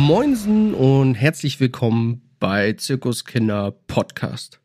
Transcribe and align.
Moinsen 0.00 0.72
und 0.72 1.14
herzlich 1.14 1.60
willkommen 1.60 2.22
bei 2.38 2.72
Zirkuskinder 2.72 3.72
Podcast. 3.86 4.58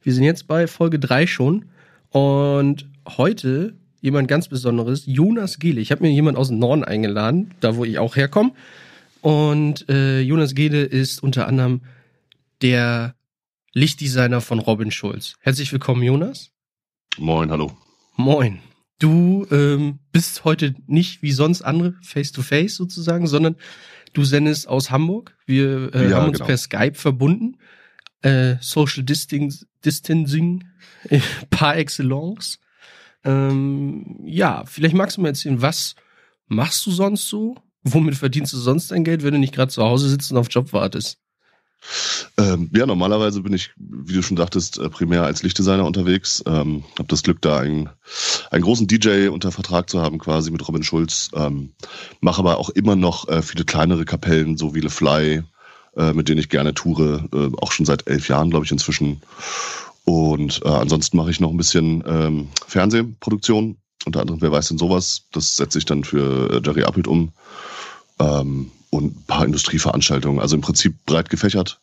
Wir 0.00 0.14
sind 0.14 0.24
jetzt 0.24 0.48
bei 0.48 0.66
Folge 0.66 0.98
3 0.98 1.26
schon 1.26 1.66
und 2.08 2.88
heute 3.06 3.74
jemand 4.00 4.28
ganz 4.28 4.48
Besonderes, 4.48 5.02
Jonas 5.04 5.58
Gehle. 5.58 5.78
Ich 5.82 5.92
habe 5.92 6.02
mir 6.02 6.10
jemand 6.10 6.38
aus 6.38 6.48
dem 6.48 6.58
Norden 6.58 6.84
eingeladen, 6.84 7.50
da 7.60 7.76
wo 7.76 7.84
ich 7.84 7.98
auch 7.98 8.16
herkomme. 8.16 8.52
Und 9.20 9.90
äh, 9.90 10.20
Jonas 10.20 10.54
Gehle 10.54 10.84
ist 10.84 11.22
unter 11.22 11.46
anderem 11.46 11.82
der 12.62 13.14
Lichtdesigner 13.74 14.40
von 14.40 14.58
Robin 14.58 14.90
Schulz. 14.90 15.34
Herzlich 15.40 15.70
willkommen, 15.70 16.02
Jonas. 16.02 16.50
Moin, 17.18 17.50
hallo. 17.50 17.76
Moin. 18.16 18.60
Du 19.02 19.48
ähm, 19.50 19.98
bist 20.12 20.44
heute 20.44 20.76
nicht 20.86 21.22
wie 21.22 21.32
sonst 21.32 21.62
andere 21.62 21.96
face-to-face 22.02 22.76
sozusagen, 22.76 23.26
sondern 23.26 23.56
du 24.12 24.22
sendest 24.22 24.68
aus 24.68 24.92
Hamburg. 24.92 25.36
Wir 25.44 25.92
äh, 25.92 26.10
Ja, 26.10 26.18
haben 26.18 26.28
uns 26.28 26.38
genau. 26.38 26.46
per 26.46 26.56
Skype 26.56 26.94
verbunden. 26.94 27.56
Äh, 28.20 28.58
Social 28.60 29.02
Disting 29.02 29.52
Distancing 29.84 30.62
äh, 31.08 31.18
par 31.50 31.76
excellence. 31.76 32.60
Ähm, 33.24 34.20
ja, 34.24 34.62
vielleicht 34.66 34.94
magst 34.94 35.16
du 35.16 35.22
mir 35.22 35.28
erzählen, 35.28 35.60
was 35.60 35.96
machst 36.46 36.86
du 36.86 36.92
sonst 36.92 37.28
so? 37.28 37.56
Womit 37.82 38.14
verdienst 38.14 38.52
du 38.52 38.56
sonst 38.56 38.92
dein 38.92 39.02
Geld, 39.02 39.24
wenn 39.24 39.32
du 39.32 39.40
nicht 39.40 39.54
gerade 39.54 39.72
zu 39.72 39.82
Hause 39.82 40.08
sitzt 40.08 40.30
und 40.30 40.38
auf 40.38 40.46
Job 40.48 40.72
wartest? 40.72 41.18
Ähm, 42.38 42.70
ja, 42.74 42.86
normalerweise 42.86 43.40
bin 43.42 43.52
ich, 43.52 43.70
wie 43.76 44.14
du 44.14 44.22
schon 44.22 44.36
sagtest, 44.36 44.78
äh, 44.78 44.88
primär 44.88 45.24
als 45.24 45.42
Lichtdesigner 45.42 45.84
unterwegs. 45.84 46.42
Ähm, 46.46 46.84
habe 46.98 47.08
das 47.08 47.22
Glück, 47.22 47.42
da 47.42 47.58
einen, 47.58 47.90
einen 48.50 48.62
großen 48.62 48.86
DJ 48.86 49.28
unter 49.28 49.52
Vertrag 49.52 49.90
zu 49.90 50.00
haben, 50.00 50.18
quasi 50.18 50.50
mit 50.50 50.66
Robin 50.66 50.82
Schulz. 50.82 51.30
Ähm, 51.34 51.72
Mache 52.20 52.40
aber 52.40 52.58
auch 52.58 52.70
immer 52.70 52.96
noch 52.96 53.28
äh, 53.28 53.42
viele 53.42 53.64
kleinere 53.64 54.04
Kapellen, 54.04 54.56
so 54.56 54.74
wie 54.74 54.80
Le 54.80 54.90
Fly, 54.90 55.42
äh, 55.96 56.12
mit 56.12 56.28
denen 56.28 56.40
ich 56.40 56.48
gerne 56.48 56.74
toure. 56.74 57.28
Äh, 57.32 57.50
auch 57.60 57.72
schon 57.72 57.86
seit 57.86 58.06
elf 58.06 58.28
Jahren, 58.28 58.50
glaube 58.50 58.64
ich, 58.64 58.72
inzwischen. 58.72 59.20
Und 60.04 60.60
äh, 60.64 60.68
ansonsten 60.68 61.16
mache 61.16 61.30
ich 61.30 61.40
noch 61.40 61.50
ein 61.50 61.56
bisschen 61.56 62.02
ähm, 62.06 62.48
Fernsehproduktion. 62.66 63.76
Unter 64.04 64.20
anderem, 64.20 64.40
wer 64.40 64.50
weiß 64.50 64.68
denn 64.68 64.78
sowas? 64.78 65.26
Das 65.32 65.56
setze 65.56 65.78
ich 65.78 65.84
dann 65.84 66.02
für 66.02 66.50
äh, 66.50 66.60
Jerry 66.64 66.82
Appelt 66.82 67.06
um. 67.06 67.32
Ähm, 68.18 68.72
und 68.92 69.16
ein 69.16 69.24
paar 69.26 69.44
Industrieveranstaltungen. 69.46 70.38
Also 70.38 70.54
im 70.54 70.60
Prinzip 70.60 70.94
breit 71.06 71.30
gefächert. 71.30 71.80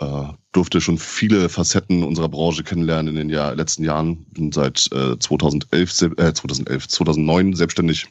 Äh, 0.00 0.24
durfte 0.52 0.80
schon 0.80 0.98
viele 0.98 1.48
Facetten 1.48 2.02
unserer 2.02 2.28
Branche 2.28 2.64
kennenlernen 2.64 3.08
in 3.08 3.16
den 3.16 3.30
Jahr, 3.30 3.54
letzten 3.54 3.84
Jahren. 3.84 4.24
Bin 4.32 4.50
seit 4.52 4.90
äh, 4.92 5.18
2011, 5.18 5.92
se- 5.92 6.12
äh, 6.18 6.32
2011, 6.34 6.88
2009 6.88 7.54
selbstständig. 7.54 8.06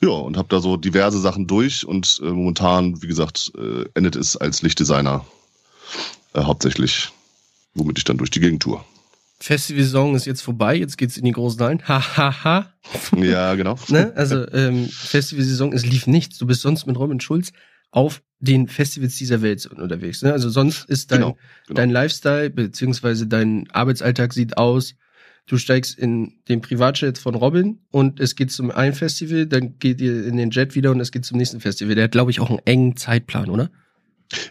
Ja, 0.00 0.10
und 0.10 0.36
habe 0.36 0.48
da 0.48 0.60
so 0.60 0.76
diverse 0.76 1.18
Sachen 1.18 1.46
durch 1.46 1.86
und 1.86 2.20
äh, 2.22 2.26
momentan, 2.26 3.00
wie 3.02 3.06
gesagt, 3.06 3.52
äh, 3.56 3.84
endet 3.94 4.16
es 4.16 4.36
als 4.36 4.60
Lichtdesigner 4.60 5.24
äh, 6.34 6.42
hauptsächlich, 6.42 7.08
womit 7.74 7.96
ich 7.98 8.04
dann 8.04 8.18
durch 8.18 8.30
die 8.30 8.40
Gegend 8.40 8.62
tour. 8.62 8.84
Festivalsaison 9.44 10.14
ist 10.14 10.24
jetzt 10.24 10.40
vorbei, 10.40 10.74
jetzt 10.74 10.96
geht's 10.96 11.18
in 11.18 11.26
die 11.26 11.32
großen 11.32 11.60
Hallen. 11.60 11.86
Ha, 11.86 12.16
ha, 12.16 12.44
ha. 12.44 12.72
Ja, 13.14 13.54
genau. 13.56 13.78
ne? 13.88 14.10
Also 14.16 14.50
ähm, 14.52 14.88
Festivalsaison, 14.88 15.74
es 15.74 15.84
lief 15.84 16.06
nichts. 16.06 16.38
Du 16.38 16.46
bist 16.46 16.62
sonst 16.62 16.86
mit 16.86 16.98
Robin 16.98 17.20
Schulz 17.20 17.52
auf 17.90 18.22
den 18.38 18.68
Festivals 18.68 19.16
dieser 19.16 19.42
Welt 19.42 19.66
unterwegs. 19.66 20.22
Ne? 20.22 20.32
Also 20.32 20.48
sonst 20.48 20.88
ist 20.88 21.12
dein, 21.12 21.20
Genau, 21.20 21.36
genau. 21.66 21.76
dein 21.76 21.90
Lifestyle 21.90 22.48
beziehungsweise 22.48 23.26
dein 23.26 23.70
Arbeitsalltag 23.70 24.32
sieht 24.32 24.56
aus. 24.56 24.94
Du 25.44 25.58
steigst 25.58 25.98
in 25.98 26.38
den 26.48 26.62
Privatjet 26.62 27.18
von 27.18 27.34
Robin 27.34 27.80
und 27.90 28.20
es 28.20 28.36
geht 28.36 28.50
zum 28.50 28.70
einen 28.70 28.94
Festival, 28.94 29.44
dann 29.44 29.78
geht 29.78 30.00
ihr 30.00 30.24
in 30.26 30.38
den 30.38 30.52
Jet 30.52 30.74
wieder 30.74 30.90
und 30.90 31.00
es 31.00 31.12
geht 31.12 31.26
zum 31.26 31.36
nächsten 31.36 31.60
Festival. 31.60 31.94
Der 31.94 32.04
hat, 32.04 32.12
glaube 32.12 32.30
ich, 32.30 32.40
auch 32.40 32.48
einen 32.48 32.60
engen 32.60 32.96
Zeitplan, 32.96 33.50
oder? 33.50 33.70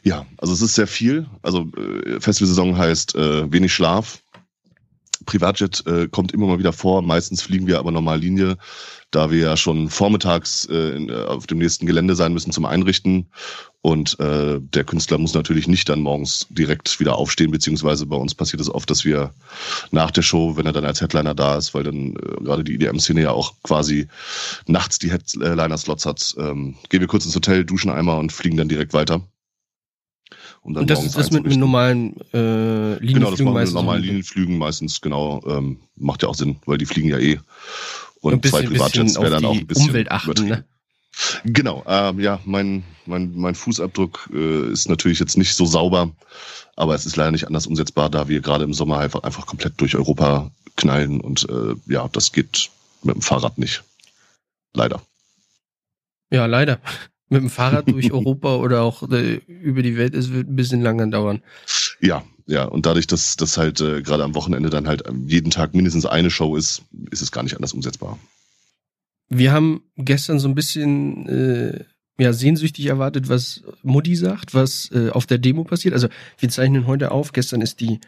Ja, 0.04 0.28
also 0.38 0.54
es 0.54 0.62
ist 0.62 0.75
sehr 0.75 0.86
viel. 0.86 1.25
Also 1.42 1.72
äh, 1.75 2.20
Festivalsaison 2.20 2.78
heißt 2.78 3.16
äh, 3.16 3.52
wenig 3.52 3.74
Schlaf. 3.74 4.23
Privatjet 5.26 5.86
äh, 5.88 6.08
kommt 6.08 6.32
immer 6.32 6.48
mal 6.48 6.60
wieder 6.60 6.74
vor. 6.74 7.02
Meistens 7.02 7.42
fliegen 7.42 7.68
wir 7.68 7.80
aber 7.80 7.92
normal 7.92 8.20
Linie, 8.20 8.58
da 9.12 9.32
wir 9.32 9.40
ja 9.40 9.58
schon 9.58 9.90
vormittags 9.90 10.66
äh, 10.66 10.98
äh, 10.98 11.26
auf 11.26 11.48
dem 11.48 11.60
nächsten 11.60 11.86
Gelände 11.86 12.16
sein 12.16 12.34
müssen 12.34 12.52
zum 12.52 12.66
Einrichten. 12.66 13.28
Und 13.82 14.18
äh, 14.20 14.60
der 14.62 14.86
Künstler 14.86 15.18
muss 15.18 15.34
natürlich 15.34 15.68
nicht 15.68 15.90
dann 15.90 16.00
morgens 16.00 16.48
direkt 16.50 17.00
wieder 17.02 17.18
aufstehen, 17.18 17.52
beziehungsweise 17.52 18.06
bei 18.06 18.16
uns 18.16 18.34
passiert 18.34 18.62
es 18.62 18.74
oft, 18.74 18.90
dass 18.90 19.04
wir 19.04 19.34
nach 19.92 20.10
der 20.12 20.22
Show, 20.22 20.56
wenn 20.56 20.66
er 20.66 20.72
dann 20.72 20.86
als 20.86 21.02
Headliner 21.02 21.36
da 21.36 21.58
ist, 21.58 21.74
weil 21.74 21.84
dann 21.84 22.16
äh, 22.16 22.44
gerade 22.44 22.64
die 22.64 22.76
EDM-Szene 22.76 23.22
ja 23.22 23.32
auch 23.32 23.54
quasi 23.64 24.08
nachts 24.68 25.00
die 25.00 25.12
Headliner-Slots 25.12 26.06
hat, 26.06 26.34
ähm, 26.38 26.76
gehen 26.90 27.02
wir 27.02 27.08
kurz 27.08 27.26
ins 27.26 27.36
Hotel, 27.36 27.66
duschen 27.66 27.92
einmal 27.92 28.20
und 28.20 28.32
fliegen 28.32 28.58
dann 28.58 28.70
direkt 28.70 28.94
weiter. 28.94 29.22
Um 30.63 30.74
dann 30.74 30.81
Und 30.84 30.90
das 30.90 31.03
ist 31.03 31.18
das 31.18 31.29
mit, 31.31 31.40
einzurichten. 31.40 31.59
normalen 31.59 32.16
äh, 32.34 32.94
Linienflügen 32.96 33.13
Genau, 33.16 33.31
das 33.31 33.40
machen 33.40 33.46
wir 33.46 33.46
mit 33.46 33.53
meistens. 33.53 33.74
normalen. 33.74 34.03
Linienflügen 34.03 34.57
meistens, 34.57 35.01
genau. 35.01 35.44
Ähm, 35.46 35.79
macht 35.96 36.24
ja 36.24 36.29
auch 36.29 36.35
Sinn, 36.35 36.56
weil 36.66 36.78
die 36.78 36.85
fliegen 36.85 37.09
ja 37.09 37.18
eh. 37.19 37.40
Und 38.22 38.41
bisschen- 38.41 38.59
zwei 38.62 38.68
Privatjets 38.68 39.19
wäre 39.19 39.29
dann 39.31 39.46
auch 39.46 39.53
ein 39.56 39.68
bisschen 39.68 39.90
Umwelt 39.90 40.09
achten, 40.12 40.29
übertrieben. 40.31 40.50
ne? 40.50 40.66
Genau, 41.46 41.84
ähm, 41.85 42.19
ja, 42.22 42.40
mein, 42.46 42.84
mein, 43.06 43.35
mein 43.35 43.53
Fußabdruck 43.53 44.29
äh, 44.34 44.72
ist 44.72 44.90
natürlich 44.90 45.19
jetzt 45.19 45.38
nicht 45.38 45.53
so 45.53 45.66
sauber, 45.66 46.09
aber 46.75 46.95
es 46.95 47.06
ist 47.06 47.18
leider 47.18 47.30
nicht 47.31 47.45
anders 47.45 47.68
umsetzbar, 47.68 48.09
da 48.09 48.28
wir 48.30 48.40
gerade 48.41 48.63
im 48.63 48.74
Sommer 48.74 48.97
einfach, 48.97 49.22
einfach 49.24 49.45
komplett 49.45 49.74
durch 49.80 49.95
Europa 49.95 50.50
knallen 50.75 51.22
und 51.22 51.47
äh, 51.50 51.75
ja, 51.85 52.07
das 52.07 52.31
geht 52.31 52.69
mit 53.03 53.13
dem 53.16 53.22
Fahrrad 53.22 53.57
nicht. 53.59 53.84
Leider. 54.74 55.01
Ja, 56.31 56.47
leider. 56.47 56.80
Mit 57.30 57.42
dem 57.42 57.50
Fahrrad 57.50 57.90
durch 57.90 58.12
Europa 58.14 58.56
oder 58.58 58.82
auch 58.82 59.10
äh, 59.10 59.36
über 59.48 59.82
die 59.82 59.98
Welt, 59.98 60.14
es 60.14 60.32
wird 60.32 60.50
ein 60.50 60.56
bisschen 60.56 60.82
lange 60.82 61.10
dauern. 61.10 61.42
Ja, 62.02 62.24
ja, 62.46 62.66
und 62.66 62.86
dadurch, 62.86 63.08
dass 63.08 63.38
das 63.38 63.58
halt 63.58 63.80
äh, 63.82 64.02
gerade 64.02 64.24
am 64.24 64.36
Wochenende 64.36 64.70
dann 64.70 64.88
halt 64.88 65.04
jeden 65.28 65.50
Tag 65.50 65.74
mindestens 65.74 66.06
eine 66.06 66.30
Show 66.30 66.56
ist, 66.56 66.84
ist 67.12 67.22
es 67.22 67.32
gar 67.32 67.44
nicht 67.44 67.56
anders 67.56 67.74
umsetzbar. 67.74 68.20
Wir 69.30 69.52
haben 69.52 69.84
gestern 69.96 70.40
so 70.40 70.48
ein 70.48 70.56
bisschen 70.56 71.28
äh, 71.28 71.86
ja, 72.20 72.34
sehnsüchtig 72.34 72.88
erwartet, 72.88 73.30
was 73.30 73.64
Mutti 73.82 74.16
sagt, 74.16 74.54
was 74.54 74.92
äh, 74.92 75.10
auf 75.10 75.26
der 75.26 75.38
Demo 75.38 75.64
passiert. 75.64 75.94
Also 75.94 76.10
wir 76.38 76.50
zeichnen 76.50 76.86
heute 76.86 77.12
auf. 77.12 77.32
Gestern 77.32 77.62
ist 77.62 77.80
die 77.80 78.00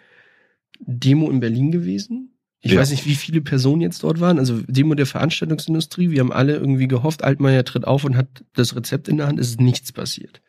Demo 0.80 1.32
in 1.32 1.40
Berlin 1.40 1.72
gewesen. 1.72 2.35
Ich 2.66 2.72
Ja. 2.72 2.80
weiß 2.82 2.90
nicht, 2.90 3.06
wie 3.06 3.14
viele 3.14 3.42
Personen 3.42 3.82
jetzt 3.82 4.02
dort 4.04 4.20
waren. 4.20 4.40
Also 4.40 4.60
Demo 4.66 4.96
der 4.96 5.06
Veranstaltungsindustrie. 5.06 6.10
Wir 6.10 6.22
haben 6.22 6.32
alle 6.34 6.56
irgendwie 6.56 6.88
gehofft, 6.88 7.24
Altmaier 7.24 7.64
tritt 7.64 7.86
auf 7.86 8.04
und 8.06 8.18
hat 8.18 8.28
das 8.54 8.76
Rezept 8.76 9.08
in 9.08 9.18
der 9.18 9.28
Hand. 9.28 9.40
Es 9.40 9.50
ist 9.50 9.62
nichts 9.62 9.92
passiert. 9.92 10.42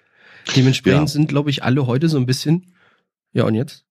Dementsprechend 0.56 1.00
Ja. 1.00 1.06
sind, 1.08 1.28
glaube 1.28 1.50
ich, 1.50 1.62
alle 1.62 1.86
heute 1.86 2.08
so 2.08 2.16
ein 2.16 2.24
bisschen. 2.24 2.72
Ja, 3.34 3.44
und 3.44 3.54
jetzt? 3.54 3.84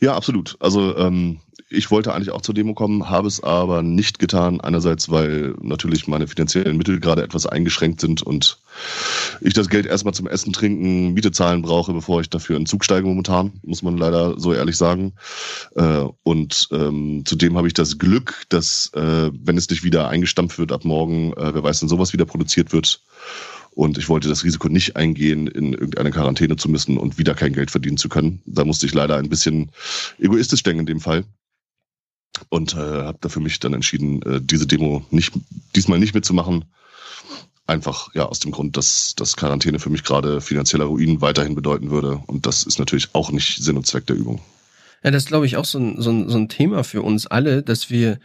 Ja, 0.00 0.16
absolut. 0.16 0.56
Also 0.58 0.96
ähm, 0.96 1.38
ich 1.68 1.90
wollte 1.90 2.14
eigentlich 2.14 2.30
auch 2.30 2.42
zur 2.42 2.54
Demo 2.54 2.74
kommen, 2.74 3.10
habe 3.10 3.26
es 3.26 3.42
aber 3.42 3.82
nicht 3.82 4.20
getan. 4.20 4.60
Einerseits, 4.60 5.10
weil 5.10 5.54
natürlich 5.60 6.06
meine 6.06 6.28
finanziellen 6.28 6.76
Mittel 6.76 7.00
gerade 7.00 7.22
etwas 7.22 7.46
eingeschränkt 7.46 8.00
sind 8.00 8.22
und 8.22 8.58
ich 9.40 9.52
das 9.52 9.68
Geld 9.68 9.86
erstmal 9.86 10.14
zum 10.14 10.28
Essen, 10.28 10.52
Trinken, 10.52 11.12
Miete 11.14 11.32
zahlen 11.32 11.62
brauche, 11.62 11.92
bevor 11.92 12.20
ich 12.20 12.30
dafür 12.30 12.56
in 12.56 12.66
Zug 12.66 12.84
steige 12.84 13.06
momentan, 13.06 13.52
muss 13.62 13.82
man 13.82 13.96
leider 13.96 14.38
so 14.38 14.52
ehrlich 14.52 14.76
sagen. 14.76 15.14
Äh, 15.74 16.04
und 16.22 16.68
ähm, 16.70 17.24
zudem 17.24 17.56
habe 17.56 17.66
ich 17.66 17.74
das 17.74 17.98
Glück, 17.98 18.44
dass, 18.48 18.92
äh, 18.94 19.30
wenn 19.32 19.58
es 19.58 19.68
nicht 19.68 19.82
wieder 19.82 20.08
eingestampft 20.08 20.58
wird 20.58 20.70
ab 20.70 20.84
morgen, 20.84 21.32
äh, 21.32 21.52
wer 21.52 21.64
weiß 21.64 21.80
denn 21.80 21.88
sowas 21.88 22.12
wieder 22.12 22.26
produziert 22.26 22.72
wird, 22.72 23.00
und 23.74 23.98
ich 23.98 24.08
wollte 24.08 24.30
das 24.30 24.42
Risiko 24.42 24.68
nicht 24.68 24.96
eingehen, 24.96 25.48
in 25.48 25.74
irgendeine 25.74 26.10
Quarantäne 26.10 26.56
zu 26.56 26.70
müssen 26.70 26.96
und 26.96 27.18
wieder 27.18 27.34
kein 27.34 27.52
Geld 27.52 27.70
verdienen 27.70 27.98
zu 27.98 28.08
können. 28.08 28.40
Da 28.46 28.64
musste 28.64 28.86
ich 28.86 28.94
leider 28.94 29.18
ein 29.18 29.28
bisschen 29.28 29.70
egoistisch 30.18 30.62
denken 30.62 30.80
in 30.80 30.86
dem 30.86 31.00
Fall. 31.00 31.26
Und 32.48 32.74
äh, 32.74 32.76
habe 32.76 33.18
da 33.20 33.28
für 33.28 33.40
mich 33.40 33.58
dann 33.60 33.74
entschieden, 33.74 34.22
äh, 34.22 34.40
diese 34.40 34.66
Demo 34.66 35.04
nicht, 35.10 35.32
diesmal 35.74 35.98
nicht 35.98 36.14
mitzumachen. 36.14 36.64
Einfach 37.66 38.14
ja 38.14 38.26
aus 38.26 38.38
dem 38.38 38.52
Grund, 38.52 38.76
dass 38.76 39.14
das 39.16 39.36
Quarantäne 39.36 39.78
für 39.78 39.90
mich 39.90 40.04
gerade 40.04 40.40
finanzieller 40.40 40.84
Ruin 40.84 41.20
weiterhin 41.20 41.54
bedeuten 41.54 41.90
würde. 41.90 42.22
Und 42.26 42.46
das 42.46 42.62
ist 42.62 42.78
natürlich 42.78 43.14
auch 43.14 43.30
nicht 43.30 43.62
Sinn 43.62 43.76
und 43.76 43.86
Zweck 43.86 44.06
der 44.06 44.16
Übung. 44.16 44.40
Ja, 45.02 45.10
das 45.10 45.24
ist, 45.24 45.28
glaube 45.28 45.46
ich, 45.46 45.56
auch 45.56 45.64
so 45.64 45.78
ein, 45.78 46.00
so, 46.00 46.10
ein, 46.10 46.28
so 46.28 46.36
ein 46.38 46.48
Thema 46.48 46.84
für 46.84 47.02
uns 47.02 47.26
alle, 47.26 47.62
dass 47.62 47.90
wir, 47.90 48.18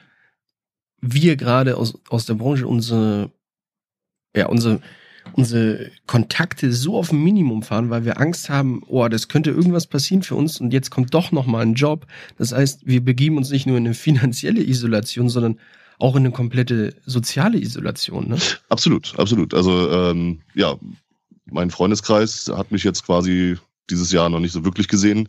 wir 1.00 1.36
gerade 1.36 1.78
aus, 1.78 1.98
aus 2.10 2.26
der 2.26 2.36
Branche 2.36 2.68
unsere, 2.68 3.32
ja, 4.36 4.48
unsere, 4.48 4.82
unsere 5.34 5.92
Kontakte 6.08 6.72
so 6.74 6.98
auf 6.98 7.12
ein 7.12 7.24
Minimum 7.24 7.64
fahren, 7.64 7.90
weil 7.90 8.06
wir 8.06 8.20
Angst 8.20 8.50
haben, 8.50 8.82
oh, 8.88 9.08
das 9.08 9.28
könnte 9.28 9.50
irgendwas 9.52 9.88
passieren 9.88 10.24
für 10.24 10.36
uns 10.36 10.60
und 10.60 10.74
jetzt 10.74 10.90
kommt 10.90 11.14
doch 11.14 11.32
noch 11.32 11.46
mal 11.46 11.62
ein 11.62 11.74
Job. 11.76 12.06
Das 12.38 12.52
heißt, 12.52 12.82
wir 12.86 13.02
begeben 13.04 13.38
uns 13.38 13.50
nicht 13.50 13.66
nur 13.66 13.78
in 13.78 13.86
eine 13.86 13.94
finanzielle 13.96 14.62
Isolation, 14.64 15.30
sondern 15.30 15.60
auch 16.00 16.16
in 16.16 16.24
eine 16.26 16.32
komplette 16.32 16.96
soziale 17.06 17.60
Isolation. 17.60 18.30
Ne? 18.30 18.38
Absolut, 18.70 19.14
absolut. 19.20 19.54
Also 19.54 19.90
ähm, 19.92 20.42
ja, 20.56 20.76
mein 21.46 21.70
Freundeskreis 21.70 22.52
hat 22.54 22.72
mich 22.72 22.84
jetzt 22.84 23.06
quasi 23.06 23.58
dieses 23.90 24.12
Jahr 24.12 24.30
noch 24.30 24.40
nicht 24.40 24.54
so 24.54 24.64
wirklich 24.66 24.88
gesehen. 24.88 25.28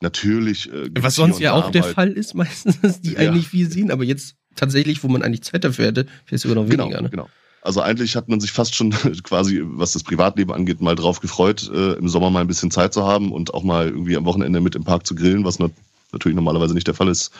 Natürlich. 0.00 0.70
Äh, 0.72 0.90
Was 1.00 1.14
sonst 1.16 1.40
ja 1.40 1.52
auch 1.54 1.70
der 1.70 1.82
mal- 1.82 1.94
Fall 1.94 2.12
ist, 2.12 2.34
meistens, 2.34 2.80
dass 2.80 3.00
die 3.00 3.12
Ja. 3.14 3.18
eigentlich 3.20 3.48
viel 3.48 3.70
sehen, 3.70 3.90
aber 3.90 4.04
jetzt 4.04 4.36
tatsächlich, 4.54 5.02
wo 5.02 5.08
man 5.08 5.22
eigentlich 5.22 5.42
Zeit 5.42 5.64
dafür 5.64 5.86
hätte, 5.86 6.06
vielleicht 6.24 6.42
sogar 6.42 6.62
noch 6.62 6.68
Genau, 6.68 6.84
weniger. 6.84 7.02
Ne? 7.02 7.10
genau. 7.10 7.28
Also 7.66 7.80
eigentlich 7.80 8.14
hat 8.14 8.28
man 8.28 8.38
sich 8.38 8.52
fast 8.52 8.76
schon 8.76 8.90
quasi, 9.24 9.60
was 9.64 9.90
das 9.92 10.04
Privatleben 10.04 10.52
angeht, 10.52 10.80
mal 10.80 10.94
drauf 10.94 11.20
gefreut, 11.20 11.68
äh, 11.74 11.94
im 11.94 12.08
Sommer 12.08 12.30
mal 12.30 12.40
ein 12.40 12.46
bisschen 12.46 12.70
Zeit 12.70 12.94
zu 12.94 13.04
haben 13.04 13.32
und 13.32 13.54
auch 13.54 13.64
mal 13.64 13.88
irgendwie 13.88 14.16
am 14.16 14.24
Wochenende 14.24 14.60
mit 14.60 14.76
im 14.76 14.84
Park 14.84 15.04
zu 15.04 15.16
grillen, 15.16 15.44
was 15.44 15.58
natürlich 15.58 16.36
normalerweise 16.36 16.74
nicht 16.74 16.86
der 16.86 16.94
Fall 16.94 17.08
ist. 17.08 17.32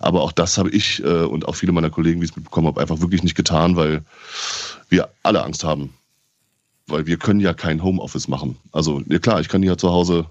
Aber 0.00 0.22
auch 0.22 0.32
das 0.32 0.56
habe 0.56 0.70
ich 0.70 1.04
äh, 1.04 1.24
und 1.24 1.46
auch 1.46 1.54
viele 1.54 1.72
meiner 1.72 1.90
Kollegen, 1.90 2.18
wie 2.20 2.24
ich 2.24 2.30
es 2.30 2.36
mitbekommen 2.36 2.66
habe, 2.66 2.80
einfach 2.80 3.00
wirklich 3.00 3.22
nicht 3.22 3.34
getan, 3.34 3.76
weil 3.76 4.04
wir 4.88 5.10
alle 5.22 5.44
Angst 5.44 5.64
haben. 5.64 5.92
Weil 6.86 7.04
wir 7.04 7.18
können 7.18 7.40
ja 7.40 7.52
kein 7.52 7.82
Homeoffice 7.82 8.26
machen. 8.26 8.56
Also, 8.72 9.02
ja 9.06 9.18
klar, 9.18 9.38
ich 9.40 9.50
kann 9.50 9.62
hier 9.62 9.76
zu 9.76 9.90
Hause 9.90 10.24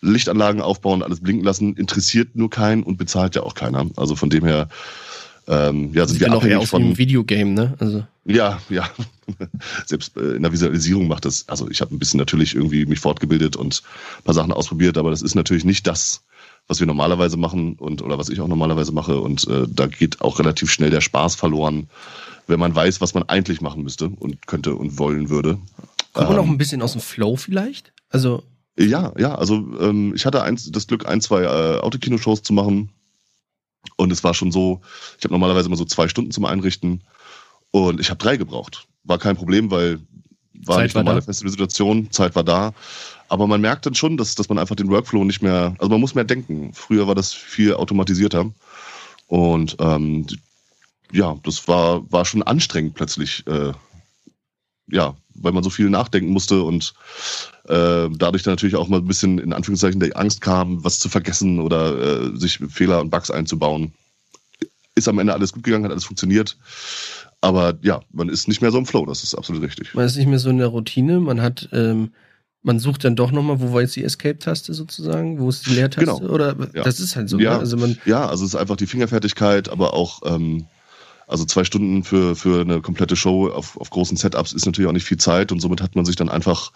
Lichtanlagen 0.00 0.60
aufbauen, 0.60 1.04
alles 1.04 1.20
blinken 1.20 1.44
lassen, 1.44 1.76
interessiert 1.76 2.34
nur 2.34 2.50
keinen 2.50 2.82
und 2.82 2.96
bezahlt 2.96 3.36
ja 3.36 3.44
auch 3.44 3.54
keiner. 3.54 3.86
Also 3.94 4.16
von 4.16 4.30
dem 4.30 4.44
her, 4.44 4.68
ähm, 5.46 5.92
ja, 5.92 6.06
sind 6.06 6.16
ich 6.16 6.20
wir 6.20 6.32
auch 6.32 6.36
abhängig 6.36 6.56
aus 6.56 6.70
von 6.70 6.96
Videogame, 6.96 7.50
ne? 7.50 7.74
Also 7.78 8.04
ja, 8.24 8.60
ja. 8.70 8.88
Selbst 9.86 10.16
äh, 10.16 10.36
in 10.36 10.42
der 10.42 10.52
Visualisierung 10.52 11.08
macht 11.08 11.24
das, 11.24 11.48
also 11.48 11.68
ich 11.70 11.80
habe 11.80 11.94
ein 11.94 11.98
bisschen 11.98 12.18
natürlich 12.18 12.54
irgendwie 12.54 12.86
mich 12.86 13.00
fortgebildet 13.00 13.56
und 13.56 13.82
ein 14.18 14.22
paar 14.24 14.34
Sachen 14.34 14.52
ausprobiert, 14.52 14.96
aber 14.96 15.10
das 15.10 15.22
ist 15.22 15.34
natürlich 15.34 15.64
nicht 15.64 15.86
das, 15.86 16.24
was 16.66 16.80
wir 16.80 16.86
normalerweise 16.86 17.36
machen 17.36 17.74
und 17.74 18.00
oder 18.00 18.18
was 18.18 18.30
ich 18.30 18.40
auch 18.40 18.48
normalerweise 18.48 18.92
mache. 18.92 19.20
Und 19.20 19.46
äh, 19.48 19.66
da 19.68 19.86
geht 19.86 20.22
auch 20.22 20.38
relativ 20.38 20.70
schnell 20.70 20.90
der 20.90 21.02
Spaß 21.02 21.34
verloren, 21.34 21.88
wenn 22.46 22.58
man 22.58 22.74
weiß, 22.74 23.00
was 23.00 23.12
man 23.12 23.24
eigentlich 23.24 23.60
machen 23.60 23.82
müsste 23.82 24.08
und 24.08 24.46
könnte 24.46 24.74
und 24.74 24.98
wollen 24.98 25.28
würde. 25.28 25.58
kommt 26.14 26.28
man 26.28 26.38
Ähm, 26.38 26.44
noch 26.44 26.52
ein 26.52 26.58
bisschen 26.58 26.80
aus 26.80 26.92
dem 26.92 27.02
Flow 27.02 27.36
vielleicht? 27.36 27.92
Also 28.08 28.42
Ja, 28.78 29.12
ja, 29.18 29.34
also 29.34 29.56
ähm, 29.80 30.14
ich 30.14 30.24
hatte 30.24 30.42
eins, 30.42 30.70
das 30.72 30.86
Glück, 30.86 31.06
ein, 31.06 31.20
zwei 31.20 31.42
äh, 31.42 31.78
Autokinoshows 31.80 32.42
zu 32.42 32.54
machen. 32.54 32.90
Und 33.96 34.12
es 34.12 34.24
war 34.24 34.34
schon 34.34 34.52
so, 34.52 34.80
ich 35.18 35.24
habe 35.24 35.34
normalerweise 35.34 35.68
immer 35.68 35.76
so 35.76 35.84
zwei 35.84 36.08
Stunden 36.08 36.30
zum 36.30 36.44
Einrichten 36.44 37.02
und 37.70 38.00
ich 38.00 38.10
habe 38.10 38.18
drei 38.18 38.36
gebraucht. 38.36 38.86
War 39.04 39.18
kein 39.18 39.36
Problem, 39.36 39.70
weil 39.70 40.00
war 40.66 40.76
Zeit 40.76 40.84
nicht 40.84 40.94
normale. 40.94 41.22
Festivalsituation, 41.22 42.10
Zeit 42.10 42.34
war 42.34 42.44
da. 42.44 42.72
Aber 43.28 43.46
man 43.46 43.60
merkt 43.60 43.86
dann 43.86 43.94
schon, 43.94 44.16
dass, 44.16 44.34
dass 44.34 44.48
man 44.48 44.58
einfach 44.58 44.76
den 44.76 44.90
Workflow 44.90 45.24
nicht 45.24 45.42
mehr, 45.42 45.74
also 45.78 45.90
man 45.90 46.00
muss 46.00 46.14
mehr 46.14 46.24
denken. 46.24 46.72
Früher 46.72 47.06
war 47.06 47.14
das 47.14 47.32
viel 47.32 47.74
automatisierter. 47.74 48.50
Und 49.26 49.76
ähm, 49.80 50.26
ja, 51.12 51.36
das 51.42 51.66
war, 51.68 52.10
war 52.12 52.24
schon 52.24 52.42
anstrengend 52.42 52.94
plötzlich. 52.94 53.46
Äh, 53.46 53.72
ja, 54.88 55.16
weil 55.34 55.52
man 55.52 55.64
so 55.64 55.70
viel 55.70 55.88
nachdenken 55.90 56.30
musste 56.30 56.62
und 56.62 56.94
äh, 57.68 58.08
dadurch 58.16 58.42
dann 58.42 58.52
natürlich 58.52 58.76
auch 58.76 58.88
mal 58.88 58.98
ein 59.00 59.06
bisschen 59.06 59.38
in 59.38 59.52
Anführungszeichen 59.52 60.00
der 60.00 60.16
Angst 60.16 60.40
kam, 60.40 60.84
was 60.84 60.98
zu 60.98 61.08
vergessen 61.08 61.58
oder 61.60 62.32
äh, 62.32 62.36
sich 62.36 62.58
Fehler 62.68 63.00
und 63.00 63.10
Bugs 63.10 63.30
einzubauen. 63.30 63.92
Ist 64.94 65.08
am 65.08 65.18
Ende 65.18 65.32
alles 65.32 65.52
gut 65.52 65.64
gegangen, 65.64 65.84
hat 65.84 65.90
alles 65.92 66.04
funktioniert. 66.04 66.56
Aber 67.40 67.74
ja, 67.82 68.00
man 68.12 68.28
ist 68.28 68.46
nicht 68.48 68.62
mehr 68.62 68.70
so 68.70 68.78
im 68.78 68.86
Flow, 68.86 69.04
das 69.06 69.22
ist 69.24 69.34
absolut 69.34 69.62
richtig. 69.62 69.94
man 69.94 70.06
ist 70.06 70.16
nicht 70.16 70.28
mehr 70.28 70.38
so 70.38 70.50
in 70.50 70.58
der 70.58 70.68
Routine, 70.68 71.18
man 71.20 71.42
hat, 71.42 71.68
ähm, 71.72 72.12
man 72.62 72.78
sucht 72.78 73.04
dann 73.04 73.16
doch 73.16 73.32
nochmal, 73.32 73.60
wo 73.60 73.72
war 73.74 73.82
jetzt 73.82 73.96
die 73.96 74.04
Escape-Taste 74.04 74.72
sozusagen, 74.72 75.38
wo 75.38 75.48
ist 75.50 75.66
die 75.66 75.74
Leertaste? 75.74 76.04
Genau. 76.20 76.32
Oder 76.32 76.56
Ja. 76.74 76.82
das 76.84 77.00
ist 77.00 77.16
halt 77.16 77.28
so, 77.28 77.38
Ja. 77.38 77.54
ne? 77.54 77.58
Also 77.58 77.76
man, 77.76 77.98
Ja, 78.06 78.26
also 78.26 78.44
es 78.44 78.54
ist 78.54 78.56
einfach 78.60 78.76
die 78.76 78.86
Fingerfertigkeit, 78.86 79.68
aber 79.68 79.92
auch 79.94 80.22
ähm, 80.24 80.66
also 81.26 81.44
zwei 81.44 81.64
Stunden 81.64 82.04
für, 82.04 82.36
für 82.36 82.60
eine 82.60 82.80
komplette 82.80 83.16
Show 83.16 83.48
auf, 83.48 83.76
auf 83.80 83.90
großen 83.90 84.16
Setups 84.16 84.52
ist 84.52 84.66
natürlich 84.66 84.88
auch 84.88 84.94
nicht 84.94 85.06
viel 85.06 85.18
Zeit 85.18 85.52
und 85.52 85.60
somit 85.60 85.80
hat 85.80 85.96
man 85.96 86.04
sich 86.04 86.16
dann 86.16 86.28
einfach 86.28 86.72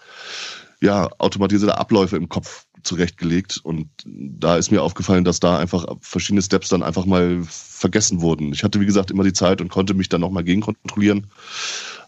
ja 0.81 1.09
automatisierte 1.17 1.77
Abläufe 1.77 2.15
im 2.15 2.29
Kopf 2.29 2.65
zurechtgelegt 2.83 3.59
und 3.61 3.89
da 4.05 4.57
ist 4.57 4.71
mir 4.71 4.81
aufgefallen, 4.81 5.25
dass 5.25 5.39
da 5.39 5.59
einfach 5.59 5.85
verschiedene 5.99 6.41
Steps 6.41 6.69
dann 6.69 6.83
einfach 6.83 7.05
mal 7.05 7.39
vergessen 7.43 8.21
wurden. 8.21 8.53
Ich 8.53 8.63
hatte 8.63 8.79
wie 8.79 8.85
gesagt 8.85 9.11
immer 9.11 9.23
die 9.23 9.33
Zeit 9.33 9.59
und 9.59 9.69
konnte 9.69 9.93
mich 9.93 10.09
dann 10.09 10.21
nochmal 10.21 10.43
gegenkontrollieren, 10.43 11.27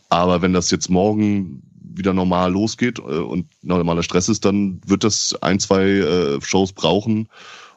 aber 0.09 0.41
wenn 0.41 0.53
das 0.53 0.71
jetzt 0.71 0.89
morgen 0.89 1.63
wieder 1.93 2.13
normal 2.13 2.51
losgeht 2.51 2.99
äh, 2.99 3.01
und 3.01 3.47
normaler 3.61 4.03
Stress 4.03 4.29
ist, 4.29 4.45
dann 4.45 4.81
wird 4.85 5.03
das 5.03 5.35
ein, 5.41 5.59
zwei 5.59 5.83
äh, 5.83 6.41
Shows 6.41 6.73
brauchen, 6.73 7.27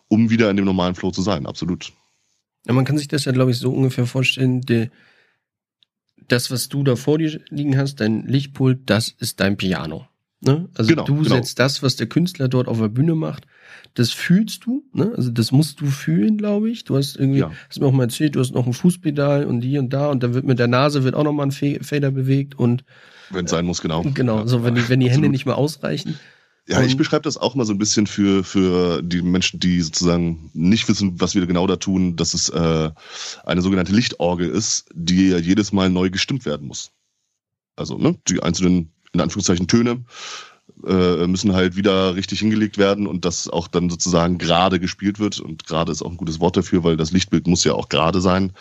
um 0.09 0.31
wieder 0.31 0.51
in 0.51 0.57
dem 0.57 0.67
normalen 0.67 0.95
Flow 0.95 1.11
zu 1.11 1.23
sein. 1.23 1.47
Absolut. 1.47 1.93
Ja, 2.67 2.73
man 2.73 2.85
kann 2.85 2.99
sich 2.99 3.09
das 3.09 3.25
ja, 3.25 3.33
glaube 3.33 3.51
ich, 3.51 3.59
so 3.59 3.71
ungefähr 3.73 4.07
vorstellen, 4.07 4.61
der, 4.63 4.91
das, 6.29 6.51
was 6.51 6.69
du 6.69 6.83
da 6.83 6.97
vor 6.97 7.19
dir 7.19 7.41
liegen 7.51 7.77
hast, 7.77 8.01
dein 8.01 8.27
Lichtpult, 8.27 8.81
das 8.87 9.09
ist 9.09 9.41
dein 9.41 9.57
Piano. 9.57 10.07
Ne? 10.41 10.69
Also 10.75 10.91
Genau, 10.91 11.05
du 11.05 11.23
genau. 11.23 11.37
setzt 11.37 11.59
das, 11.59 11.83
was 11.83 11.97
der 11.97 12.07
Künstler 12.07 12.49
dort 12.49 12.69
auf 12.69 12.79
der 12.79 12.89
Bühne 12.89 13.15
macht, 13.15 13.47
das 13.95 14.11
fühlst 14.11 14.67
du, 14.67 14.85
ne? 14.93 15.13
Also 15.17 15.31
das 15.31 15.53
musst 15.53 15.81
du 15.81 15.87
fühlen, 15.87 16.37
glaube 16.37 16.71
ich. 16.71 16.85
Du 16.85 16.97
hast 16.97 17.17
irgendwie, 17.17 17.41
Ja. 17.41 17.53
hast 17.69 17.81
mir 17.81 17.87
auch 17.87 17.93
mal 17.93 18.05
erzählt, 18.05 18.35
du 18.35 18.41
hast 18.41 18.53
noch 18.53 18.67
ein 18.67 18.73
Fußpedal 18.73 19.45
und 19.47 19.61
die 19.61 19.79
und 19.79 19.91
da 19.93 20.11
und 20.11 20.23
dann 20.23 20.35
wird 20.35 20.45
mit 20.45 20.59
der 20.59 20.67
Nase 20.69 21.05
wird 21.05 21.15
auch 21.15 21.25
noch 21.25 21.33
mal 21.33 21.45
ein 21.45 21.53
Fader 21.53 22.11
bewegt 22.11 22.59
und 22.59 22.85
Wenn 23.31 23.45
es 23.47 23.51
sein 23.51 23.65
muss, 23.65 23.81
genau. 23.81 24.03
genau, 24.15 24.41
Ja, 24.41 24.47
so 24.47 24.65
wenn 24.65 24.75
die, 24.75 24.89
wenn 24.89 25.01
die 25.01 25.11
Hände 25.11 25.29
nicht 25.29 25.47
mehr 25.47 25.57
ausreichen. 25.57 26.19
Ja, 26.67 26.83
ich 26.83 26.97
beschreibe 26.97 27.23
das 27.23 27.37
auch 27.37 27.55
mal 27.55 27.67
so 27.67 27.75
ein 27.75 27.79
bisschen 27.79 28.07
für, 28.07 28.43
für 28.43 29.03
die 29.03 29.21
Menschen, 29.21 29.61
die 29.61 29.83
sozusagen 29.83 30.51
nicht 30.55 30.89
wissen, 30.89 31.21
was 31.21 31.35
wir 31.35 31.47
genau 31.47 31.67
da 31.67 31.77
tun, 31.77 32.17
dass 32.17 32.33
es 32.33 32.49
äh, 32.49 32.91
eine 33.45 33.61
sogenannte 33.61 33.93
Lichtorgel 33.93 34.49
ist, 34.49 34.87
die 34.95 35.29
ja 35.29 35.39
jedes 35.39 35.73
Mal 35.73 35.91
neu 35.91 36.09
gestimmt 36.09 36.47
werden 36.47 36.67
muss. 36.67 36.91
Also 37.77 37.99
ne, 37.99 38.17
die 38.29 38.43
einzelnen, 38.43 38.93
in 39.13 39.21
Anführungszeichen, 39.21 39.69
Töne 39.69 40.05
äh, 40.87 41.27
müssen 41.27 41.53
halt 41.53 41.77
wieder 41.77 42.15
richtig 42.15 42.39
hingelegt 42.39 42.79
werden 42.79 43.07
und 43.07 43.27
das 43.27 43.49
auch 43.49 43.69
dann 43.69 43.91
sozusagen 43.91 44.39
gerade 44.39 44.81
gespielt 44.81 45.19
wird. 45.19 45.41
Und 45.41 45.67
gerade 45.67 45.93
ist 45.93 46.01
auch 46.01 46.11
ein 46.11 46.17
gutes 46.17 46.41
Wort 46.41 46.57
dafür, 46.57 46.83
weil 46.83 46.97
das 46.97 47.13
Lichtbild 47.13 47.47
muss 47.47 47.65
ja 47.65 47.75
auch 47.75 47.91
gerade 47.91 48.23
sein. 48.23 48.53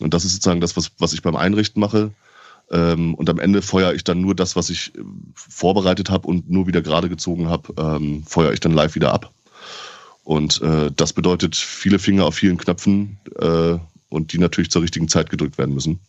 Und 0.00 0.12
das 0.12 0.24
ist 0.24 0.32
sozusagen 0.32 0.60
das, 0.60 0.76
was, 0.76 0.90
was 0.98 1.12
ich 1.12 1.22
beim 1.22 1.36
Einrichten 1.36 1.80
mache. 1.80 2.12
Ähm, 2.70 3.14
und 3.14 3.30
am 3.30 3.38
Ende 3.38 3.62
feuere 3.62 3.94
ich 3.94 4.04
dann 4.04 4.20
nur 4.20 4.34
das, 4.34 4.56
was 4.56 4.70
ich 4.70 4.94
äh, 4.94 5.00
vorbereitet 5.34 6.10
habe 6.10 6.28
und 6.28 6.50
nur 6.50 6.66
wieder 6.66 6.82
gerade 6.82 7.08
gezogen 7.08 7.48
habe, 7.48 7.72
ähm, 7.78 8.24
feuere 8.26 8.52
ich 8.52 8.60
dann 8.60 8.72
live 8.72 8.94
wieder 8.94 9.12
ab. 9.12 9.32
Und 10.24 10.60
äh, 10.60 10.90
das 10.94 11.14
bedeutet 11.14 11.56
viele 11.56 11.98
Finger 11.98 12.26
auf 12.26 12.34
vielen 12.34 12.58
Knöpfen 12.58 13.18
äh, 13.40 13.78
und 14.10 14.32
die 14.32 14.38
natürlich 14.38 14.70
zur 14.70 14.82
richtigen 14.82 15.08
Zeit 15.08 15.30
gedrückt 15.30 15.56
werden 15.56 15.74
müssen. 15.74 16.00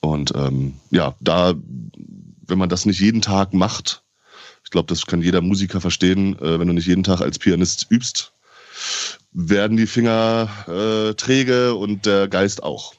Und 0.00 0.32
ähm, 0.34 0.74
ja, 0.90 1.14
da, 1.20 1.54
wenn 2.46 2.58
man 2.58 2.70
das 2.70 2.86
nicht 2.86 3.00
jeden 3.00 3.20
Tag 3.20 3.52
macht, 3.52 4.02
ich 4.64 4.70
glaube, 4.70 4.86
das 4.86 5.06
kann 5.06 5.22
jeder 5.22 5.40
Musiker 5.40 5.80
verstehen, 5.80 6.38
äh, 6.38 6.58
wenn 6.58 6.68
du 6.68 6.74
nicht 6.74 6.86
jeden 6.86 7.04
Tag 7.04 7.20
als 7.20 7.38
Pianist 7.38 7.86
übst, 7.90 8.32
werden 9.32 9.76
die 9.76 9.86
Finger 9.86 10.48
äh, 10.66 11.14
träge 11.14 11.74
und 11.74 12.06
der 12.06 12.28
Geist 12.28 12.62
auch. 12.62 12.94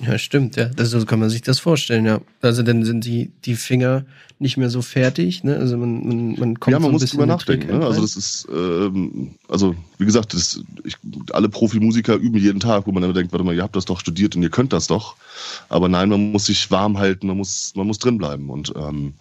Ja, 0.00 0.18
stimmt, 0.18 0.56
ja. 0.56 0.66
Das, 0.66 0.90
so 0.90 1.04
kann 1.04 1.20
man 1.20 1.30
sich 1.30 1.42
das 1.42 1.58
vorstellen, 1.58 2.04
ja. 2.04 2.20
Also 2.42 2.62
dann 2.62 2.84
sind 2.84 3.04
die, 3.04 3.30
die 3.44 3.54
Finger 3.54 4.04
nicht 4.38 4.56
mehr 4.56 4.68
so 4.68 4.82
fertig, 4.82 5.44
ne? 5.44 5.56
Also 5.56 5.76
man, 5.76 6.06
man, 6.06 6.32
man 6.38 6.60
kommt 6.60 6.72
ja, 6.72 6.78
so 6.78 6.82
man 6.82 6.90
ein 6.90 6.92
muss 6.92 7.10
drüber 7.10 7.26
nachdenken. 7.26 7.78
Ne? 7.78 7.86
Also 7.86 8.02
das 8.02 8.16
ist, 8.16 8.48
ähm, 8.52 9.36
also 9.48 9.74
wie 9.98 10.04
gesagt, 10.04 10.34
das, 10.34 10.60
ich, 10.84 10.96
alle 11.32 11.48
Profimusiker 11.48 12.16
üben 12.16 12.38
jeden 12.38 12.60
Tag, 12.60 12.86
wo 12.86 12.92
man 12.92 13.02
dann 13.02 13.14
denkt, 13.14 13.32
warte 13.32 13.44
mal, 13.44 13.54
ihr 13.54 13.62
habt 13.62 13.76
das 13.76 13.84
doch 13.84 14.00
studiert 14.00 14.34
und 14.34 14.42
ihr 14.42 14.50
könnt 14.50 14.72
das 14.72 14.88
doch. 14.88 15.16
Aber 15.68 15.88
nein, 15.88 16.08
man 16.08 16.32
muss 16.32 16.46
sich 16.46 16.70
warm 16.70 16.98
halten, 16.98 17.28
man 17.28 17.36
muss, 17.36 17.72
man 17.76 17.86
muss 17.86 17.98
drin 17.98 18.18
bleiben. 18.18 18.50
Und 18.50 18.72
ähm, 18.76 19.14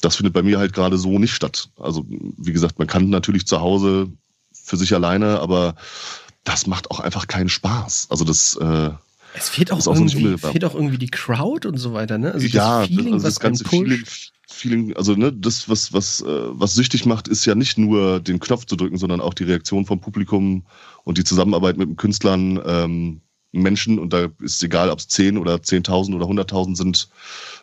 das 0.00 0.16
findet 0.16 0.34
bei 0.34 0.42
mir 0.42 0.58
halt 0.58 0.74
gerade 0.74 0.98
so 0.98 1.18
nicht 1.18 1.34
statt. 1.34 1.70
Also 1.78 2.04
wie 2.08 2.52
gesagt, 2.52 2.78
man 2.78 2.86
kann 2.86 3.08
natürlich 3.08 3.46
zu 3.46 3.60
Hause 3.60 4.08
für 4.52 4.76
sich 4.76 4.94
alleine, 4.94 5.40
aber 5.40 5.74
das 6.44 6.66
macht 6.66 6.90
auch 6.90 7.00
einfach 7.00 7.26
keinen 7.26 7.48
Spaß. 7.48 8.08
Also 8.10 8.24
das 8.24 8.56
äh, 8.56 8.90
Es 9.36 9.48
fehlt 9.48 9.70
auch, 9.70 9.86
auch 9.86 9.94
irgendwie, 9.94 10.38
fehlt 10.38 10.64
auch 10.64 10.74
irgendwie 10.74 10.98
die 10.98 11.08
Crowd 11.08 11.68
und 11.68 11.76
so 11.76 11.92
weiter, 11.92 12.16
ne? 12.18 12.32
Also 12.32 12.46
ja, 12.46 12.80
das 12.80 12.88
Feeling, 12.88 13.12
also 13.12 13.26
was 13.26 13.34
das 13.34 13.40
ganze 13.40 13.64
einen 13.64 13.84
pusht. 13.84 13.90
Feeling, 13.90 14.04
Feeling, 14.48 14.96
also 14.96 15.14
ne, 15.14 15.32
das, 15.32 15.68
was, 15.68 15.92
was, 15.92 16.22
äh, 16.22 16.26
was 16.26 16.74
süchtig 16.74 17.04
macht, 17.04 17.28
ist 17.28 17.44
ja 17.44 17.54
nicht 17.54 17.76
nur 17.76 18.20
den 18.20 18.40
Knopf 18.40 18.64
zu 18.64 18.76
drücken, 18.76 18.96
sondern 18.96 19.20
auch 19.20 19.34
die 19.34 19.44
Reaktion 19.44 19.84
vom 19.84 20.00
Publikum 20.00 20.64
und 21.04 21.18
die 21.18 21.24
Zusammenarbeit 21.24 21.76
mit 21.76 21.88
den 21.88 21.96
Künstlern, 21.96 22.60
ähm, 22.64 23.20
Menschen, 23.52 23.98
und 23.98 24.12
da 24.12 24.28
ist 24.40 24.62
egal, 24.62 24.90
ob 24.90 24.98
es 24.98 25.08
10 25.08 25.38
oder 25.38 25.56
10.000 25.56 26.14
oder 26.14 26.26
100.000 26.26 26.76
sind, 26.76 27.08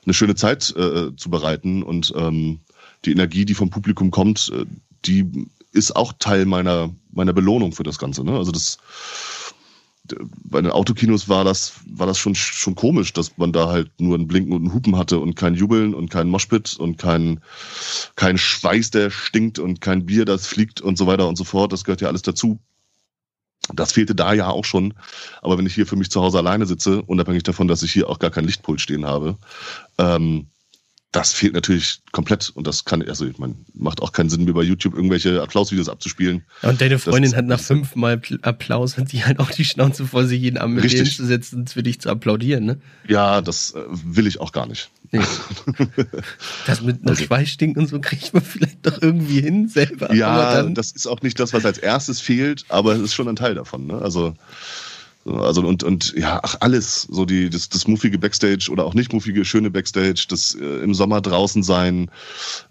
eine 0.03 0.13
schöne 0.13 0.35
Zeit 0.35 0.75
äh, 0.75 1.15
zu 1.15 1.29
bereiten. 1.29 1.83
Und 1.83 2.13
ähm, 2.15 2.61
die 3.05 3.11
Energie, 3.11 3.45
die 3.45 3.53
vom 3.53 3.69
Publikum 3.69 4.11
kommt, 4.11 4.51
äh, 4.53 4.65
die 5.05 5.47
ist 5.71 5.95
auch 5.95 6.13
Teil 6.19 6.45
meiner, 6.45 6.91
meiner 7.11 7.33
Belohnung 7.33 7.71
für 7.71 7.83
das 7.83 7.97
Ganze. 7.97 8.23
Ne? 8.23 8.37
Also 8.37 8.51
das 8.51 8.77
bei 10.05 10.61
den 10.61 10.71
Autokinos 10.71 11.29
war 11.29 11.43
das, 11.45 11.73
war 11.85 12.07
das 12.07 12.17
schon, 12.17 12.35
schon 12.35 12.75
komisch, 12.75 13.13
dass 13.13 13.37
man 13.37 13.53
da 13.53 13.67
halt 13.69 13.89
nur 13.99 14.17
ein 14.17 14.27
Blinken 14.27 14.53
und 14.53 14.65
ein 14.65 14.73
Hupen 14.73 14.97
hatte 14.97 15.19
und 15.19 15.35
kein 15.35 15.55
Jubeln 15.55 15.93
und 15.93 16.09
kein 16.09 16.27
Moshpit 16.27 16.75
und 16.77 16.97
kein, 16.97 17.41
kein 18.15 18.37
Schweiß, 18.37 18.91
der 18.91 19.09
stinkt 19.09 19.59
und 19.59 19.79
kein 19.79 20.05
Bier, 20.05 20.25
das 20.25 20.45
fliegt 20.45 20.81
und 20.81 20.97
so 20.97 21.07
weiter 21.07 21.27
und 21.27 21.37
so 21.37 21.45
fort. 21.45 21.71
Das 21.71 21.85
gehört 21.85 22.01
ja 22.01 22.09
alles 22.09 22.21
dazu. 22.21 22.59
Das 23.73 23.93
fehlte 23.93 24.13
da 24.13 24.33
ja 24.33 24.49
auch 24.49 24.65
schon. 24.65 24.93
Aber 25.41 25.57
wenn 25.57 25.65
ich 25.65 25.73
hier 25.73 25.87
für 25.87 25.95
mich 25.95 26.11
zu 26.11 26.21
Hause 26.21 26.37
alleine 26.37 26.65
sitze, 26.65 27.01
unabhängig 27.03 27.43
davon, 27.43 27.69
dass 27.69 27.81
ich 27.81 27.93
hier 27.93 28.09
auch 28.09 28.19
gar 28.19 28.31
kein 28.31 28.45
Lichtpult 28.45 28.81
stehen 28.81 29.05
habe, 29.05 29.37
ähm, 29.97 30.47
das 31.13 31.31
fehlt 31.31 31.53
natürlich 31.53 32.01
komplett 32.11 32.51
und 32.55 32.65
das 32.65 32.85
kann, 32.85 33.07
also 33.07 33.25
ich 33.25 33.37
meine, 33.37 33.55
macht 33.75 34.01
auch 34.01 34.11
keinen 34.11 34.29
Sinn, 34.29 34.45
mir 34.45 34.53
bei 34.53 34.63
YouTube 34.63 34.95
irgendwelche 34.95 35.41
Applausvideos 35.43 35.87
abzuspielen. 35.87 36.43
Ja, 36.63 36.69
und 36.69 36.81
deine 36.81 36.97
Freundin 36.97 37.31
das, 37.31 37.37
hat 37.37 37.45
nach 37.45 37.59
fünfmal 37.59 38.19
Applaus, 38.41 38.97
hat 38.97 39.09
sie 39.09 39.23
halt 39.23 39.39
auch 39.39 39.51
die 39.51 39.63
Schnauze 39.63 40.07
vor 40.07 40.25
sich 40.25 40.41
jeden 40.41 40.57
Abend 40.57 40.75
mit 40.75 40.91
dir 40.91 41.03
hinzusetzen, 41.03 41.67
für 41.67 41.83
dich 41.83 42.01
zu 42.01 42.09
applaudieren, 42.09 42.65
ne? 42.65 42.81
Ja, 43.07 43.41
das 43.41 43.75
äh, 43.75 43.81
will 43.89 44.25
ich 44.25 44.41
auch 44.41 44.51
gar 44.51 44.65
nicht. 44.65 44.89
Nee. 45.11 45.21
das 46.65 46.81
mit 46.81 47.03
nach 47.03 47.11
also, 47.11 47.25
Schweißstinken 47.25 47.83
und 47.83 47.87
so 47.87 48.01
kriegt 48.01 48.33
man 48.33 48.41
vielleicht 48.41 48.83
doch 48.83 48.99
irgendwie 48.99 49.39
hin 49.39 49.67
selber. 49.67 50.13
Ja, 50.15 50.63
das 50.63 50.91
ist 50.91 51.05
auch 51.05 51.21
nicht 51.21 51.39
das, 51.39 51.53
was 51.53 51.63
als 51.63 51.77
erstes 51.77 52.21
fehlt, 52.21 52.65
aber 52.69 52.93
es 52.93 53.01
ist 53.01 53.13
schon 53.13 53.27
ein 53.27 53.35
Teil 53.35 53.53
davon, 53.53 53.85
ne? 53.85 53.99
Also, 53.99 54.35
also 55.25 55.61
und 55.61 55.83
und 55.83 56.13
ja, 56.17 56.41
ach 56.43 56.55
alles, 56.59 57.03
so 57.09 57.25
die 57.25 57.49
das 57.49 57.69
das 57.69 57.87
muffige 57.87 58.17
Backstage 58.17 58.69
oder 58.69 58.85
auch 58.85 58.93
nicht 58.93 59.13
muffige 59.13 59.45
schöne 59.45 59.71
Backstage, 59.71 60.25
das 60.27 60.55
äh, 60.55 60.83
im 60.83 60.93
Sommer 60.93 61.21
draußen 61.21 61.63
sein, 61.63 62.11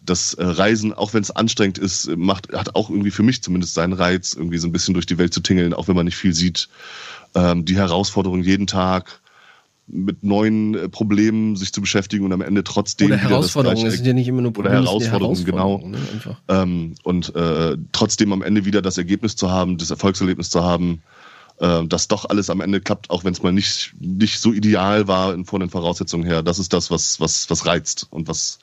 das 0.04 0.34
äh, 0.34 0.44
Reisen, 0.44 0.92
auch 0.92 1.14
wenn 1.14 1.22
es 1.22 1.30
anstrengend 1.30 1.78
ist, 1.78 2.14
macht 2.16 2.52
hat 2.52 2.74
auch 2.74 2.90
irgendwie 2.90 3.10
für 3.10 3.22
mich 3.22 3.42
zumindest 3.42 3.74
seinen 3.74 3.94
Reiz, 3.94 4.34
irgendwie 4.34 4.58
so 4.58 4.68
ein 4.68 4.72
bisschen 4.72 4.92
durch 4.92 5.06
die 5.06 5.18
Welt 5.18 5.32
zu 5.32 5.40
tingeln, 5.40 5.72
auch 5.72 5.88
wenn 5.88 5.96
man 5.96 6.04
nicht 6.04 6.16
viel 6.16 6.34
sieht. 6.34 6.68
Ähm, 7.34 7.64
die 7.64 7.76
Herausforderung 7.76 8.42
jeden 8.42 8.66
Tag 8.66 9.20
mit 9.86 10.22
neuen 10.22 10.74
äh, 10.74 10.88
Problemen 10.90 11.56
sich 11.56 11.72
zu 11.72 11.80
beschäftigen 11.80 12.24
und 12.24 12.32
am 12.32 12.42
Ende 12.42 12.64
trotzdem 12.64 13.08
oder 13.08 13.16
Herausforderungen, 13.16 13.86
es 13.86 13.94
sind 13.94 14.06
ja 14.06 14.12
nicht 14.12 14.28
immer 14.28 14.42
nur 14.42 14.52
Probleme, 14.52 14.80
oder 14.80 14.86
Herausforderungen, 14.86 15.44
genau. 15.44 15.78
ne, 15.86 15.98
ähm, 16.48 16.94
und 17.02 17.34
äh, 17.34 17.78
trotzdem 17.92 18.32
am 18.32 18.42
Ende 18.42 18.66
wieder 18.66 18.82
das 18.82 18.98
Ergebnis 18.98 19.36
zu 19.36 19.50
haben, 19.50 19.78
das 19.78 19.90
Erfolgserlebnis 19.90 20.50
zu 20.50 20.62
haben 20.62 21.02
äh, 21.58 21.86
dass 21.86 22.08
doch 22.08 22.28
alles 22.28 22.50
am 22.50 22.60
Ende 22.60 22.80
klappt, 22.80 23.10
auch 23.10 23.24
wenn 23.24 23.32
es 23.32 23.42
mal 23.42 23.52
nicht, 23.52 23.94
nicht 23.98 24.40
so 24.40 24.52
ideal 24.52 25.08
war 25.08 25.36
von 25.44 25.60
den 25.60 25.70
Voraussetzungen 25.70 26.24
her. 26.24 26.42
Das 26.42 26.58
ist 26.58 26.72
das, 26.72 26.90
was, 26.90 27.20
was, 27.20 27.48
was 27.50 27.66
reizt 27.66 28.06
und 28.10 28.28
was. 28.28 28.58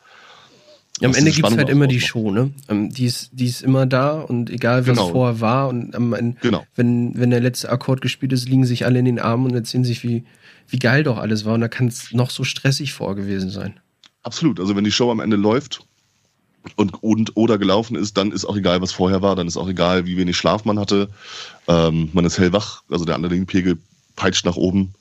Ja, 1.00 1.08
am 1.08 1.16
Ende 1.16 1.32
gibt's 1.32 1.56
halt 1.56 1.70
immer 1.70 1.88
die 1.88 2.02
Show, 2.02 2.32
ne? 2.32 2.52
Ähm, 2.68 2.90
die, 2.90 3.06
ist, 3.06 3.30
die 3.32 3.46
ist 3.46 3.62
immer 3.62 3.86
da 3.86 4.20
und 4.20 4.50
egal, 4.50 4.86
was 4.86 4.98
genau. 4.98 5.12
vorher 5.12 5.40
war. 5.40 5.70
Und 5.70 5.96
am 5.96 6.14
Ende, 6.14 6.38
genau. 6.42 6.66
wenn, 6.76 7.18
wenn 7.18 7.30
der 7.30 7.40
letzte 7.40 7.70
Akkord 7.70 8.02
gespielt 8.02 8.34
ist, 8.34 8.50
liegen 8.50 8.66
sich 8.66 8.86
alle 8.86 9.00
in 9.00 9.06
den 9.06 9.20
Armen 9.20 9.46
und 9.46 9.56
erzählen 9.56 9.86
sich, 9.86 10.04
wie, 10.04 10.26
wie 10.68 10.80
geil 10.80 11.04
doch 11.04 11.18
alles 11.18 11.46
war. 11.46 11.54
Und 11.54 11.62
da 11.62 11.70
kann 11.70 11.88
es 11.88 12.12
noch 12.12 12.30
so 12.30 12.44
stressig 12.44 12.92
vor 12.92 13.16
gewesen 13.16 13.50
sein. 13.50 13.80
Absolut. 14.24 14.60
Also 14.60 14.76
wenn 14.76 14.84
die 14.84 14.92
Show 14.92 15.10
am 15.10 15.22
Ende 15.22 15.38
läuft, 15.38 15.86
und, 16.76 17.04
und 17.04 17.38
oder 17.38 17.58
gelaufen 17.58 17.96
ist, 17.96 18.18
dann 18.18 18.32
ist 18.32 18.46
auch 18.46 18.58
egal, 18.58 18.82
was 18.82 18.92
vorher 18.92 19.22
war, 19.22 19.36
dann 19.36 19.48
ist 19.48 19.58
auch 19.58 19.68
egal, 19.68 20.06
wie 20.06 20.18
wenig 20.18 20.38
Schlaf 20.38 20.66
man 20.66 20.80
hatte. 20.80 21.10
Ähm, 21.68 22.10
man 22.14 22.26
ist 22.26 22.38
hellwach, 22.38 22.84
also 22.90 23.06
der 23.06 23.16
Adrenalinpegel 23.16 23.78
peitscht 24.16 24.46
nach 24.46 24.56
oben 24.56 24.94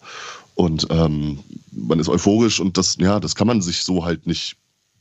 und 0.54 0.86
ähm, 0.90 1.40
man 1.72 2.00
ist 2.00 2.08
euphorisch 2.08 2.60
und 2.60 2.78
das, 2.78 2.96
ja, 3.00 3.20
das 3.20 3.34
kann 3.34 3.46
man 3.46 3.62
sich 3.62 3.82
so 3.82 4.04
halt 4.04 4.26
nicht 4.26 4.56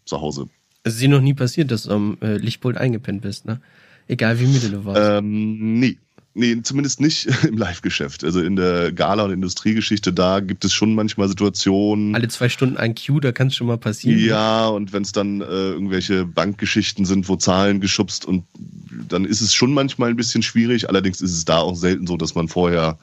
zu 0.06 0.22
Hause. 0.22 0.50
Es 0.84 0.94
ist 0.94 1.02
dir 1.02 1.10
noch 1.10 1.22
nie 1.22 1.34
passiert, 1.34 1.72
dass 1.72 1.84
du 1.84 1.92
am 1.92 2.18
äh, 2.22 2.38
Lichtpult 2.38 2.78
eingepennt 2.78 3.22
bist, 3.22 3.46
ne? 3.46 3.60
Egal 4.08 4.40
wie 4.40 4.46
müde 4.46 4.70
du 4.70 4.86
warst. 4.86 5.02
Ähm, 5.20 5.80
nee. 5.80 5.98
Nee, 6.38 6.62
zumindest 6.62 7.02
nicht 7.02 7.26
im 7.48 7.58
Live-Geschäft. 7.58 8.24
Also 8.24 8.42
in 8.42 8.56
der 8.56 8.92
Gala- 8.92 9.24
und 9.24 9.32
Industriegeschichte, 9.32 10.14
da 10.14 10.40
gibt 10.40 10.64
es 10.66 10.74
schon 10.74 10.94
manchmal 10.94 11.28
Situationen. 11.28 12.14
Alle 12.14 12.28
zwei 12.28 12.48
Stunden 12.48 12.78
ein 12.78 12.94
Q, 12.94 13.20
da 13.20 13.32
kann 13.32 13.48
es 13.48 13.56
schon 13.56 13.66
mal 13.66 13.80
passieren. 13.80 14.20
Ja, 14.20 14.68
und 14.68 14.94
wenn 14.94 15.02
es 15.02 15.12
dann 15.12 15.42
äh, 15.42 15.46
irgendwelche 15.46 16.26
Bankgeschichten 16.26 17.06
sind, 17.06 17.28
wo 17.28 17.38
Zahlen 17.38 17.82
geschubst 17.82 18.26
und 18.26 18.44
dann 19.10 19.26
ist 19.26 19.42
es 19.42 19.56
schon 19.56 19.74
manchmal 19.74 20.12
ein 20.12 20.16
bisschen 20.16 20.44
schwierig. 20.44 20.88
Allerdings 20.90 21.22
ist 21.22 21.34
es 21.34 21.44
da 21.44 21.58
auch 21.58 21.76
selten 21.76 22.06
so, 22.06 22.18
dass 22.18 22.36
man 22.36 22.48
vorher 22.48 23.00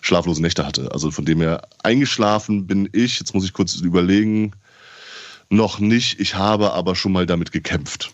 schlaflose 0.00 0.40
Nächte 0.40 0.64
hatte. 0.64 0.92
Also 0.92 1.10
von 1.10 1.24
dem 1.24 1.40
her 1.40 1.62
eingeschlafen 1.82 2.68
bin 2.68 2.88
ich, 2.92 3.18
jetzt 3.18 3.34
muss 3.34 3.44
ich 3.44 3.52
kurz 3.52 3.74
überlegen, 3.76 4.52
noch 5.48 5.80
nicht. 5.80 6.20
Ich 6.20 6.36
habe 6.36 6.72
aber 6.72 6.94
schon 6.94 7.10
mal 7.10 7.26
damit 7.26 7.50
gekämpft. 7.50 8.12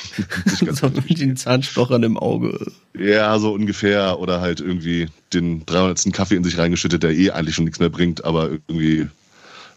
so 0.72 0.88
mit 0.88 1.20
den 1.20 1.36
Zahnstochern 1.36 2.02
im 2.02 2.18
Auge. 2.18 2.72
Ja, 2.98 3.38
so 3.38 3.52
ungefähr. 3.52 4.18
Oder 4.18 4.40
halt 4.40 4.60
irgendwie 4.60 5.08
den 5.32 5.64
300. 5.66 6.12
Kaffee 6.12 6.36
in 6.36 6.44
sich 6.44 6.58
reingeschüttet, 6.58 7.02
der 7.02 7.12
eh 7.12 7.30
eigentlich 7.30 7.54
schon 7.54 7.64
nichts 7.64 7.80
mehr 7.80 7.90
bringt, 7.90 8.24
aber 8.24 8.50
irgendwie 8.50 9.08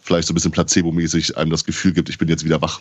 vielleicht 0.02 0.28
so 0.28 0.32
ein 0.32 0.36
bisschen 0.36 0.52
placebo-mäßig 0.52 1.36
einem 1.36 1.50
das 1.50 1.64
Gefühl 1.64 1.92
gibt, 1.92 2.08
ich 2.08 2.18
bin 2.18 2.28
jetzt 2.28 2.44
wieder 2.44 2.62
wach. 2.62 2.80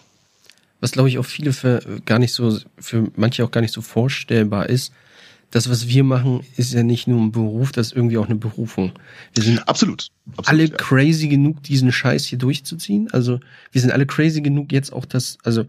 Was 0.80 0.92
glaube 0.92 1.10
ich 1.10 1.18
auch 1.18 1.26
viele 1.26 1.54
für 1.54 1.82
gar 2.06 2.20
nicht 2.20 2.34
so, 2.34 2.60
für 2.78 3.12
manche 3.16 3.44
auch 3.44 3.52
gar 3.52 3.62
nicht 3.62 3.74
so 3.74 3.82
vorstellbar 3.82 4.70
ist, 4.70 4.94
das, 5.52 5.70
was 5.70 5.88
wir 5.88 6.04
machen, 6.04 6.44
ist 6.58 6.74
ja 6.74 6.84
nicht 6.84 7.08
nur 7.08 7.22
ein 7.22 7.32
Beruf, 7.32 7.72
das 7.72 7.88
ist 7.88 7.96
irgendwie 7.96 8.18
auch 8.18 8.26
eine 8.26 8.36
Berufung. 8.36 8.92
Wir 9.34 9.44
sind 9.44 9.68
absolut, 9.68 10.10
absolut 10.36 10.48
alle 10.50 10.66
ja. 10.66 10.76
crazy 10.76 11.28
genug, 11.28 11.64
diesen 11.64 11.92
Scheiß 11.92 12.26
hier 12.26 12.38
durchzuziehen. 12.38 13.10
Also 13.12 13.40
wir 13.72 13.82
sind 13.82 13.92
alle 13.92 14.06
crazy 14.06 14.42
genug, 14.42 14.72
jetzt 14.72 14.92
auch 14.92 15.06
das, 15.06 15.38
also 15.44 15.66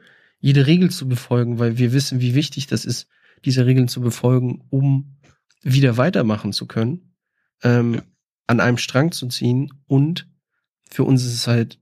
jede 0.47 0.69
Regel 0.69 0.93
zu 0.93 1.09
befolgen, 1.09 1.59
weil 1.59 1.77
wir 1.77 1.93
wissen, 1.93 2.21
wie 2.21 2.37
wichtig 2.37 2.69
das 2.69 2.85
ist, 2.85 3.09
diese 3.45 3.67
Regeln 3.67 3.89
zu 3.89 4.01
befolgen, 4.01 4.63
um 4.71 5.17
wieder 5.63 5.97
weitermachen 5.97 6.53
zu 6.53 6.67
können, 6.67 7.17
ähm, 7.65 7.95
ja. 7.95 8.03
an 8.47 8.61
einem 8.61 8.79
Strang 8.79 9.11
zu 9.11 9.27
ziehen 9.27 9.73
und 9.89 10.29
für 10.89 11.03
uns 11.03 11.25
ist 11.25 11.35
es 11.35 11.49
halt, 11.49 11.81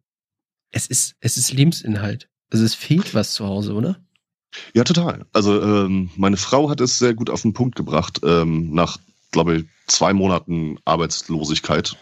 es 0.71 0.87
ist, 0.87 1.14
es 1.21 1.37
ist 1.37 1.52
Lebensinhalt. 1.52 2.30
Also 2.50 2.64
es 2.64 2.75
fehlt 2.75 3.12
was 3.12 3.35
zu 3.35 3.44
Hause, 3.44 3.75
oder? 3.75 4.02
Ja, 4.73 4.85
total. 4.85 5.26
Also 5.35 5.61
ähm, 5.61 6.09
meine 6.16 6.38
Frau 6.38 6.71
hat 6.71 6.80
es 6.80 6.99
sehr 6.99 7.12
gut 7.12 7.28
auf 7.28 7.42
den 7.42 7.52
Punkt 7.52 7.76
gebracht. 7.76 8.21
Ähm, 8.25 8.73
nach, 8.73 8.97
glaube 9.30 9.56
ich, 9.56 9.64
zwei 9.88 10.14
Monaten 10.14 10.78
Arbeitslosigkeit 10.87 11.99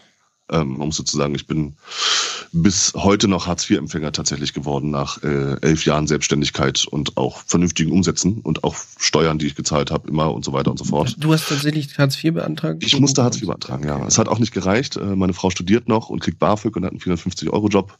ähm, 0.51 0.77
man 0.77 0.87
muss 0.87 0.97
dazu 0.97 1.17
sagen, 1.17 1.35
ich 1.35 1.47
bin 1.47 1.75
bis 2.51 2.93
heute 2.95 3.27
noch 3.27 3.47
Hartz-IV-Empfänger 3.47 4.11
tatsächlich 4.11 4.53
geworden, 4.53 4.91
nach 4.91 5.21
äh, 5.23 5.57
elf 5.61 5.85
Jahren 5.85 6.05
Selbstständigkeit 6.05 6.85
und 6.85 7.17
auch 7.17 7.41
vernünftigen 7.45 7.91
Umsätzen 7.91 8.41
und 8.41 8.63
auch 8.63 8.75
Steuern, 8.99 9.39
die 9.39 9.47
ich 9.47 9.55
gezahlt 9.55 9.89
habe, 9.89 10.07
immer 10.07 10.33
und 10.33 10.45
so 10.45 10.53
weiter 10.53 10.69
und 10.69 10.77
so 10.77 10.85
fort. 10.85 11.15
Du 11.17 11.33
hast 11.33 11.49
tatsächlich 11.49 11.97
Hartz 11.97 12.23
IV 12.23 12.33
beantragt? 12.33 12.83
Ich 12.83 12.99
musste 12.99 13.23
Hartz 13.23 13.37
IV 13.37 13.47
beantragen, 13.47 13.87
ja. 13.87 14.05
Es 14.05 14.17
hat 14.17 14.27
auch 14.27 14.39
nicht 14.39 14.53
gereicht. 14.53 14.97
Äh, 14.97 15.15
meine 15.15 15.33
Frau 15.33 15.49
studiert 15.49 15.87
noch 15.87 16.09
und 16.09 16.19
kriegt 16.19 16.39
BAföG 16.39 16.75
und 16.75 16.85
hat 16.85 16.91
einen 16.91 16.99
450-Euro-Job. 16.99 17.97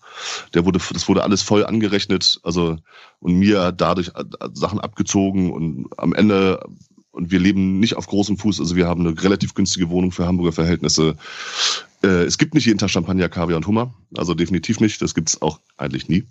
Der 0.53 0.65
wurde, 0.65 0.79
das 0.91 1.07
wurde 1.07 1.23
alles 1.23 1.41
voll 1.41 1.65
angerechnet, 1.65 2.39
also 2.43 2.77
und 3.19 3.35
mir 3.35 3.71
dadurch 3.71 4.09
äh, 4.09 4.23
Sachen 4.53 4.79
abgezogen 4.79 5.51
und 5.51 5.87
am 5.97 6.13
Ende 6.13 6.63
und 7.13 7.29
wir 7.29 7.39
leben 7.39 7.79
nicht 7.79 7.95
auf 7.95 8.07
großem 8.07 8.37
Fuß. 8.37 8.59
Also 8.59 8.75
wir 8.75 8.87
haben 8.87 9.05
eine 9.05 9.21
relativ 9.21 9.53
günstige 9.53 9.89
Wohnung 9.89 10.11
für 10.11 10.25
Hamburger 10.25 10.51
Verhältnisse. 10.51 11.15
Äh, 12.03 12.23
es 12.23 12.39
gibt 12.39 12.55
nicht 12.55 12.65
jeden 12.65 12.79
Tag 12.79 12.89
Champagner, 12.89 13.29
Kaviar 13.29 13.57
und 13.57 13.67
Hummer. 13.67 13.93
Also 14.17 14.33
definitiv 14.33 14.79
nicht. 14.79 14.99
Das 15.01 15.13
gibt's 15.13 15.39
auch 15.41 15.59
eigentlich 15.77 16.09
nie. 16.09 16.25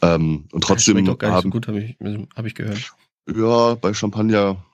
Ähm, 0.00 0.46
und 0.50 0.64
trotzdem 0.64 1.04
das 1.04 1.14
auch 1.14 1.18
gar 1.18 1.28
nicht 1.28 1.36
haben, 1.36 1.42
so 1.44 1.50
gut, 1.50 1.68
habe 1.68 1.80
ich, 1.80 1.96
hab 2.34 2.46
ich 2.46 2.54
gehört. 2.54 2.94
Ja, 3.26 3.74
bei 3.74 3.92
Champagner 3.92 4.64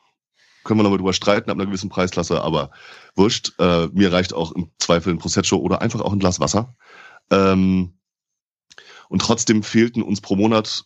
können 0.62 0.78
wir 0.78 0.84
nochmal 0.84 0.98
drüber 0.98 1.12
streiten 1.12 1.50
ab 1.50 1.56
einer 1.56 1.66
gewissen 1.66 1.90
Preisklasse, 1.90 2.42
aber 2.42 2.70
wurscht. 3.16 3.52
Äh, 3.58 3.88
mir 3.88 4.12
reicht 4.12 4.32
auch 4.32 4.52
im 4.52 4.70
Zweifel 4.78 5.12
ein 5.12 5.18
Prosecco 5.18 5.56
oder 5.56 5.82
einfach 5.82 6.00
auch 6.00 6.12
ein 6.12 6.20
Glas 6.20 6.38
Wasser. 6.38 6.76
Ähm, 7.30 7.94
und 9.08 9.20
trotzdem 9.20 9.64
fehlten 9.64 10.02
uns 10.02 10.20
pro 10.20 10.36
Monat 10.36 10.84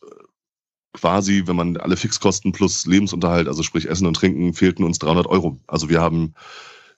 quasi, 0.95 1.43
wenn 1.47 1.57
man 1.57 1.77
alle 1.77 1.97
Fixkosten 1.97 2.53
plus 2.53 2.87
Lebensunterhalt, 2.87 3.49
also 3.49 3.63
sprich 3.63 3.89
Essen 3.89 4.07
und 4.07 4.15
Trinken, 4.15 4.55
fehlten 4.55 4.85
uns 4.85 4.99
300 5.01 5.27
Euro. 5.27 5.59
Also 5.67 5.91
wir 5.91 6.01
haben 6.01 6.35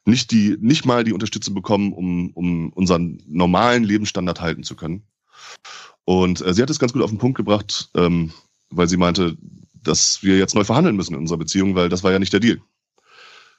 nicht 0.05 0.31
die, 0.31 0.57
nicht 0.61 0.85
mal 0.85 1.03
die 1.03 1.13
Unterstützung 1.13 1.55
bekommen, 1.55 1.93
um, 1.93 2.31
um 2.35 2.73
unseren 2.73 3.21
normalen 3.27 3.83
Lebensstandard 3.83 4.41
halten 4.41 4.63
zu 4.63 4.77
können. 4.77 5.03
Und 6.05 6.41
äh, 6.43 6.55
sie 6.55 6.63
hat 6.63 6.71
es 6.71 6.79
ganz 6.79 6.93
gut 6.93 7.03
auf 7.03 7.11
den 7.11 7.19
Punkt 7.19 7.37
gebracht, 7.37 7.91
ähm, 7.97 8.33
weil 8.71 8.89
sie 8.89 8.97
meinte, 8.97 9.37
dass 9.75 10.23
wir 10.23 10.39
jetzt 10.39 10.55
neu 10.55 10.63
verhandeln 10.63 10.95
müssen 10.95 11.15
in 11.15 11.21
unserer 11.21 11.39
Beziehung, 11.39 11.75
weil 11.75 11.89
das 11.89 12.05
war 12.05 12.13
ja 12.13 12.19
nicht 12.19 12.33
der 12.33 12.41
Deal. 12.41 12.61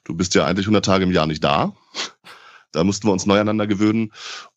Du 0.04 0.14
bist 0.14 0.34
ja 0.34 0.46
eigentlich 0.46 0.66
100 0.66 0.84
Tage 0.84 1.04
im 1.04 1.12
Jahr 1.12 1.26
nicht 1.26 1.44
da. 1.44 1.74
Da 2.72 2.84
mussten 2.84 3.08
wir 3.08 3.12
uns 3.12 3.26
neu 3.26 3.34
aneinander 3.34 3.66
gewöhnen. 3.66 4.12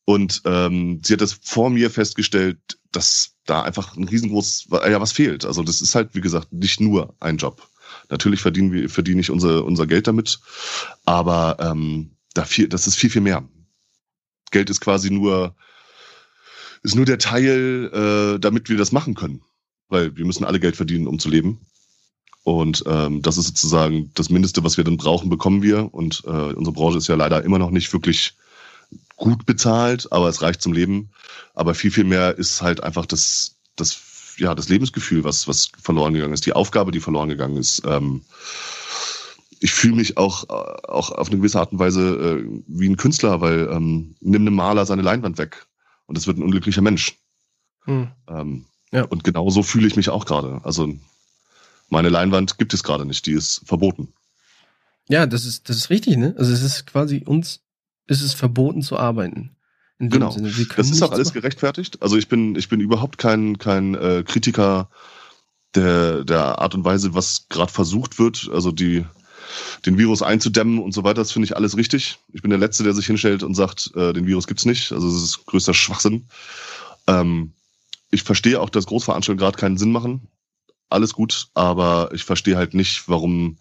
Und 0.06 0.42
ähm, 0.46 1.02
sie 1.04 1.14
hat 1.14 1.22
das 1.22 1.34
vor 1.34 1.70
mir 1.70 1.90
festgestellt, 1.90 2.78
dass 2.92 3.36
da 3.46 3.64
einfach 3.64 3.96
ein 3.96 4.08
riesengroßes, 4.08 4.68
ja, 4.72 5.02
was 5.02 5.12
fehlt. 5.12 5.46
Also 5.46 5.64
das 5.64 5.82
ist 5.82 5.96
halt, 5.96 6.14
wie 6.14 6.22
gesagt, 6.22 6.52
nicht 6.52 6.80
nur 6.80 7.16
ein 7.20 7.38
Job. 7.38 7.68
Natürlich 8.10 8.42
verdienen 8.42 8.72
wir, 8.72 8.90
verdiene 8.90 9.22
ich 9.22 9.32
unser, 9.32 9.64
unser 9.66 9.88
Geld 9.88 10.08
damit, 10.08 10.40
aber 11.06 11.58
ähm, 11.60 12.12
da 12.34 12.46
viel, 12.46 12.68
das 12.68 12.88
ist 12.88 12.96
viel, 12.96 13.10
viel 13.10 13.22
mehr. 13.22 13.44
Geld 14.52 14.70
ist 14.70 14.82
quasi 14.82 15.10
nur, 15.10 15.56
ist 16.84 16.96
nur 16.96 17.06
der 17.06 17.20
Teil, 17.20 17.90
äh, 17.94 18.40
damit 18.40 18.70
wir 18.70 18.78
das 18.78 18.92
machen 18.92 19.16
können. 19.16 19.42
Weil 19.88 20.16
wir 20.16 20.26
müssen 20.26 20.46
alle 20.46 20.60
Geld 20.60 20.76
verdienen, 20.76 21.08
um 21.08 21.20
zu 21.20 21.30
leben. 21.30 21.60
Und 22.44 22.84
ähm, 22.88 23.22
das 23.22 23.38
ist 23.38 23.48
sozusagen 23.48 24.12
das 24.16 24.30
Mindeste, 24.30 24.64
was 24.64 24.78
wir 24.78 24.84
dann 24.84 24.98
brauchen, 24.98 25.30
bekommen 25.30 25.62
wir. 25.62 25.94
Und 25.94 26.24
äh, 26.26 26.30
unsere 26.30 26.74
Branche 26.74 26.98
ist 26.98 27.08
ja 27.08 27.16
leider 27.16 27.44
immer 27.44 27.60
noch 27.60 27.72
nicht 27.72 27.92
wirklich 27.94 28.34
gut 29.16 29.46
bezahlt, 29.46 30.12
aber 30.12 30.30
es 30.30 30.42
reicht 30.42 30.62
zum 30.62 30.74
Leben. 30.74 31.12
Aber 31.54 31.76
viel, 31.76 31.92
viel 31.92 32.04
mehr 32.04 32.38
ist 32.38 32.62
halt 32.62 32.84
einfach 32.84 33.06
das, 33.06 33.58
das, 33.76 34.00
ja, 34.38 34.56
das 34.56 34.70
Lebensgefühl, 34.70 35.24
was, 35.24 35.48
was 35.48 35.70
verloren 35.82 36.14
gegangen 36.14 36.34
ist, 36.34 36.46
die 36.46 36.54
Aufgabe, 36.54 36.92
die 36.92 37.00
verloren 37.00 37.30
gegangen 37.30 37.58
ist. 37.58 37.84
Ähm, 37.86 38.24
ich 39.60 39.72
fühle 39.74 39.96
mich 39.96 40.18
auch, 40.18 40.50
auch 40.50 41.12
auf 41.12 41.28
eine 41.28 41.38
gewisse 41.38 41.60
Art 41.60 41.72
und 41.72 41.80
Weise 41.80 42.42
äh, 42.42 42.62
wie 42.68 42.90
ein 42.90 42.98
Künstler, 42.98 43.42
weil 43.42 43.70
ähm, 43.72 44.16
nimm 44.20 44.42
einem 44.42 44.56
Maler 44.56 44.86
seine 44.86 45.04
Leinwand 45.04 45.38
weg 45.38 45.68
und 46.08 46.18
es 46.18 46.26
wird 46.26 46.38
ein 46.38 46.44
unglücklicher 46.44 46.82
Mensch. 46.82 47.18
Hm. 47.86 48.08
Ähm, 48.28 48.66
Ja. 48.92 49.04
Und 49.04 49.24
genau 49.24 49.50
so 49.50 49.64
fühle 49.64 49.88
ich 49.88 49.96
mich 49.96 50.10
auch 50.10 50.26
gerade. 50.26 50.62
Also 50.64 50.94
meine 51.90 52.10
Leinwand 52.10 52.58
gibt 52.58 52.74
es 52.74 52.84
gerade 52.84 53.06
nicht, 53.06 53.26
die 53.26 53.34
ist 53.34 53.62
verboten. 53.66 54.14
Ja, 55.08 55.26
das 55.26 55.46
ist, 55.46 55.70
das 55.70 55.78
ist 55.78 55.90
richtig, 55.90 56.18
ne? 56.18 56.34
Also 56.38 56.54
es 56.54 56.62
ist 56.62 56.88
quasi 56.88 57.24
uns, 57.26 57.62
ist 58.08 58.22
es 58.22 58.34
verboten 58.34 58.82
zu 58.82 58.98
arbeiten. 58.98 59.56
genau. 60.00 60.32
Sinne, 60.32 60.52
das 60.76 60.90
ist 60.90 61.02
auch 61.02 61.12
alles 61.12 61.30
machen. 61.30 61.42
gerechtfertigt. 61.42 62.02
Also 62.02 62.18
ich 62.18 62.28
bin, 62.28 62.56
ich 62.56 62.70
bin 62.70 62.80
überhaupt 62.80 63.18
kein, 63.18 63.58
kein 63.58 63.96
äh, 63.96 64.24
Kritiker 64.26 64.90
der, 65.76 66.24
der 66.26 66.60
Art 66.60 66.76
und 66.76 66.84
Weise, 66.84 67.14
was 67.14 67.48
gerade 67.50 67.72
versucht 67.72 68.20
wird. 68.20 68.50
Also 68.52 68.72
die, 68.72 69.06
den 69.86 69.98
Virus 69.98 70.22
einzudämmen 70.22 70.80
und 70.80 70.94
so 70.94 71.04
weiter, 71.04 71.22
das 71.22 71.32
finde 71.32 71.46
ich 71.46 71.56
alles 71.56 71.78
richtig. 71.78 72.20
Ich 72.34 72.42
bin 72.42 72.50
der 72.50 72.60
Letzte, 72.60 72.84
der 72.84 72.94
sich 72.94 73.06
hinstellt 73.06 73.44
und 73.44 73.56
sagt, 73.56 73.92
äh, 73.96 74.14
den 74.14 74.28
Virus 74.28 74.48
gibt's 74.48 74.66
nicht. 74.66 74.92
Also 74.92 75.12
das 75.12 75.24
ist 75.24 75.46
größter 75.46 75.74
Schwachsinn. 75.74 76.28
Ähm, 77.08 77.54
ich 78.12 78.24
verstehe 78.24 78.60
auch, 78.60 78.70
dass 78.70 78.88
Großveranstaltungen 78.88 79.40
gerade 79.40 79.58
keinen 79.58 79.78
Sinn 79.78 79.92
machen. 79.92 80.28
Alles 80.90 81.14
gut, 81.14 81.48
aber 81.54 82.10
ich 82.14 82.26
verstehe 82.26 82.58
halt 82.58 82.74
nicht, 82.74 83.08
warum, 83.08 83.58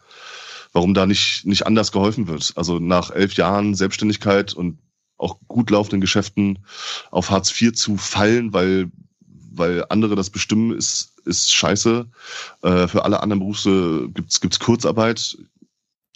warum 0.73 0.95
da 0.95 1.07
nicht, 1.07 1.47
nicht 1.47 1.67
anders 1.67 1.93
geholfen 1.93 2.29
wird. 2.29 2.53
Also 2.57 2.79
nach 2.79 3.11
elf 3.11 3.35
Jahren 3.35 3.75
Selbstständigkeit 3.75 4.53
und 4.53 4.79
auch 5.17 5.39
gut 5.49 5.71
laufenden 5.71 6.01
Geschäften 6.01 6.61
auf 7.11 7.31
Hartz 7.31 7.61
IV 7.61 7.73
zu 7.73 7.97
fallen, 7.97 8.53
weil, 8.53 8.91
weil 9.53 9.85
andere 9.89 10.17
das 10.17 10.31
bestimmen, 10.31 10.77
ist, 10.77 11.19
ist 11.25 11.53
scheiße. 11.53 12.07
Äh, 12.63 12.89
für 12.89 13.05
alle 13.05 13.23
anderen 13.23 13.41
Berufe 13.41 14.09
gibt's 14.15 14.41
gibt's 14.41 14.59
Kurzarbeit. 14.59 15.37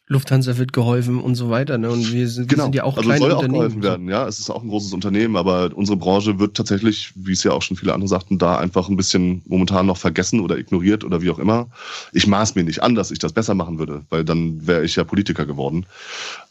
Lufthansa 0.06 0.58
wird 0.58 0.75
geholfen 0.75 1.18
und 1.18 1.34
so 1.34 1.49
weiter. 1.49 1.78
Ne? 1.78 1.90
Und 1.90 2.12
wir 2.12 2.28
sind, 2.28 2.49
genau. 2.49 2.64
wir 2.64 2.64
sind 2.64 2.75
ja 2.75 2.84
auch 2.84 2.99
also 2.99 3.08
kleine 3.08 3.20
soll 3.20 3.32
auch 3.32 3.42
geholfen 3.42 3.82
werden. 3.82 4.08
Ja, 4.08 4.28
es 4.28 4.38
ist 4.38 4.50
auch 4.50 4.62
ein 4.62 4.68
großes 4.68 4.92
Unternehmen, 4.92 5.37
aber 5.37 5.70
unsere 5.75 5.96
Branche 5.96 6.38
wird 6.38 6.56
tatsächlich, 6.56 7.12
wie 7.14 7.32
es 7.32 7.42
ja 7.42 7.52
auch 7.52 7.62
schon 7.62 7.78
viele 7.78 7.94
andere 7.94 8.08
sagten, 8.08 8.38
da 8.38 8.58
einfach 8.58 8.90
ein 8.90 8.99
bisschen 8.99 9.40
momentan 9.46 9.87
noch 9.87 9.96
vergessen 9.96 10.40
oder 10.40 10.58
ignoriert 10.58 11.04
oder 11.04 11.23
wie 11.23 11.30
auch 11.30 11.38
immer. 11.38 11.68
Ich 12.12 12.26
maß 12.26 12.54
mir 12.54 12.64
nicht 12.64 12.82
an, 12.82 12.94
dass 12.94 13.11
ich 13.11 13.18
das 13.18 13.32
besser 13.32 13.54
machen 13.54 13.78
würde, 13.78 14.04
weil 14.11 14.25
dann 14.25 14.66
wäre 14.66 14.84
ich 14.84 14.96
ja 14.96 15.04
Politiker 15.04 15.46
geworden. 15.46 15.87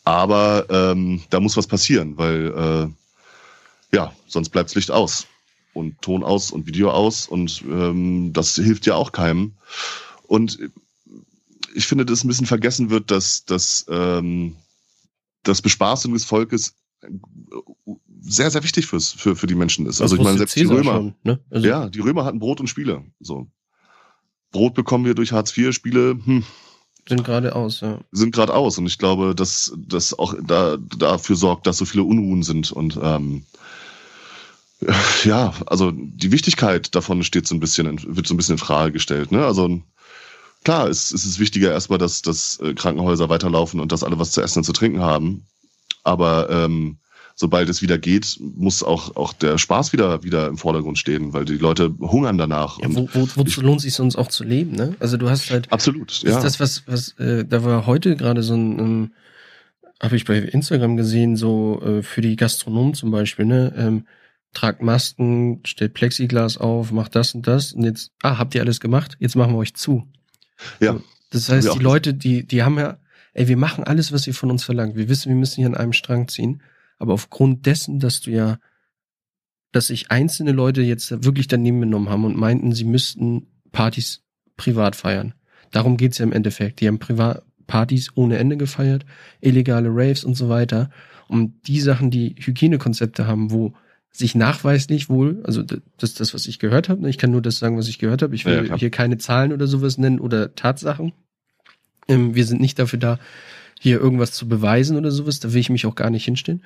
Aber 0.03 0.65
ähm, 0.69 1.21
da 1.29 1.39
muss 1.39 1.55
was 1.55 1.67
passieren, 1.67 2.17
weil 2.17 2.91
äh, 3.91 3.95
ja, 3.95 4.11
sonst 4.25 4.49
bleibt's 4.49 4.73
Licht 4.73 4.89
aus 4.89 5.27
und 5.73 6.01
Ton 6.01 6.23
aus 6.23 6.49
und 6.49 6.65
Video 6.65 6.89
aus 6.89 7.27
und 7.27 7.63
ähm, 7.69 8.33
das 8.33 8.55
hilft 8.55 8.87
ja 8.87 8.95
auch 8.95 9.11
keinem. 9.11 9.53
Und 10.25 10.57
ich 11.73 11.85
finde, 11.85 12.05
dass 12.05 12.23
ein 12.23 12.27
bisschen 12.27 12.45
vergessen 12.45 12.89
wird, 12.89 13.11
dass, 13.11 13.45
dass 13.45 13.85
ähm, 13.89 14.55
das 15.43 15.61
Bespaßung 15.61 16.13
des 16.13 16.25
Volkes 16.25 16.75
sehr, 18.21 18.49
sehr 18.49 18.63
wichtig 18.63 18.85
fürs, 18.85 19.11
für, 19.11 19.35
für 19.35 19.47
die 19.47 19.55
Menschen 19.55 19.85
ist. 19.85 20.01
Also 20.01 20.15
ich 20.15 20.21
meine, 20.21 20.37
selbst 20.37 20.55
die 20.55 20.63
Römer, 20.63 20.93
schon, 20.93 21.15
ne? 21.23 21.39
also 21.49 21.67
ja, 21.67 21.89
die 21.89 21.99
Römer 21.99 22.23
hatten 22.23 22.39
Brot 22.39 22.59
und 22.61 22.67
Spiele. 22.67 23.03
So. 23.19 23.47
Brot 24.51 24.73
bekommen 24.73 25.05
wir 25.05 25.15
durch 25.15 25.33
Hartz 25.33 25.55
IV, 25.57 25.73
Spiele, 25.73 26.17
hm, 26.23 26.43
sind 27.07 27.25
gerade 27.25 27.55
aus, 27.55 27.81
ja. 27.81 27.99
Sind 28.11 28.33
gerade 28.33 28.53
aus. 28.53 28.77
Und 28.77 28.85
ich 28.85 28.97
glaube, 28.97 29.35
dass 29.35 29.73
das 29.75 30.17
auch 30.17 30.35
da, 30.41 30.77
dafür 30.77 31.35
sorgt, 31.35 31.67
dass 31.67 31.77
so 31.77 31.85
viele 31.85 32.03
Unruhen 32.03 32.43
sind. 32.43 32.71
Und 32.71 32.97
ähm, 33.01 33.43
ja, 35.23 35.53
also 35.65 35.91
die 35.91 36.31
Wichtigkeit 36.31 36.95
davon 36.95 37.23
steht 37.23 37.47
so 37.47 37.55
ein 37.55 37.59
bisschen, 37.59 38.15
wird 38.15 38.27
so 38.27 38.33
ein 38.33 38.37
bisschen 38.37 38.53
in 38.53 38.59
Frage 38.59 38.93
gestellt. 38.93 39.31
Ne? 39.31 39.45
Also 39.45 39.81
klar, 40.63 40.87
es, 40.89 41.11
es 41.11 41.25
ist 41.25 41.39
wichtiger 41.39 41.71
erstmal, 41.71 41.99
dass, 41.99 42.21
dass 42.21 42.59
äh, 42.59 42.73
Krankenhäuser 42.73 43.29
weiterlaufen 43.29 43.79
und 43.79 43.91
dass 43.91 44.03
alle 44.03 44.19
was 44.19 44.31
zu 44.31 44.41
essen 44.41 44.59
und 44.59 44.63
zu 44.63 44.73
trinken 44.73 45.01
haben. 45.01 45.45
Aber 46.03 46.49
ähm, 46.49 46.97
sobald 47.35 47.69
es 47.69 47.81
wieder 47.81 47.97
geht, 47.97 48.37
muss 48.39 48.83
auch, 48.83 49.15
auch 49.15 49.33
der 49.33 49.57
Spaß 49.57 49.93
wieder, 49.93 50.23
wieder 50.23 50.47
im 50.47 50.57
Vordergrund 50.57 50.97
stehen, 50.97 51.33
weil 51.33 51.45
die 51.45 51.57
Leute 51.57 51.93
hungern 51.99 52.37
danach. 52.37 52.79
Ja, 52.79 52.87
wo, 52.89 53.09
wo, 53.13 53.27
wozu 53.35 53.61
lohnt 53.61 53.77
es 53.77 53.83
sich 53.83 53.93
sonst 53.93 54.15
auch 54.15 54.27
zu 54.27 54.43
leben, 54.43 54.71
ne? 54.71 54.95
Also 54.99 55.17
du 55.17 55.29
hast 55.29 55.49
halt. 55.49 55.71
Absolut, 55.71 56.21
ja. 56.23 56.35
Ist 56.37 56.43
das, 56.43 56.59
was, 56.59 56.83
was, 56.87 57.17
äh, 57.19 57.45
da 57.45 57.63
war 57.63 57.85
heute 57.85 58.15
gerade 58.15 58.43
so 58.43 58.53
ein, 58.53 58.79
ähm, 58.79 59.11
habe 60.01 60.15
ich 60.15 60.25
bei 60.25 60.37
Instagram 60.37 60.97
gesehen, 60.97 61.35
so 61.35 61.81
äh, 61.81 62.03
für 62.03 62.21
die 62.21 62.35
Gastronomen 62.35 62.93
zum 62.93 63.11
Beispiel, 63.11 63.45
ne? 63.45 63.73
Ähm, 63.77 64.05
tragt 64.53 64.83
Masken, 64.83 65.61
stellt 65.65 65.95
Plexiglas 65.95 66.57
auf, 66.57 66.91
macht 66.91 67.15
das 67.15 67.33
und 67.33 67.47
das 67.47 67.73
und 67.73 67.85
jetzt, 67.85 68.11
ah, 68.21 68.37
habt 68.37 68.53
ihr 68.53 68.61
alles 68.61 68.79
gemacht? 68.79 69.17
Jetzt 69.19 69.35
machen 69.35 69.53
wir 69.53 69.57
euch 69.57 69.73
zu. 69.73 70.07
Ja. 70.79 70.99
Das 71.29 71.49
heißt, 71.49 71.73
die 71.73 71.79
Leute, 71.79 72.13
die, 72.13 72.45
die 72.45 72.63
haben 72.63 72.77
ja, 72.77 72.97
ey, 73.33 73.47
wir 73.47 73.57
machen 73.57 73.83
alles, 73.83 74.11
was 74.11 74.27
ihr 74.27 74.33
von 74.33 74.51
uns 74.51 74.63
verlangt. 74.63 74.95
Wir 74.95 75.09
wissen, 75.09 75.29
wir 75.29 75.35
müssen 75.35 75.57
hier 75.57 75.67
an 75.67 75.75
einem 75.75 75.93
Strang 75.93 76.27
ziehen. 76.27 76.61
Aber 76.99 77.13
aufgrund 77.13 77.65
dessen, 77.65 77.99
dass 77.99 78.21
du 78.21 78.31
ja, 78.31 78.59
dass 79.71 79.87
sich 79.87 80.11
einzelne 80.11 80.51
Leute 80.51 80.81
jetzt 80.81 81.23
wirklich 81.25 81.47
daneben 81.47 81.79
genommen 81.79 82.09
haben 82.09 82.25
und 82.25 82.37
meinten, 82.37 82.73
sie 82.73 82.83
müssten 82.83 83.47
Partys 83.71 84.21
privat 84.55 84.95
feiern. 84.95 85.33
Darum 85.71 85.97
geht's 85.97 86.19
ja 86.19 86.23
im 86.23 86.31
Endeffekt. 86.31 86.79
Die 86.79 86.87
haben 86.87 86.99
privat 86.99 87.43
Partys 87.65 88.11
ohne 88.15 88.37
Ende 88.37 88.57
gefeiert, 88.57 89.05
illegale 89.41 89.89
Raves 89.89 90.23
und 90.23 90.35
so 90.35 90.49
weiter. 90.49 90.91
Und 91.27 91.67
die 91.67 91.79
Sachen, 91.79 92.11
die 92.11 92.35
Hygienekonzepte 92.37 93.25
haben, 93.25 93.51
wo 93.51 93.73
sich 94.15 94.35
nachweislich 94.35 95.09
wohl, 95.09 95.41
also 95.43 95.63
das 95.63 95.81
ist 96.11 96.19
das, 96.19 96.33
was 96.35 96.45
ich 96.45 96.59
gehört 96.59 96.87
habe. 96.87 97.01
Ne? 97.01 97.09
Ich 97.09 97.17
kann 97.17 97.31
nur 97.31 97.41
das 97.41 97.57
sagen, 97.57 97.77
was 97.77 97.87
ich 97.87 97.97
gehört 97.97 98.21
habe. 98.21 98.35
Ich 98.35 98.45
will 98.45 98.67
ja, 98.67 98.77
hier 98.77 98.91
keine 98.91 99.17
Zahlen 99.17 99.51
oder 99.51 99.65
sowas 99.65 99.97
nennen 99.97 100.19
oder 100.19 100.53
Tatsachen. 100.53 101.13
Ähm, 102.07 102.35
wir 102.35 102.45
sind 102.45 102.61
nicht 102.61 102.77
dafür 102.77 102.99
da, 102.99 103.19
hier 103.79 103.99
irgendwas 103.99 104.31
zu 104.31 104.47
beweisen 104.47 104.97
oder 104.97 105.09
sowas. 105.09 105.39
Da 105.39 105.51
will 105.51 105.59
ich 105.59 105.71
mich 105.71 105.87
auch 105.87 105.95
gar 105.95 106.11
nicht 106.11 106.25
hinstellen. 106.25 106.63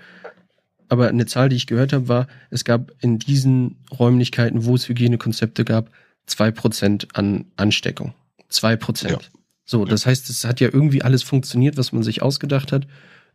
Aber 0.89 1.07
eine 1.07 1.25
Zahl, 1.25 1.47
die 1.47 1.55
ich 1.55 1.67
gehört 1.67 1.93
habe, 1.93 2.09
war, 2.09 2.27
es 2.49 2.65
gab 2.65 2.91
in 3.01 3.17
diesen 3.17 3.77
Räumlichkeiten, 3.97 4.65
wo 4.65 4.75
es 4.75 4.87
Hygienekonzepte 4.89 5.63
gab, 5.63 5.89
zwei 6.25 6.51
Prozent 6.51 7.07
an 7.13 7.45
Ansteckung. 7.55 8.13
Zwei 8.49 8.75
Prozent. 8.75 9.11
Ja. 9.11 9.39
So, 9.65 9.85
das 9.85 10.05
heißt, 10.05 10.29
es 10.29 10.45
hat 10.45 10.59
ja 10.59 10.69
irgendwie 10.71 11.01
alles 11.01 11.23
funktioniert, 11.23 11.77
was 11.77 11.91
man 11.91 12.03
sich 12.03 12.21
ausgedacht 12.21 12.71
hat. 12.71 12.87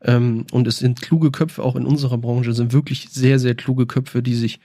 Ähm, 0.04 0.46
und 0.52 0.66
es 0.66 0.78
sind 0.78 1.00
kluge 1.00 1.30
Köpfe, 1.30 1.62
auch 1.62 1.76
in 1.76 1.86
unserer 1.86 2.18
Branche 2.18 2.52
sind 2.52 2.72
wirklich 2.72 3.08
sehr, 3.10 3.38
sehr 3.38 3.54
kluge 3.54 3.86
Köpfe, 3.86 4.22
die 4.22 4.34
sich 4.34 4.60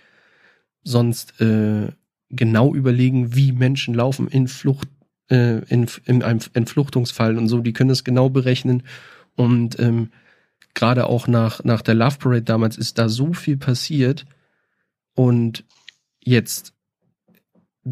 sonst 0.83 1.39
äh, 1.41 1.89
genau 2.29 2.73
überlegen, 2.73 3.35
wie 3.35 3.51
Menschen 3.51 3.93
laufen 3.93 4.27
in 4.27 4.47
Flucht, 4.47 4.87
äh, 5.29 5.59
in, 5.65 5.87
in 6.05 6.23
einem 6.23 6.39
Entfluchtungsfall 6.53 7.37
und 7.37 7.47
so. 7.47 7.59
Die 7.59 7.73
können 7.73 7.89
das 7.89 8.03
genau 8.03 8.29
berechnen. 8.29 8.83
Und 9.35 9.79
ähm, 9.79 10.09
gerade 10.73 11.07
auch 11.07 11.27
nach, 11.27 11.63
nach 11.63 11.81
der 11.81 11.95
Love 11.95 12.17
Parade 12.17 12.43
damals 12.43 12.77
ist 12.77 12.97
da 12.97 13.09
so 13.09 13.33
viel 13.33 13.57
passiert. 13.57 14.25
Und 15.13 15.63
jetzt 16.23 16.73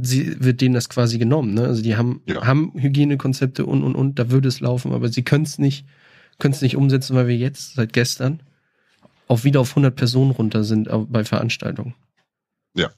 sie, 0.02 0.44
wird 0.44 0.62
denen 0.62 0.76
das 0.76 0.90
quasi 0.90 1.18
genommen. 1.18 1.54
Ne? 1.54 1.64
Also 1.64 1.82
die 1.82 1.96
haben, 1.96 2.22
ja. 2.28 2.46
haben 2.46 2.74
Hygienekonzepte 2.76 3.66
und, 3.66 3.84
und, 3.84 3.96
und, 3.96 4.20
da 4.20 4.32
würde 4.32 4.48
es 4.48 4.60
laufen, 4.60 4.92
aber 4.92 5.10
sie 5.10 5.24
können 5.24 5.46
es 5.46 5.60
nicht 5.60 5.86
können 6.40 6.54
es 6.54 6.62
nicht 6.62 6.76
umsetzen, 6.76 7.16
weil 7.16 7.28
wir 7.28 7.38
jetzt 7.38 7.76
seit 7.76 7.94
gestern 7.94 8.42
auch 9.28 9.44
wieder 9.44 9.62
auf 9.62 9.70
100 9.70 9.96
Personen 9.96 10.32
runter 10.32 10.64
sind 10.64 10.90
bei 11.10 11.24
Veranstaltungen. 11.24 11.96
Ja, 12.76 12.90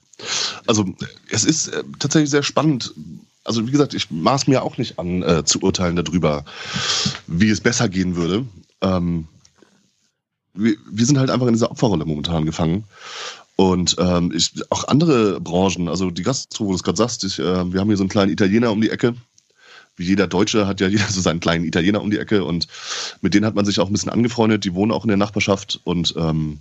also 0.66 0.84
es 1.30 1.44
ist 1.44 1.68
äh, 1.68 1.84
tatsächlich 1.98 2.30
sehr 2.30 2.42
spannend. 2.42 2.92
Also 3.44 3.66
wie 3.66 3.70
gesagt, 3.70 3.94
ich 3.94 4.10
maß 4.10 4.46
mir 4.46 4.62
auch 4.62 4.76
nicht 4.76 4.98
an 4.98 5.22
äh, 5.22 5.44
zu 5.44 5.62
urteilen 5.62 5.96
darüber, 5.96 6.44
wie 7.26 7.48
es 7.48 7.60
besser 7.60 7.88
gehen 7.88 8.16
würde. 8.16 8.44
Ähm, 8.82 9.28
wir, 10.52 10.76
wir 10.90 11.06
sind 11.06 11.18
halt 11.18 11.30
einfach 11.30 11.46
in 11.46 11.54
dieser 11.54 11.70
Opferrolle 11.70 12.04
momentan 12.04 12.44
gefangen. 12.44 12.84
Und 13.56 13.96
ähm, 13.98 14.32
ich, 14.34 14.52
auch 14.70 14.86
andere 14.86 15.40
Branchen, 15.40 15.88
also 15.88 16.10
die 16.10 16.22
Gastro, 16.22 16.66
wo 16.66 16.70
du 16.70 16.76
es 16.76 16.82
gerade 16.82 16.98
sagst, 16.98 17.24
ich, 17.24 17.38
äh, 17.38 17.72
wir 17.72 17.80
haben 17.80 17.88
hier 17.88 17.96
so 17.96 18.02
einen 18.02 18.10
kleinen 18.10 18.30
Italiener 18.30 18.70
um 18.70 18.80
die 18.80 18.90
Ecke, 18.90 19.14
wie 19.98 20.04
jeder 20.04 20.26
Deutsche 20.26 20.66
hat 20.66 20.80
ja 20.80 20.88
jeder 20.88 21.08
so 21.08 21.20
seinen 21.20 21.40
kleinen 21.40 21.64
Italiener 21.64 22.00
um 22.00 22.10
die 22.10 22.18
Ecke 22.18 22.44
und 22.44 22.66
mit 23.20 23.34
denen 23.34 23.46
hat 23.46 23.54
man 23.54 23.64
sich 23.64 23.80
auch 23.80 23.88
ein 23.88 23.92
bisschen 23.92 24.12
angefreundet. 24.12 24.64
Die 24.64 24.74
wohnen 24.74 24.92
auch 24.92 25.04
in 25.04 25.08
der 25.08 25.16
Nachbarschaft 25.16 25.80
und 25.84 26.14
ähm, 26.16 26.58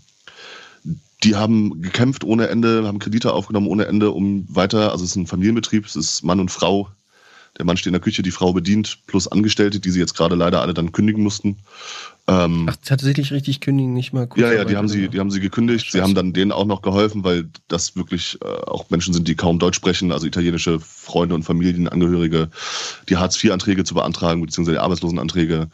die 1.23 1.35
haben 1.35 1.81
gekämpft 1.81 2.23
ohne 2.23 2.47
Ende, 2.47 2.85
haben 2.85 2.99
Kredite 2.99 3.33
aufgenommen 3.33 3.67
ohne 3.67 3.85
Ende, 3.85 4.11
um 4.11 4.45
weiter, 4.49 4.91
also 4.91 5.03
es 5.03 5.11
ist 5.11 5.15
ein 5.15 5.27
Familienbetrieb, 5.27 5.85
es 5.85 5.95
ist 5.95 6.23
Mann 6.23 6.39
und 6.39 6.51
Frau. 6.51 6.89
Der 7.57 7.65
Mann 7.65 7.75
steht 7.75 7.87
in 7.87 7.93
der 7.93 8.01
Küche, 8.01 8.21
die 8.21 8.31
Frau 8.31 8.53
bedient, 8.53 8.99
plus 9.07 9.27
Angestellte, 9.27 9.79
die 9.79 9.89
sie 9.89 9.99
jetzt 9.99 10.15
gerade 10.15 10.35
leider 10.35 10.61
alle 10.61 10.75
dann 10.75 10.91
kündigen 10.91 11.23
mussten. 11.23 11.57
Ähm, 12.29 12.67
Ach, 12.69 12.75
tatsächlich 12.83 13.31
richtig 13.31 13.61
kündigen, 13.61 13.93
nicht 13.93 14.11
mal 14.11 14.27
kurz. 14.27 14.41
Ja, 14.41 14.51
ja, 14.51 14.65
die 14.65 14.75
haben 14.75 14.89
sie, 14.89 15.07
die 15.07 15.19
haben 15.19 15.31
sie 15.31 15.39
gekündigt. 15.39 15.85
Scheiße. 15.85 15.97
Sie 15.97 16.03
haben 16.03 16.13
dann 16.13 16.33
denen 16.33 16.51
auch 16.51 16.65
noch 16.65 16.81
geholfen, 16.81 17.23
weil 17.23 17.49
das 17.69 17.95
wirklich 17.95 18.37
äh, 18.41 18.45
auch 18.45 18.89
Menschen 18.89 19.13
sind, 19.13 19.29
die 19.29 19.35
kaum 19.35 19.59
Deutsch 19.59 19.77
sprechen, 19.77 20.11
also 20.11 20.27
italienische 20.27 20.81
Freunde 20.81 21.35
und 21.35 21.43
Familienangehörige, 21.43 22.49
die 23.07 23.15
Hartz-IV-Anträge 23.15 23.85
zu 23.85 23.93
beantragen, 23.93 24.41
beziehungsweise 24.41 24.75
die 24.75 24.81
Arbeitslosenanträge. 24.81 25.69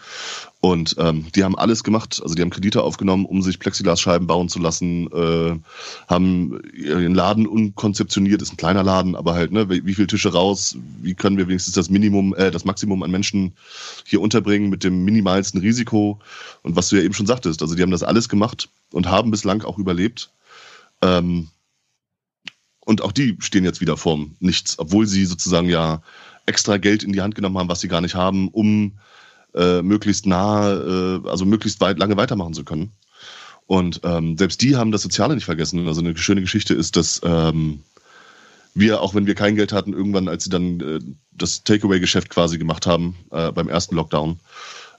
Und 0.66 0.96
ähm, 0.98 1.26
die 1.36 1.44
haben 1.44 1.58
alles 1.58 1.84
gemacht, 1.84 2.22
also 2.24 2.36
die 2.36 2.42
haben 2.42 2.50
Kredite 2.50 2.84
aufgenommen, 2.84 3.26
um 3.26 3.42
sich 3.42 3.60
Plexiglasscheiben 3.60 4.28
bauen 4.28 4.48
zu 4.48 4.60
lassen, 4.60 5.12
äh, 5.12 5.60
haben 6.08 6.62
ihren 6.74 7.14
Laden 7.14 7.48
unkonzeptioniert, 7.48 8.42
ist 8.42 8.54
ein 8.54 8.58
kleiner 8.58 8.82
Laden, 8.82 9.18
aber 9.18 9.34
halt, 9.34 9.52
ne, 9.52 9.70
wie, 9.70 9.86
wie 9.86 9.94
viele 9.94 10.08
Tische 10.08 10.32
raus, 10.32 10.78
wie 11.02 11.16
können 11.16 11.38
wir 11.38 11.50
wenigstens 11.50 11.74
das 11.74 11.90
Minimum, 11.90 12.34
äh, 12.36 12.50
das 12.50 12.64
Maximum 12.64 13.04
an 13.04 13.12
Menschen 13.12 13.58
hier 14.06 14.22
unterbringen 14.22 14.70
mit 14.70 14.86
dem 14.86 15.04
minimalsten 15.04 15.60
Risiko. 15.60 16.22
Und 16.62 16.78
was 16.78 16.88
du 16.88 16.96
ja 16.96 17.04
eben 17.04 17.14
schon 17.14 17.28
sagtest, 17.28 17.62
also 17.62 17.76
die 17.76 17.82
haben 17.82 17.92
das 17.92 18.04
alles 18.04 18.30
gemacht 18.30 18.70
und 18.94 19.08
haben 19.08 19.32
bislang 19.32 19.64
auch 19.64 19.78
überlebt. 19.78 20.32
Ähm, 21.02 21.50
Und 22.86 23.02
auch 23.02 23.12
die 23.12 23.36
stehen 23.40 23.66
jetzt 23.66 23.82
wieder 23.82 23.98
vorm 23.98 24.38
Nichts, 24.40 24.80
obwohl 24.80 25.08
sie 25.08 25.26
sozusagen 25.26 25.68
ja 25.68 26.02
extra 26.46 26.78
Geld 26.78 27.04
in 27.04 27.12
die 27.12 27.22
Hand 27.22 27.36
genommen 27.36 27.58
haben, 27.58 27.70
was 27.70 27.82
sie 27.82 27.90
gar 27.90 28.00
nicht 28.02 28.16
haben, 28.16 28.48
um 28.48 28.94
äh, 29.56 29.82
möglichst 29.82 30.26
nah, 30.26 30.72
äh, 30.72 31.20
also 31.28 31.46
möglichst 31.46 31.82
weit 31.82 32.00
lange 32.00 32.18
weitermachen 32.18 32.54
zu 32.54 32.64
können. 32.64 32.92
Und 33.66 34.02
ähm, 34.04 34.38
selbst 34.38 34.62
die 34.62 34.76
haben 34.76 34.92
das 34.92 35.02
Soziale 35.02 35.36
nicht 35.36 35.46
vergessen. 35.46 35.88
Also 35.88 36.02
eine 36.02 36.18
schöne 36.18 36.42
Geschichte 36.42 36.74
ist, 36.74 36.98
dass 36.98 37.22
ähm, 37.24 37.80
wir, 38.76 39.02
auch 39.02 39.16
wenn 39.16 39.28
wir 39.28 39.36
kein 39.36 39.56
Geld 39.56 39.72
hatten, 39.72 39.94
irgendwann, 39.94 40.28
als 40.28 40.44
sie 40.44 40.50
dann 40.50 40.80
äh, 40.80 41.00
das 41.32 41.64
Takeaway-Geschäft 41.64 42.30
quasi 42.30 42.58
gemacht 42.58 42.88
haben 42.88 43.16
äh, 43.32 43.52
beim 43.52 43.70
ersten 43.70 43.96
Lockdown, 43.96 44.40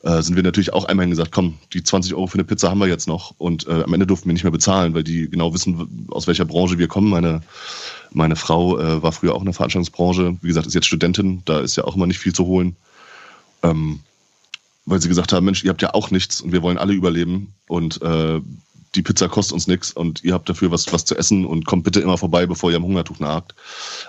äh, 0.03 0.23
sind 0.23 0.37
wir 0.37 0.43
natürlich 0.43 0.73
auch 0.73 0.85
einmal 0.85 1.09
gesagt, 1.09 1.33
komm, 1.33 1.59
die 1.73 1.83
20 1.83 2.15
Euro 2.15 2.27
für 2.27 2.35
eine 2.35 2.45
Pizza 2.45 2.71
haben 2.71 2.79
wir 2.79 2.87
jetzt 2.87 3.09
noch. 3.09 3.35
Und 3.39 3.67
äh, 3.67 3.83
am 3.83 3.93
Ende 3.93 4.07
durften 4.07 4.29
wir 4.29 4.35
nicht 4.35 4.45
mehr 4.45 4.53
bezahlen, 4.53 4.95
weil 4.95 5.05
die 5.05 5.29
genau 5.29 5.53
wissen, 5.55 6.07
aus 6.11 6.27
welcher 6.27 6.45
Branche 6.45 6.79
wir 6.79 6.89
kommen. 6.89 7.09
Meine, 7.09 7.43
meine 8.13 8.37
Frau 8.37 8.79
äh, 8.79 9.03
war 9.03 9.13
früher 9.13 9.35
auch 9.35 9.41
in 9.41 9.47
der 9.47 9.55
Veranstaltungsbranche. 9.55 10.37
Wie 10.41 10.49
gesagt, 10.49 10.67
ist 10.67 10.75
jetzt 10.75 10.87
Studentin, 10.87 11.43
da 11.45 11.61
ist 11.61 11.77
ja 11.77 11.85
auch 11.85 11.97
immer 11.97 12.07
nicht 12.07 12.19
viel 12.19 12.35
zu 12.35 12.47
holen. 12.47 12.77
Ähm, 13.63 14.01
weil 14.87 15.01
sie 15.01 15.09
gesagt 15.09 15.33
haben, 15.33 15.45
Mensch, 15.45 15.65
ihr 15.65 15.71
habt 15.71 15.83
ja 15.83 15.95
auch 15.95 16.11
nichts 16.11 16.41
und 16.41 16.53
wir 16.53 16.63
wollen 16.63 16.79
alle 16.79 16.93
überleben 16.93 17.55
und 17.69 18.01
äh, 18.03 18.41
die 18.95 19.03
Pizza 19.03 19.29
kostet 19.29 19.55
uns 19.55 19.67
nichts 19.67 19.93
und 19.93 20.23
ihr 20.23 20.35
habt 20.35 20.49
dafür 20.49 20.71
was, 20.71 20.93
was 20.93 21.05
zu 21.05 21.17
essen 21.17 21.45
und 21.47 21.67
kommt 21.67 21.85
bitte 21.85 22.01
immer 22.01 22.19
vorbei, 22.19 22.47
bevor 22.47 22.71
ihr 22.71 22.77
am 22.77 22.85
Hungertuch 22.85 23.19
nagt. 23.19 23.55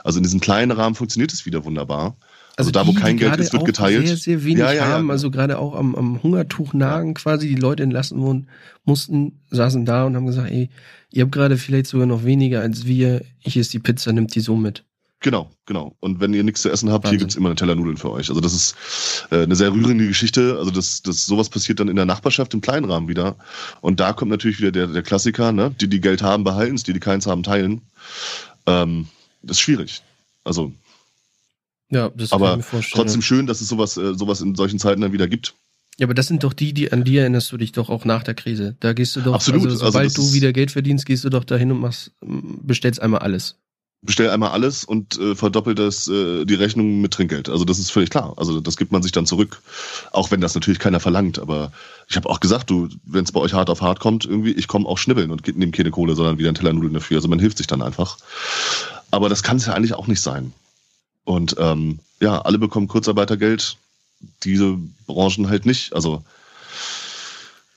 Also 0.04 0.20
in 0.20 0.24
diesem 0.24 0.40
kleinen 0.40 0.72
Rahmen 0.72 0.96
funktioniert 0.96 1.34
es 1.34 1.46
wieder 1.46 1.66
wunderbar. 1.66 2.16
Also, 2.58 2.70
also 2.70 2.72
da, 2.72 2.88
wo 2.88 2.92
die, 2.92 2.98
kein 2.98 3.18
Geld 3.18 3.38
ist, 3.38 3.52
wird 3.52 3.66
geteilt. 3.66 4.08
Sehr, 4.08 4.18
sehr 4.18 4.44
wenig 4.46 4.60
ja, 4.60 4.72
ja, 4.72 4.86
haben, 4.86 5.08
ja, 5.08 5.12
also 5.12 5.30
gerade 5.30 5.60
auch 5.60 5.76
am, 5.76 5.96
am 5.96 6.24
Hungertuch 6.24 6.74
nagen 6.74 7.14
quasi, 7.14 7.48
die 7.50 7.56
Leute 7.56 7.84
entlassen 7.84 8.22
wurden, 8.22 8.48
mussten, 8.86 9.40
saßen 9.52 9.86
da 9.86 10.06
und 10.06 10.16
haben 10.16 10.26
gesagt, 10.26 10.52
ey, 10.52 10.70
ihr 11.12 11.24
habt 11.24 11.34
gerade 11.34 11.58
vielleicht 11.58 11.88
sogar 11.88 12.08
noch 12.08 12.24
weniger 12.24 12.62
als 12.62 12.86
wir, 12.86 13.24
ich 13.42 13.58
esse 13.58 13.72
die 13.72 13.80
Pizza, 13.80 14.14
nimmt 14.14 14.36
die 14.36 14.40
so 14.40 14.56
mit. 14.56 14.86
Genau, 15.22 15.50
genau. 15.66 15.96
Und 16.02 16.20
wenn 16.20 16.34
ihr 16.34 16.44
nichts 16.44 16.62
zu 16.62 16.70
essen 16.70 16.92
habt, 16.92 17.06
Wahnsinn. 17.06 17.18
hier 17.18 17.26
gibt's 17.26 17.36
immer 17.36 17.50
eine 17.50 17.56
Teller 17.56 17.76
Nudeln 17.76 17.98
für 17.98 18.12
euch. 18.12 18.30
Also 18.30 18.42
das 18.42 18.54
ist 18.54 18.76
äh, 19.32 19.44
eine 19.44 19.56
sehr 19.56 19.72
rührende 19.74 20.08
Geschichte. 20.08 20.58
Also 20.60 20.72
das, 20.72 21.02
das 21.02 21.26
sowas 21.26 21.50
passiert 21.50 21.80
dann 21.80 21.88
in 21.88 21.96
der 21.96 22.06
Nachbarschaft 22.06 22.54
im 22.54 22.62
kleinen 22.62 22.86
Rahmen 22.86 23.08
wieder. 23.08 23.36
Und 23.82 24.00
da 24.00 24.14
kommt 24.14 24.30
natürlich 24.30 24.60
wieder 24.60 24.72
der, 24.72 24.88
der 24.88 25.02
Klassiker, 25.02 25.52
ne? 25.52 25.74
Die, 25.80 25.88
die 25.88 26.02
Geld 26.02 26.22
haben, 26.22 26.44
behalten 26.44 26.76
es, 26.76 26.84
die, 26.84 26.94
die 26.94 27.00
keins 27.00 27.26
haben, 27.26 27.44
teilen. 27.44 27.82
Ähm, 28.68 29.08
das 29.42 29.58
ist 29.58 29.62
schwierig. 29.62 30.04
Also. 30.44 30.74
Ja, 31.90 32.10
das 32.10 32.32
aber 32.32 32.50
kann 32.50 32.60
ich 32.60 32.66
mir 32.66 32.70
vorstellen. 32.70 33.04
Trotzdem 33.04 33.22
schön, 33.22 33.48
dass 33.48 33.62
es 33.62 33.68
sowas, 33.68 33.98
äh, 33.98 34.14
sowas 34.16 34.42
in 34.42 34.54
solchen 34.54 34.80
Zeiten 34.80 35.02
dann 35.02 35.14
wieder 35.14 35.28
gibt. 35.28 35.56
Ja, 35.98 36.06
aber 36.06 36.14
das 36.14 36.28
sind 36.28 36.44
doch 36.44 36.54
die, 36.54 36.74
die 36.74 36.92
an 36.92 37.04
die 37.04 37.18
erinnerst 37.18 37.52
du 37.52 37.58
dich 37.58 37.72
doch 37.72 37.90
auch 37.90 38.06
nach 38.06 38.22
der 38.22 38.34
Krise. 38.34 38.76
Da 38.82 38.94
gehst 38.94 39.16
du 39.16 39.22
doch, 39.22 39.34
Absolut. 39.34 39.64
also 39.64 39.78
sobald 39.78 40.10
also 40.10 40.22
du 40.22 40.34
wieder 40.34 40.52
Geld 40.52 40.72
verdienst, 40.72 41.06
gehst 41.06 41.24
du 41.24 41.30
doch 41.30 41.46
dahin 41.46 41.72
und 41.72 41.80
machst, 41.80 42.12
bestellst 42.22 43.02
einmal 43.02 43.22
alles 43.22 43.56
bestell 44.06 44.30
einmal 44.30 44.52
alles 44.52 44.84
und 44.84 45.20
äh, 45.20 45.36
verdoppelt 45.36 45.80
das 45.80 46.08
äh, 46.08 46.46
die 46.46 46.56
Rechnung 46.56 47.02
mit 47.02 47.14
Trinkgeld. 47.14 47.50
Also 47.50 47.66
das 47.66 47.80
ist 47.80 47.92
völlig 47.92 48.10
klar. 48.10 48.34
Also 48.38 48.60
das 48.60 48.78
gibt 48.78 48.92
man 48.92 49.04
sich 49.04 49.12
dann 49.12 49.26
zurück, 49.26 49.62
auch 50.12 50.32
wenn 50.32 50.42
das 50.42 50.56
natürlich 50.56 50.80
keiner 50.80 51.00
verlangt. 51.00 51.40
Aber 51.40 51.72
ich 52.08 52.16
habe 52.16 52.30
auch 52.30 52.40
gesagt, 52.40 52.70
du, 52.70 52.90
wenn 53.06 53.24
es 53.24 53.32
bei 53.32 53.40
euch 53.40 53.54
hart 53.54 53.70
auf 53.70 53.82
hart 53.82 54.00
kommt, 54.00 54.26
irgendwie, 54.26 54.52
ich 54.52 54.68
komme 54.68 54.88
auch 54.88 54.98
schnibbeln 54.98 55.32
und 55.32 55.48
nehme 55.58 55.72
keine 55.72 55.92
Kohle, 55.92 56.16
sondern 56.16 56.38
wieder 56.38 56.50
ein 56.50 56.56
Teller 56.56 56.74
Nudeln 56.74 56.94
dafür. 56.94 57.18
Also 57.18 57.28
man 57.28 57.40
hilft 57.40 57.58
sich 57.58 57.68
dann 57.68 57.82
einfach. 57.82 58.18
Aber 59.12 59.30
das 59.30 59.44
kann 59.44 59.58
es 59.58 59.66
ja 59.66 59.74
eigentlich 59.74 59.94
auch 59.94 60.08
nicht 60.08 60.22
sein. 60.22 60.54
Und 61.24 61.56
ähm, 61.60 62.00
ja, 62.20 62.42
alle 62.42 62.60
bekommen 62.60 62.88
Kurzarbeitergeld, 62.88 63.78
diese 64.44 64.78
Branchen 65.08 65.50
halt 65.50 65.66
nicht. 65.66 65.94
Also 65.94 66.24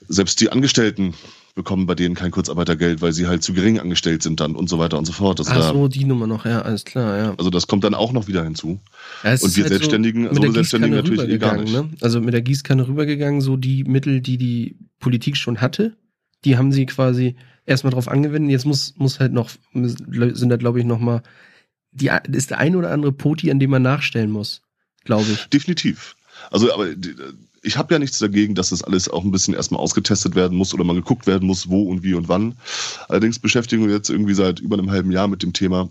selbst 0.08 0.40
die 0.40 0.50
Angestellten 0.50 1.14
bekommen 1.59 1.87
bei 1.87 1.97
denen 1.97 2.14
kein 2.14 2.31
Kurzarbeitergeld, 2.31 3.03
weil 3.03 3.12
sie 3.12 3.27
halt 3.27 3.42
zu 3.42 3.53
gering 3.53 3.81
angestellt 3.81 4.23
sind 4.23 4.38
dann 4.38 4.55
und 4.55 4.68
so 4.68 4.79
weiter 4.79 4.97
und 4.97 5.05
so 5.05 5.12
fort. 5.12 5.40
Also 5.40 5.53
Ach 5.53 5.73
so, 5.73 5.88
die 5.88 6.05
Nummer 6.05 6.29
noch, 6.29 6.47
ja, 6.47 6.62
alles 6.62 6.85
klar, 6.85 7.18
ja. 7.18 7.35
Also 7.37 7.51
das 7.51 7.66
kommt 7.66 7.83
dann 7.83 7.94
auch 7.94 8.12
noch 8.12 8.29
wieder 8.29 8.44
hinzu. 8.44 8.81
Ja, 9.25 9.33
und 9.33 9.57
wir 9.57 9.64
halt 9.64 9.73
Selbstständigen, 9.73 10.33
so 10.33 10.53
Selbstständigen 10.53 10.97
natürlich 10.97 11.29
eh 11.29 11.38
gar 11.38 11.57
nicht. 11.57 11.73
Ne? 11.73 11.90
Also 12.01 12.21
mit 12.21 12.33
der 12.33 12.42
Gießkanne 12.42 12.87
rübergegangen, 12.87 13.40
so 13.40 13.57
die 13.57 13.83
Mittel, 13.83 14.21
die 14.21 14.38
die 14.38 14.77
Politik 15.01 15.37
schon 15.37 15.61
hatte, 15.61 15.97
die 16.44 16.57
haben 16.57 16.71
sie 16.71 16.87
quasi 16.87 17.35
erstmal 17.66 17.92
drauf 17.92 18.07
angewendet. 18.07 18.53
Jetzt 18.53 18.64
muss, 18.64 18.94
muss 18.97 19.18
halt 19.18 19.33
noch, 19.33 19.51
sind 19.75 20.49
da 20.49 20.57
glaube 20.57 20.79
ich 20.79 20.87
noch 20.87 21.01
mal, 21.01 21.23
die, 21.90 22.11
ist 22.33 22.51
der 22.51 22.59
ein 22.59 22.77
oder 22.77 22.92
andere 22.92 23.11
Poti, 23.11 23.51
an 23.51 23.59
dem 23.59 23.71
man 23.71 23.83
nachstellen 23.83 24.31
muss, 24.31 24.62
glaube 25.05 25.27
ich. 25.33 25.47
Definitiv. 25.47 26.14
Also, 26.53 26.73
aber 26.73 26.87
ich 27.62 27.77
habe 27.77 27.94
ja 27.94 27.99
nichts 27.99 28.18
dagegen, 28.18 28.55
dass 28.55 28.71
das 28.71 28.83
alles 28.83 29.09
auch 29.09 29.25
ein 29.25 29.31
bisschen 29.31 29.55
erstmal 29.55 29.81
ausgetestet 29.81 30.35
werden 30.35 30.57
muss 30.57 30.75
oder 30.75 30.85
mal 30.85 30.94
geguckt 30.94 31.27
werden 31.27 31.47
muss, 31.47 31.68
wo 31.68 31.83
und 31.83 32.03
wie 32.03 32.14
und 32.14 32.29
wann. 32.29 32.57
Allerdings 33.09 33.38
beschäftigen 33.38 33.87
wir 33.87 33.94
jetzt 33.94 34.11
irgendwie 34.11 34.35
seit 34.35 34.61
über 34.61 34.79
einem 34.79 34.90
halben 34.90 35.11
Jahr 35.11 35.29
mit 35.29 35.42
dem 35.42 35.53
Thema 35.53 35.88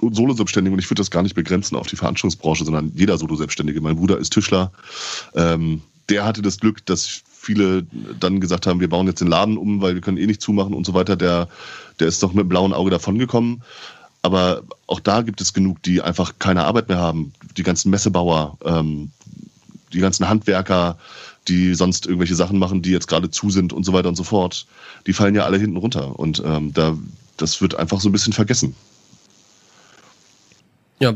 Solo-Selbstständige 0.00 0.72
und 0.72 0.78
ich 0.78 0.88
würde 0.88 1.00
das 1.00 1.10
gar 1.10 1.22
nicht 1.22 1.34
begrenzen 1.34 1.76
auf 1.76 1.86
die 1.86 1.96
Veranstaltungsbranche, 1.96 2.64
sondern 2.64 2.92
jeder 2.94 3.18
Solo-Selbstständige. 3.18 3.80
Mein 3.80 3.96
Bruder 3.96 4.18
ist 4.18 4.32
Tischler. 4.32 4.72
Ähm, 5.34 5.82
der 6.08 6.24
hatte 6.24 6.42
das 6.42 6.58
Glück, 6.58 6.84
dass 6.86 7.22
viele 7.30 7.86
dann 8.18 8.40
gesagt 8.40 8.66
haben, 8.66 8.80
wir 8.80 8.88
bauen 8.88 9.06
jetzt 9.06 9.20
den 9.20 9.28
Laden 9.28 9.56
um, 9.56 9.80
weil 9.80 9.94
wir 9.94 10.00
können 10.00 10.18
eh 10.18 10.26
nicht 10.26 10.40
zumachen 10.40 10.74
und 10.74 10.86
so 10.86 10.94
weiter. 10.94 11.16
Der, 11.16 11.48
der 11.98 12.08
ist 12.08 12.22
doch 12.22 12.32
mit 12.32 12.48
blauem 12.48 12.72
Auge 12.72 12.90
davongekommen. 12.90 13.62
Aber 14.22 14.62
auch 14.86 15.00
da 15.00 15.22
gibt 15.22 15.40
es 15.40 15.54
genug, 15.54 15.82
die 15.82 16.02
einfach 16.02 16.34
keine 16.38 16.64
Arbeit 16.64 16.88
mehr 16.88 16.98
haben. 16.98 17.32
Die 17.56 17.62
ganzen 17.62 17.90
Messebauer, 17.90 18.58
ähm, 18.64 19.10
die 19.92 20.00
ganzen 20.00 20.28
Handwerker, 20.28 20.98
die 21.48 21.74
sonst 21.74 22.06
irgendwelche 22.06 22.34
Sachen 22.34 22.58
machen, 22.58 22.82
die 22.82 22.90
jetzt 22.90 23.08
gerade 23.08 23.30
zu 23.30 23.50
sind 23.50 23.72
und 23.72 23.84
so 23.84 23.92
weiter 23.92 24.08
und 24.08 24.16
so 24.16 24.24
fort, 24.24 24.66
die 25.06 25.12
fallen 25.12 25.34
ja 25.34 25.44
alle 25.44 25.58
hinten 25.58 25.76
runter. 25.76 26.18
Und 26.18 26.42
ähm, 26.44 26.72
da, 26.72 26.96
das 27.36 27.60
wird 27.60 27.74
einfach 27.74 28.00
so 28.00 28.08
ein 28.08 28.12
bisschen 28.12 28.32
vergessen. 28.32 28.74
Ja, 31.00 31.14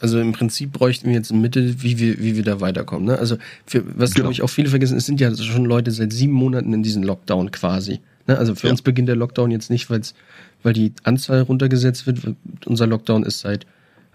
also 0.00 0.20
im 0.20 0.32
Prinzip 0.32 0.72
bräuchten 0.72 1.08
wir 1.08 1.14
jetzt 1.14 1.30
ein 1.30 1.40
Mittel, 1.42 1.82
wie 1.82 1.98
wir, 1.98 2.18
wie 2.18 2.36
wir 2.36 2.42
da 2.42 2.62
weiterkommen. 2.62 3.08
Ne? 3.08 3.18
Also 3.18 3.36
für, 3.66 3.84
was 3.98 4.12
genau. 4.12 4.22
glaube 4.22 4.32
ich 4.32 4.42
auch 4.42 4.48
viele 4.48 4.70
vergessen, 4.70 4.96
es 4.96 5.04
sind 5.04 5.20
ja 5.20 5.34
schon 5.36 5.66
Leute 5.66 5.90
seit 5.90 6.14
sieben 6.14 6.32
Monaten 6.32 6.72
in 6.72 6.82
diesem 6.82 7.02
Lockdown 7.02 7.50
quasi. 7.50 8.00
Ne? 8.26 8.38
Also 8.38 8.54
für 8.54 8.68
ja. 8.68 8.72
uns 8.72 8.80
beginnt 8.80 9.08
der 9.08 9.16
Lockdown 9.16 9.50
jetzt 9.50 9.68
nicht, 9.68 9.90
weil's, 9.90 10.14
weil 10.62 10.72
die 10.72 10.94
Anzahl 11.02 11.42
runtergesetzt 11.42 12.06
wird. 12.06 12.20
Unser 12.64 12.86
Lockdown 12.86 13.22
ist 13.24 13.40
seit 13.40 13.66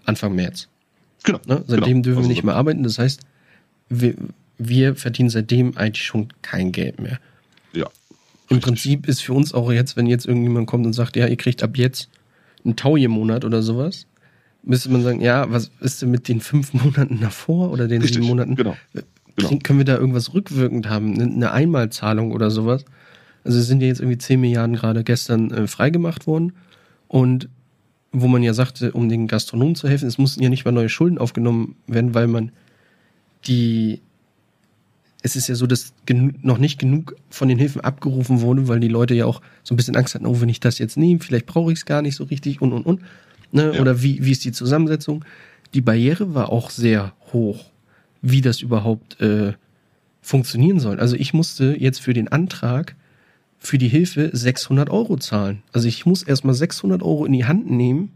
Anfang 0.04 0.34
März. 0.34 0.66
Genau. 1.22 1.38
Ne? 1.46 1.62
Seitdem 1.68 1.84
genau. 1.84 2.02
dürfen 2.02 2.18
also 2.18 2.28
wir 2.28 2.34
nicht 2.34 2.42
mehr 2.42 2.56
arbeiten. 2.56 2.82
Das 2.82 2.98
heißt, 2.98 3.20
wir, 3.88 4.14
wir 4.58 4.94
verdienen 4.96 5.30
seitdem 5.30 5.76
eigentlich 5.76 6.04
schon 6.04 6.28
kein 6.42 6.72
Geld 6.72 7.00
mehr. 7.00 7.18
Ja. 7.72 7.86
Im 8.48 8.60
Prinzip 8.60 9.08
ist 9.08 9.22
für 9.22 9.32
uns 9.32 9.52
auch 9.52 9.72
jetzt, 9.72 9.96
wenn 9.96 10.06
jetzt 10.06 10.26
irgendjemand 10.26 10.66
kommt 10.66 10.86
und 10.86 10.92
sagt, 10.92 11.16
ja, 11.16 11.26
ihr 11.26 11.36
kriegt 11.36 11.62
ab 11.62 11.76
jetzt 11.76 12.08
einen 12.64 12.76
Tauje-Monat 12.76 13.44
oder 13.44 13.62
sowas, 13.62 14.06
müsste 14.62 14.90
man 14.90 15.02
sagen, 15.02 15.20
ja, 15.20 15.50
was 15.50 15.70
ist 15.80 16.02
denn 16.02 16.10
mit 16.10 16.28
den 16.28 16.40
fünf 16.40 16.74
Monaten 16.74 17.20
davor 17.20 17.70
oder 17.70 17.88
den 17.88 18.02
Richtig, 18.02 18.16
sieben 18.16 18.28
Monaten? 18.28 18.56
Genau. 18.56 18.76
genau. 19.36 19.58
Können 19.62 19.78
wir 19.78 19.84
da 19.84 19.96
irgendwas 19.96 20.34
rückwirkend 20.34 20.88
haben? 20.88 21.20
Eine 21.20 21.52
Einmalzahlung 21.52 22.32
oder 22.32 22.50
sowas? 22.50 22.84
Also 23.44 23.60
sind 23.60 23.80
ja 23.80 23.86
jetzt 23.86 24.00
irgendwie 24.00 24.18
10 24.18 24.40
Milliarden 24.40 24.74
gerade 24.74 25.04
gestern 25.04 25.52
äh, 25.52 25.66
freigemacht 25.68 26.26
worden. 26.26 26.52
Und 27.06 27.48
wo 28.10 28.26
man 28.26 28.42
ja 28.42 28.54
sagte, 28.54 28.92
um 28.92 29.08
den 29.08 29.28
Gastronomen 29.28 29.76
zu 29.76 29.88
helfen, 29.88 30.08
es 30.08 30.18
mussten 30.18 30.42
ja 30.42 30.48
nicht 30.48 30.64
mal 30.64 30.72
neue 30.72 30.88
Schulden 30.88 31.18
aufgenommen 31.18 31.76
werden, 31.86 32.14
weil 32.14 32.26
man 32.26 32.50
die, 33.46 34.00
es 35.22 35.36
ist 35.36 35.48
ja 35.48 35.54
so, 35.54 35.66
dass 35.66 35.92
noch 36.42 36.58
nicht 36.58 36.78
genug 36.78 37.16
von 37.30 37.48
den 37.48 37.58
Hilfen 37.58 37.80
abgerufen 37.80 38.40
wurde, 38.40 38.68
weil 38.68 38.80
die 38.80 38.88
Leute 38.88 39.14
ja 39.14 39.26
auch 39.26 39.40
so 39.62 39.74
ein 39.74 39.76
bisschen 39.76 39.96
Angst 39.96 40.14
hatten, 40.14 40.26
oh, 40.26 40.40
wenn 40.40 40.48
ich 40.48 40.60
das 40.60 40.78
jetzt 40.78 40.96
nehme, 40.96 41.20
vielleicht 41.20 41.46
brauche 41.46 41.72
ich 41.72 41.78
es 41.78 41.86
gar 41.86 42.02
nicht 42.02 42.16
so 42.16 42.24
richtig 42.24 42.60
und 42.62 42.72
und 42.72 42.86
und. 42.86 43.00
Ne? 43.52 43.72
Ja. 43.74 43.80
Oder 43.80 44.02
wie, 44.02 44.24
wie 44.24 44.32
ist 44.32 44.44
die 44.44 44.52
Zusammensetzung? 44.52 45.24
Die 45.74 45.80
Barriere 45.80 46.34
war 46.34 46.50
auch 46.50 46.70
sehr 46.70 47.12
hoch, 47.32 47.66
wie 48.22 48.40
das 48.40 48.60
überhaupt 48.60 49.20
äh, 49.20 49.52
funktionieren 50.20 50.80
soll. 50.80 50.98
Also 51.00 51.16
ich 51.16 51.32
musste 51.32 51.76
jetzt 51.78 52.00
für 52.00 52.12
den 52.12 52.28
Antrag 52.28 52.96
für 53.58 53.78
die 53.78 53.88
Hilfe 53.88 54.30
600 54.32 54.90
Euro 54.90 55.16
zahlen. 55.16 55.62
Also 55.72 55.88
ich 55.88 56.06
muss 56.06 56.22
erstmal 56.22 56.54
600 56.54 57.02
Euro 57.02 57.24
in 57.24 57.32
die 57.32 57.46
Hand 57.46 57.70
nehmen, 57.70 58.12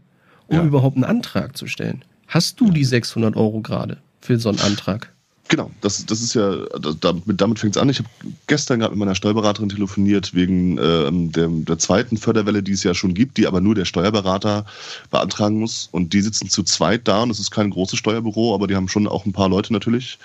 um 0.47 0.57
ja. 0.57 0.63
überhaupt 0.63 0.95
einen 0.95 1.03
Antrag 1.03 1.57
zu 1.57 1.67
stellen. 1.67 2.03
Hast 2.27 2.59
du 2.59 2.71
die 2.71 2.85
600 2.85 3.35
Euro 3.35 3.61
gerade 3.61 3.97
für 4.21 4.37
so 4.39 4.49
einen 4.49 4.59
Antrag? 4.59 5.10
Genau, 5.51 5.69
das, 5.81 6.05
das 6.05 6.21
ist 6.21 6.33
ja, 6.33 6.65
damit, 7.01 7.23
damit 7.41 7.59
fängt 7.59 7.75
es 7.75 7.81
an. 7.81 7.89
Ich 7.89 7.99
habe 7.99 8.07
gestern 8.47 8.79
gerade 8.79 8.93
mit 8.93 8.99
meiner 8.99 9.15
Steuerberaterin 9.15 9.67
telefoniert 9.67 10.33
wegen 10.33 10.77
ähm, 10.77 11.33
der, 11.33 11.49
der 11.49 11.77
zweiten 11.77 12.15
Förderwelle, 12.15 12.63
die 12.63 12.71
es 12.71 12.83
ja 12.83 12.93
schon 12.93 13.13
gibt, 13.13 13.35
die 13.35 13.47
aber 13.47 13.59
nur 13.59 13.75
der 13.75 13.83
Steuerberater 13.83 14.65
beantragen 15.09 15.59
muss. 15.59 15.89
Und 15.91 16.13
die 16.13 16.21
sitzen 16.21 16.49
zu 16.49 16.63
zweit 16.63 17.05
da 17.05 17.23
und 17.23 17.27
das 17.27 17.39
ist 17.39 17.51
kein 17.51 17.69
großes 17.69 17.99
Steuerbüro, 17.99 18.55
aber 18.55 18.67
die 18.67 18.77
haben 18.77 18.87
schon 18.87 19.07
auch 19.07 19.25
ein 19.25 19.33
paar 19.33 19.49
Leute 19.49 19.73
natürlich. 19.73 20.19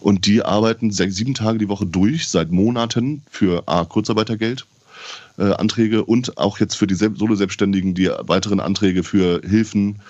Und 0.00 0.24
die 0.24 0.42
arbeiten 0.42 0.90
sechs, 0.90 1.16
sieben 1.16 1.34
Tage 1.34 1.58
die 1.58 1.68
Woche 1.68 1.84
durch, 1.84 2.28
seit 2.28 2.50
Monaten 2.50 3.22
für 3.30 3.64
A, 3.68 3.84
Kurzarbeitergeld. 3.84 4.64
Äh, 5.38 5.54
Anträge 5.54 6.04
und 6.04 6.36
auch 6.36 6.60
jetzt 6.60 6.76
für 6.76 6.86
die 6.86 6.94
Solo-Selbstständigen 6.94 7.94
die 7.94 8.10
weiteren 8.20 8.60
Anträge 8.60 9.02
für 9.02 9.40
Hilfen, 9.42 10.00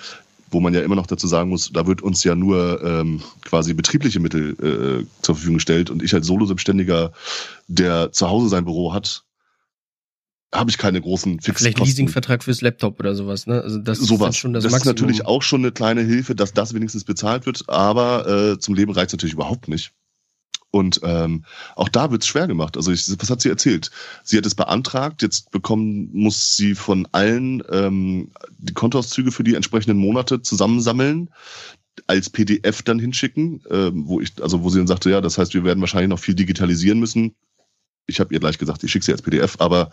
wo 0.53 0.59
man 0.59 0.73
ja 0.73 0.81
immer 0.81 0.95
noch 0.95 1.07
dazu 1.07 1.27
sagen 1.27 1.49
muss, 1.49 1.71
da 1.71 1.87
wird 1.87 2.01
uns 2.01 2.23
ja 2.23 2.35
nur 2.35 2.81
ähm, 2.83 3.21
quasi 3.41 3.73
betriebliche 3.73 4.19
Mittel 4.19 4.51
äh, 4.51 5.21
zur 5.21 5.35
Verfügung 5.35 5.55
gestellt 5.55 5.89
und 5.89 6.03
ich 6.03 6.13
als 6.13 6.27
Solo-Selbstständiger, 6.27 7.11
der 7.67 8.11
zu 8.11 8.29
Hause 8.29 8.49
sein 8.49 8.65
Büro 8.65 8.93
hat, 8.93 9.23
habe 10.53 10.69
ich 10.69 10.77
keine 10.77 11.01
großen 11.01 11.39
Fixkosten. 11.39 11.73
Vielleicht 11.73 11.79
Leasingvertrag 11.79 12.43
fürs 12.43 12.61
Laptop 12.61 12.99
oder 12.99 13.15
sowas, 13.15 13.47
ne? 13.47 13.61
Also 13.61 13.79
das 13.79 13.97
sowas. 13.99 14.31
ist 14.31 14.37
schon 14.37 14.53
das, 14.53 14.63
das 14.63 14.71
Maximum. 14.71 14.95
ist 14.95 15.01
natürlich 15.01 15.25
auch 15.25 15.41
schon 15.41 15.61
eine 15.61 15.71
kleine 15.71 16.01
Hilfe, 16.01 16.35
dass 16.35 16.53
das 16.53 16.73
wenigstens 16.73 17.03
bezahlt 17.03 17.45
wird, 17.45 17.67
aber 17.67 18.27
äh, 18.27 18.59
zum 18.59 18.75
Leben 18.75 18.91
reicht 18.91 19.11
natürlich 19.11 19.33
überhaupt 19.33 19.67
nicht. 19.67 19.93
Und 20.71 21.01
ähm, 21.03 21.45
auch 21.75 21.87
da 21.87 22.09
wird's 22.09 22.25
schwer 22.25 22.47
gemacht. 22.47 22.77
Also 22.77 22.91
ich, 22.91 23.07
was 23.19 23.29
hat 23.29 23.41
sie 23.41 23.49
erzählt? 23.49 23.91
Sie 24.23 24.37
hat 24.37 24.45
es 24.47 24.55
beantragt, 24.55 25.21
jetzt 25.21 25.51
bekommen 25.51 26.09
muss 26.13 26.57
sie 26.57 26.73
von 26.73 27.07
allen 27.11 27.61
ähm, 27.69 28.31
die 28.57 28.73
Kontoauszüge 28.73 29.31
für 29.31 29.43
die 29.43 29.53
entsprechenden 29.53 29.99
Monate 29.99 30.41
zusammensammeln 30.41 31.29
als 32.07 32.31
PDF 32.31 32.81
dann 32.81 32.97
hinschicken, 32.97 33.61
ähm, 33.69 34.07
wo 34.07 34.19
ich, 34.19 34.31
also 34.41 34.63
wo 34.63 34.69
sie 34.69 34.79
dann 34.79 34.87
sagte, 34.87 35.11
ja, 35.11 35.21
das 35.21 35.37
heißt, 35.37 35.53
wir 35.53 35.63
werden 35.63 35.79
wahrscheinlich 35.79 36.09
noch 36.09 36.19
viel 36.19 36.33
digitalisieren 36.33 36.99
müssen. 36.99 37.35
Ich 38.07 38.19
habe 38.19 38.33
ihr 38.33 38.39
gleich 38.39 38.57
gesagt, 38.57 38.83
ich 38.83 38.91
schicke 38.91 39.05
sie 39.05 39.11
als 39.11 39.21
PDF, 39.21 39.57
aber 39.59 39.91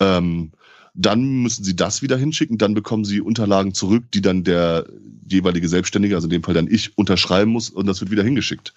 ähm, 0.00 0.52
dann 0.94 1.42
müssen 1.42 1.64
sie 1.64 1.76
das 1.76 2.02
wieder 2.02 2.16
hinschicken, 2.16 2.58
dann 2.58 2.74
bekommen 2.74 3.04
sie 3.04 3.20
Unterlagen 3.20 3.74
zurück, 3.74 4.04
die 4.12 4.20
dann 4.20 4.44
der 4.44 4.86
jeweilige 5.26 5.68
Selbstständige, 5.68 6.14
also 6.14 6.26
in 6.26 6.30
dem 6.30 6.42
Fall 6.42 6.54
dann 6.54 6.68
ich, 6.70 6.96
unterschreiben 6.98 7.52
muss 7.52 7.70
und 7.70 7.86
das 7.86 8.00
wird 8.00 8.10
wieder 8.10 8.24
hingeschickt. 8.24 8.74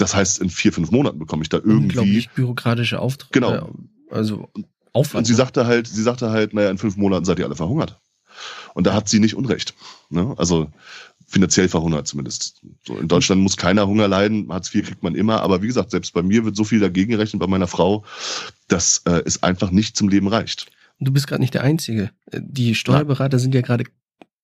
Das 0.00 0.14
heißt, 0.14 0.40
in 0.40 0.50
vier, 0.50 0.72
fünf 0.72 0.90
Monaten 0.90 1.18
bekomme 1.18 1.42
ich 1.42 1.48
da 1.48 1.58
irgendwie. 1.58 1.98
Unglaublich 1.98 2.30
bürokratische 2.30 3.00
Aufträge. 3.00 3.32
Genau. 3.32 3.70
Also 4.10 4.48
Aufwand. 4.92 5.20
Und 5.20 5.24
sie 5.26 5.34
sagte 5.34 5.66
halt, 5.66 5.86
sie 5.86 6.02
sagte 6.02 6.30
halt, 6.30 6.54
naja, 6.54 6.70
in 6.70 6.78
fünf 6.78 6.96
Monaten 6.96 7.24
seid 7.24 7.38
ihr 7.38 7.44
alle 7.44 7.56
verhungert. 7.56 8.00
Und 8.74 8.86
da 8.86 8.94
hat 8.94 9.08
sie 9.08 9.20
nicht 9.20 9.34
Unrecht. 9.34 9.74
Ne? 10.08 10.34
Also 10.38 10.68
finanziell 11.26 11.68
verhungert 11.68 12.08
zumindest. 12.08 12.60
So, 12.84 12.98
in 12.98 13.06
Deutschland 13.06 13.40
muss 13.42 13.56
keiner 13.56 13.86
Hunger 13.86 14.08
leiden, 14.08 14.48
Hartz 14.50 14.74
IV 14.74 14.86
kriegt 14.86 15.02
man 15.02 15.14
immer, 15.14 15.42
aber 15.42 15.62
wie 15.62 15.68
gesagt, 15.68 15.92
selbst 15.92 16.12
bei 16.12 16.22
mir 16.22 16.44
wird 16.44 16.56
so 16.56 16.64
viel 16.64 16.80
dagegen 16.80 17.12
gerechnet, 17.12 17.40
bei 17.40 17.46
meiner 17.46 17.68
Frau, 17.68 18.04
dass 18.66 19.02
äh, 19.04 19.22
es 19.24 19.42
einfach 19.42 19.70
nicht 19.70 19.96
zum 19.96 20.08
Leben 20.08 20.26
reicht. 20.26 20.66
Und 20.98 21.06
du 21.06 21.12
bist 21.12 21.28
gerade 21.28 21.40
nicht 21.40 21.54
der 21.54 21.62
Einzige. 21.62 22.10
Die 22.32 22.74
Steuerberater 22.74 23.36
ja. 23.36 23.38
sind 23.38 23.54
ja 23.54 23.60
gerade 23.60 23.84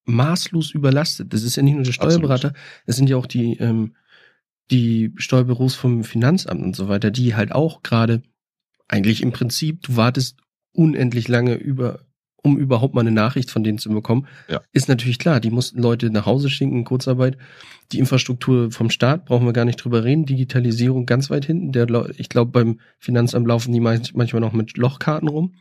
maßlos 0.04 0.70
überlastet. 0.70 1.32
Das 1.32 1.42
ist 1.42 1.56
ja 1.56 1.62
nicht 1.62 1.74
nur 1.74 1.82
der 1.82 1.92
Steuerberater, 1.92 2.52
es 2.86 2.96
sind 2.96 3.10
ja 3.10 3.16
auch 3.16 3.26
die, 3.26 3.56
ähm, 3.56 3.96
die 4.70 5.12
Steuerbüros 5.16 5.74
vom 5.74 6.04
Finanzamt 6.04 6.62
und 6.62 6.76
so 6.76 6.88
weiter, 6.88 7.10
die 7.10 7.34
halt 7.34 7.52
auch 7.52 7.82
gerade 7.82 8.22
eigentlich 8.88 9.22
im 9.22 9.32
Prinzip, 9.32 9.82
du 9.82 9.96
wartest 9.96 10.38
unendlich 10.72 11.28
lange 11.28 11.54
über 11.54 12.00
um 12.46 12.56
überhaupt 12.56 12.94
mal 12.94 13.00
eine 13.00 13.10
Nachricht 13.10 13.50
von 13.50 13.64
denen 13.64 13.78
zu 13.78 13.90
bekommen, 13.90 14.28
ja. 14.48 14.60
ist 14.72 14.88
natürlich 14.88 15.18
klar, 15.18 15.40
die 15.40 15.50
mussten 15.50 15.82
Leute 15.82 16.10
nach 16.10 16.26
Hause 16.26 16.48
schicken, 16.48 16.84
Kurzarbeit. 16.84 17.36
Die 17.90 17.98
Infrastruktur 17.98 18.70
vom 18.70 18.88
Staat 18.88 19.26
brauchen 19.26 19.46
wir 19.46 19.52
gar 19.52 19.64
nicht 19.64 19.82
drüber 19.82 20.04
reden. 20.04 20.26
Digitalisierung 20.26 21.06
ganz 21.06 21.28
weit 21.28 21.44
hinten. 21.44 21.72
Der, 21.72 21.88
ich 22.16 22.28
glaube, 22.28 22.52
beim 22.52 22.80
Finanzamt 22.98 23.48
laufen 23.48 23.72
die 23.72 23.80
manchmal 23.80 24.40
noch 24.40 24.52
mit 24.52 24.76
Lochkarten 24.76 25.28
rum. 25.28 25.56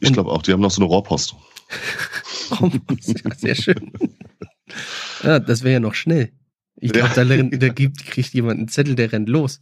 Ich 0.00 0.12
glaube 0.12 0.30
auch, 0.30 0.42
die 0.42 0.52
haben 0.52 0.60
noch 0.60 0.72
so 0.72 0.82
eine 0.82 0.88
Rohrpost. 0.90 1.36
Rohrpost, 2.60 3.24
ja, 3.24 3.34
sehr 3.36 3.54
schön. 3.54 3.92
ja, 5.22 5.38
das 5.38 5.62
wäre 5.62 5.74
ja 5.74 5.80
noch 5.80 5.94
schnell. 5.94 6.32
Ich 6.80 6.92
glaube, 6.92 7.10
da, 7.14 7.24
da 7.24 7.68
gibt, 7.68 8.04
kriegt 8.06 8.32
jemand 8.32 8.58
einen 8.58 8.68
Zettel, 8.68 8.94
der 8.94 9.12
rennt 9.12 9.28
los. 9.28 9.60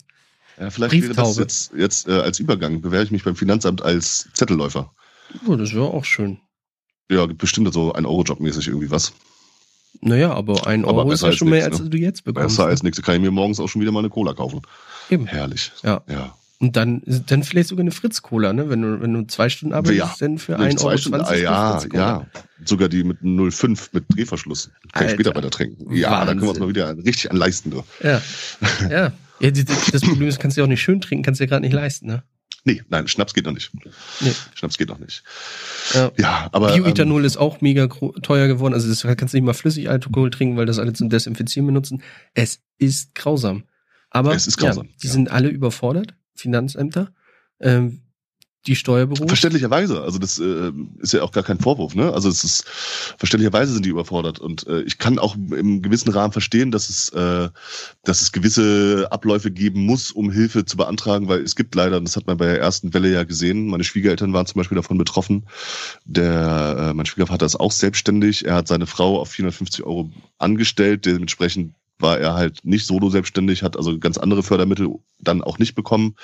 Ja, 0.59 0.70
vielleicht 0.70 1.02
wäre 1.02 1.14
das 1.14 1.37
jetzt, 1.37 1.72
jetzt 1.76 2.09
äh, 2.09 2.12
als 2.12 2.40
Übergang, 2.40 2.81
bewerbe 2.81 3.04
ich 3.04 3.11
mich 3.11 3.24
beim 3.24 3.37
Finanzamt 3.37 3.83
als 3.83 4.28
Zettelläufer. 4.35 4.92
Oh, 5.46 5.57
das 5.57 5.72
wäre 5.72 5.85
auch 5.85 6.04
schön. 6.04 6.38
Ja, 7.11 7.26
bestimmt 7.26 7.72
so 7.72 7.92
ein 7.92 8.07
Euro-Job 8.07 8.40
mäßig 8.40 8.68
irgendwie 8.68 8.90
was. 8.90 9.12
Naja, 10.00 10.33
aber 10.33 10.66
ein 10.66 10.85
Euro 10.85 11.02
aber 11.02 11.12
ist 11.12 11.22
ja 11.22 11.33
schon 11.33 11.48
nix, 11.48 11.59
mehr, 11.59 11.70
als 11.70 11.81
ne? 11.81 11.90
du 11.90 11.96
jetzt 11.96 12.24
bekommst. 12.24 12.57
Besser 12.57 12.68
als 12.68 12.83
nichts. 12.83 13.00
Kann 13.02 13.16
ich 13.16 13.20
mir 13.20 13.31
morgens 13.31 13.59
auch 13.61 13.68
schon 13.68 13.81
wieder 13.83 13.92
mal 13.92 14.00
eine 14.00 14.11
Cola 14.11 14.35
kaufen. 14.35 14.62
Eben. 15.11 15.26
Herrlich. 15.26 15.72
Ja. 15.83 16.02
ja. 16.09 16.37
Und 16.61 16.75
dann, 16.75 17.03
dann 17.27 17.44
vielleicht 17.44 17.68
sogar 17.68 17.83
eine 17.83 17.92
Fritz-Cola, 17.92 18.53
ne? 18.53 18.68
Wenn 18.68 18.83
du, 18.83 19.01
wenn 19.01 19.12
du 19.12 19.27
zwei 19.29 19.49
Stunden 19.49 19.75
arbeitest, 19.75 19.99
ja. 19.99 20.14
dann 20.18 20.38
für 20.38 20.59
ein 20.59 20.77
Euro. 20.79 20.97
Stunden, 20.97 21.21
ah, 21.21 21.35
ja, 21.35 21.81
ja. 21.92 22.27
Sogar 22.64 22.88
die 22.88 23.05
mit 23.05 23.21
0,5 23.23 23.90
mit 23.92 24.05
Drehverschluss. 24.09 24.71
Kann 24.92 25.03
Alter. 25.03 25.07
ich 25.07 25.12
später 25.12 25.37
weiter 25.37 25.51
trinken. 25.51 25.94
Ja, 25.94 26.11
Wahnsinn. 26.11 26.27
da 26.27 26.33
können 26.33 26.42
wir 26.42 26.51
uns 26.51 26.59
mal 26.59 26.68
wieder 26.68 26.97
richtig 26.97 27.31
an 27.31 27.37
leisten, 27.37 27.71
du. 27.71 27.85
Ja. 28.03 28.21
ja. 28.90 29.12
ja 29.38 29.51
das 29.51 30.01
Problem 30.01 30.29
ist, 30.29 30.40
kannst 30.40 30.57
du 30.57 30.61
ja 30.61 30.64
auch 30.64 30.68
nicht 30.68 30.83
schön 30.83 31.01
trinken, 31.01 31.23
kannst 31.23 31.38
du 31.38 31.44
ja 31.44 31.49
gerade 31.49 31.62
nicht 31.62 31.75
leisten, 31.75 32.07
ne? 32.07 32.25
Nee, 32.64 32.83
nein, 32.88 33.07
Schnaps 33.07 33.35
geht 33.35 33.47
noch 33.47 33.53
nicht. 33.53 33.71
Nee. 34.21 34.33
Schnaps 34.55 34.77
geht 34.77 34.88
noch 34.88 34.99
nicht. 34.99 35.23
Ja, 35.94 36.11
ja 36.18 36.49
aber. 36.53 36.75
Bioethanol 36.75 37.23
ähm, 37.23 37.27
ist 37.27 37.37
auch 37.37 37.61
mega 37.61 37.87
teuer 37.87 38.49
geworden. 38.49 38.75
Also 38.75 38.88
das 38.88 39.03
kannst 39.16 39.33
du 39.33 39.38
nicht 39.38 39.47
mal 39.47 39.55
Flüssigalkohol 39.55 40.31
trinken, 40.31 40.57
weil 40.57 40.66
das 40.66 40.79
alle 40.79 40.92
zum 40.92 41.09
Desinfizieren 41.09 41.66
benutzen. 41.66 42.03
Es 42.35 42.61
ist 42.79 43.14
grausam. 43.14 43.62
Aber 44.11 44.35
es 44.35 44.47
ist 44.47 44.57
grausam, 44.59 44.87
ja, 44.87 44.92
die 45.03 45.07
ja. 45.07 45.12
sind 45.12 45.31
alle 45.31 45.49
überfordert, 45.49 46.14
Finanzämter. 46.38 47.12
Ähm, 47.61 48.03
die 48.66 48.77
Steuerberufe. 48.77 49.27
Verständlicherweise, 49.27 50.03
also 50.03 50.18
das 50.18 50.38
äh, 50.38 50.72
ist 50.98 51.12
ja 51.12 51.22
auch 51.22 51.33
gar 51.33 51.42
kein 51.42 51.59
Vorwurf, 51.59 51.94
ne? 51.94 52.12
Also 52.12 52.29
es 52.29 52.44
ist 52.44 52.64
verständlicherweise 53.16 53.72
sind 53.72 53.85
die 53.85 53.90
überfordert 53.90 54.40
und 54.40 54.66
äh, 54.66 54.83
ich 54.83 54.98
kann 54.98 55.18
auch 55.18 55.37
im 55.37 55.81
gewissen 55.81 56.11
Rahmen 56.11 56.33
verstehen, 56.33 56.70
dass 56.70 56.90
es 56.90 57.09
äh, 57.11 57.48
dass 58.05 58.20
es 58.20 58.33
gewisse 58.33 59.09
Abläufe 59.11 59.51
geben 59.51 59.87
muss, 59.87 60.11
um 60.11 60.31
Hilfe 60.31 60.64
zu 60.64 60.77
beantragen, 60.77 61.29
weil 61.29 61.40
es 61.42 61.57
gibt 61.57 61.74
leider, 61.74 61.96
und 61.96 62.05
das 62.05 62.16
hat 62.16 62.27
man 62.27 62.37
bei 62.37 62.46
der 62.46 62.61
ersten 62.61 62.92
Welle 62.92 63.11
ja 63.11 63.24
gesehen, 63.24 63.68
meine 63.68 63.85
Schwiegereltern 63.85 64.33
waren 64.33 64.46
zum 64.46 64.59
Beispiel 64.59 64.77
davon 64.77 64.98
betroffen. 64.98 65.46
Der 66.05 66.90
äh, 66.90 66.94
mein 66.94 67.07
Schwiegervater 67.07 67.46
ist 67.46 67.57
auch 67.57 67.72
selbstständig, 67.72 68.44
er 68.44 68.57
hat 68.57 68.68
seine 68.68 68.87
Frau 68.87 69.20
auf 69.20 69.31
450 69.31 69.85
Euro 69.85 70.11
angestellt, 70.38 71.07
dementsprechend 71.07 71.74
war 71.98 72.18
er 72.18 72.34
halt 72.34 72.64
nicht 72.64 72.87
solo 72.87 73.11
selbstständig, 73.11 73.62
hat 73.62 73.76
also 73.76 73.98
ganz 73.98 74.18
andere 74.18 74.42
Fördermittel 74.42 74.88
dann 75.18 75.42
auch 75.42 75.58
nicht 75.58 75.74
bekommen. 75.74 76.14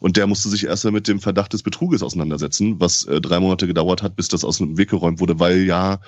Und 0.00 0.16
der 0.16 0.26
musste 0.26 0.48
sich 0.48 0.64
erst 0.64 0.84
mit 0.84 1.08
dem 1.08 1.20
Verdacht 1.20 1.52
des 1.52 1.62
Betruges 1.62 2.02
auseinandersetzen, 2.02 2.80
was 2.80 3.04
äh, 3.04 3.20
drei 3.20 3.40
Monate 3.40 3.66
gedauert 3.66 4.02
hat, 4.02 4.16
bis 4.16 4.28
das 4.28 4.44
aus 4.44 4.58
dem 4.58 4.76
Weg 4.76 4.90
geräumt 4.90 5.20
wurde, 5.20 5.40
weil 5.40 5.64
ja 5.64 6.00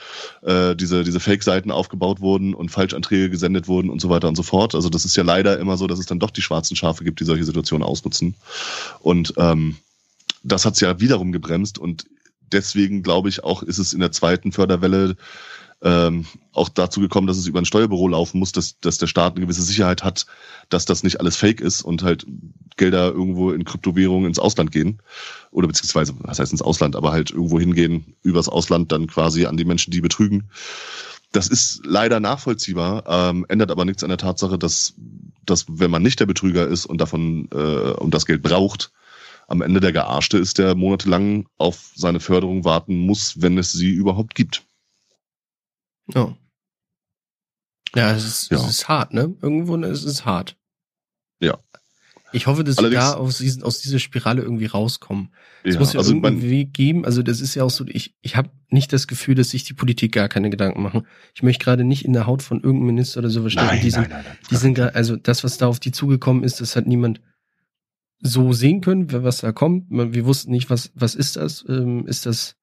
äh, 0.42 0.76
diese, 0.76 1.04
diese 1.04 1.20
Fake-Seiten 1.20 1.70
aufgebaut 1.70 2.20
wurden 2.20 2.54
und 2.54 2.70
Falschanträge 2.70 3.30
gesendet 3.30 3.68
wurden 3.68 3.90
und 3.90 4.00
so 4.00 4.10
weiter 4.10 4.28
und 4.28 4.36
so 4.36 4.42
fort. 4.42 4.74
Also 4.74 4.88
das 4.88 5.04
ist 5.04 5.16
ja 5.16 5.22
leider 5.22 5.58
immer 5.58 5.76
so, 5.76 5.86
dass 5.86 5.98
es 5.98 6.06
dann 6.06 6.18
doch 6.18 6.30
die 6.30 6.42
schwarzen 6.42 6.76
Schafe 6.76 7.04
gibt, 7.04 7.20
die 7.20 7.24
solche 7.24 7.44
Situationen 7.44 7.86
ausnutzen. 7.86 8.34
Und 9.00 9.34
ähm, 9.38 9.76
das 10.42 10.64
hat's 10.64 10.80
ja 10.80 11.00
wiederum 11.00 11.32
gebremst 11.32 11.78
und 11.78 12.06
deswegen 12.52 13.02
glaube 13.02 13.28
ich 13.28 13.44
auch, 13.44 13.62
ist 13.62 13.78
es 13.78 13.92
in 13.92 14.00
der 14.00 14.12
zweiten 14.12 14.52
Förderwelle 14.52 15.16
ähm, 15.82 16.26
auch 16.52 16.68
dazu 16.68 17.00
gekommen, 17.00 17.26
dass 17.26 17.36
es 17.36 17.46
über 17.46 17.60
ein 17.60 17.64
Steuerbüro 17.64 18.08
laufen 18.08 18.38
muss, 18.38 18.52
dass, 18.52 18.80
dass 18.80 18.98
der 18.98 19.06
Staat 19.06 19.36
eine 19.36 19.44
gewisse 19.44 19.62
Sicherheit 19.62 20.02
hat, 20.02 20.26
dass 20.70 20.86
das 20.86 21.02
nicht 21.04 21.20
alles 21.20 21.36
fake 21.36 21.60
ist 21.60 21.82
und 21.82 22.02
halt 22.02 22.26
Gelder 22.76 23.08
irgendwo 23.12 23.52
in 23.52 23.64
Kryptowährungen 23.64 24.26
ins 24.26 24.38
Ausland 24.38 24.72
gehen. 24.72 25.00
Oder 25.50 25.68
beziehungsweise, 25.68 26.14
was 26.20 26.38
heißt 26.38 26.52
ins 26.52 26.62
Ausland, 26.62 26.96
aber 26.96 27.12
halt 27.12 27.30
irgendwo 27.30 27.60
hingehen, 27.60 28.14
übers 28.22 28.48
Ausland 28.48 28.90
dann 28.92 29.06
quasi 29.06 29.46
an 29.46 29.56
die 29.56 29.64
Menschen, 29.64 29.90
die 29.90 30.00
betrügen. 30.00 30.50
Das 31.32 31.48
ist 31.48 31.82
leider 31.84 32.20
nachvollziehbar, 32.20 33.04
ähm, 33.06 33.44
ändert 33.48 33.70
aber 33.70 33.84
nichts 33.84 34.02
an 34.02 34.08
der 34.08 34.18
Tatsache, 34.18 34.58
dass, 34.58 34.94
dass 35.44 35.66
wenn 35.68 35.90
man 35.90 36.02
nicht 36.02 36.18
der 36.20 36.26
Betrüger 36.26 36.66
ist 36.66 36.86
und 36.86 37.00
davon 37.00 37.48
äh, 37.52 37.92
und 37.92 38.14
das 38.14 38.26
Geld 38.26 38.42
braucht, 38.42 38.92
am 39.46 39.62
Ende 39.62 39.80
der 39.80 39.92
Gearschte 39.92 40.38
ist, 40.38 40.58
der 40.58 40.74
monatelang 40.74 41.46
auf 41.56 41.92
seine 41.94 42.20
Förderung 42.20 42.64
warten 42.64 42.98
muss, 42.98 43.40
wenn 43.40 43.58
es 43.58 43.72
sie 43.72 43.90
überhaupt 43.90 44.34
gibt. 44.34 44.67
Ja. 46.14 46.36
Ja, 47.94 48.12
es 48.12 48.24
ist, 48.24 48.50
ja. 48.50 48.58
es 48.58 48.68
ist 48.68 48.88
hart, 48.88 49.14
ne? 49.14 49.34
Irgendwo 49.40 49.76
ist 49.76 50.04
es 50.04 50.24
hart. 50.24 50.56
Ja. 51.40 51.58
Ich 52.32 52.46
hoffe, 52.46 52.62
dass 52.62 52.76
wir 52.78 52.90
da 52.90 53.14
aus, 53.14 53.38
diesen, 53.38 53.62
aus 53.62 53.80
dieser 53.80 53.98
Spirale 53.98 54.42
irgendwie 54.42 54.66
rauskommen. 54.66 55.30
Es 55.64 55.74
ja, 55.74 55.80
muss 55.80 55.94
ja 55.94 56.00
also 56.00 56.14
irgendwie 56.14 56.50
Weg 56.50 56.74
geben. 56.74 57.06
Also 57.06 57.22
das 57.22 57.40
ist 57.40 57.54
ja 57.54 57.64
auch 57.64 57.70
so, 57.70 57.86
ich, 57.86 58.14
ich 58.20 58.36
habe 58.36 58.50
nicht 58.68 58.92
das 58.92 59.06
Gefühl, 59.06 59.34
dass 59.34 59.50
sich 59.50 59.64
die 59.64 59.72
Politik 59.72 60.12
gar 60.12 60.28
keine 60.28 60.50
Gedanken 60.50 60.82
machen. 60.82 61.06
Ich 61.34 61.42
möchte 61.42 61.64
gerade 61.64 61.84
nicht 61.84 62.04
in 62.04 62.12
der 62.12 62.26
Haut 62.26 62.42
von 62.42 62.58
irgendeinem 62.58 62.88
Minister 62.88 63.20
oder 63.20 63.30
sowas 63.30 63.52
stecken. 63.52 63.80
Die 63.82 63.90
sind, 63.90 64.10
nein, 64.10 64.24
nein, 64.24 64.38
die 64.50 64.56
sind 64.56 64.74
gerade, 64.74 64.94
also 64.94 65.16
das, 65.16 65.42
was 65.42 65.56
da 65.56 65.68
auf 65.68 65.80
die 65.80 65.92
zugekommen 65.92 66.44
ist, 66.44 66.60
das 66.60 66.76
hat 66.76 66.86
niemand 66.86 67.22
so 68.20 68.52
sehen 68.52 68.82
können, 68.82 69.10
was 69.10 69.38
da 69.38 69.52
kommt. 69.52 69.86
Wir 69.88 70.26
wussten 70.26 70.50
nicht, 70.50 70.68
was, 70.68 70.90
was 70.94 71.14
ist 71.14 71.36
das? 71.36 71.64
Ähm, 71.68 72.06
ist 72.06 72.26
das 72.26 72.56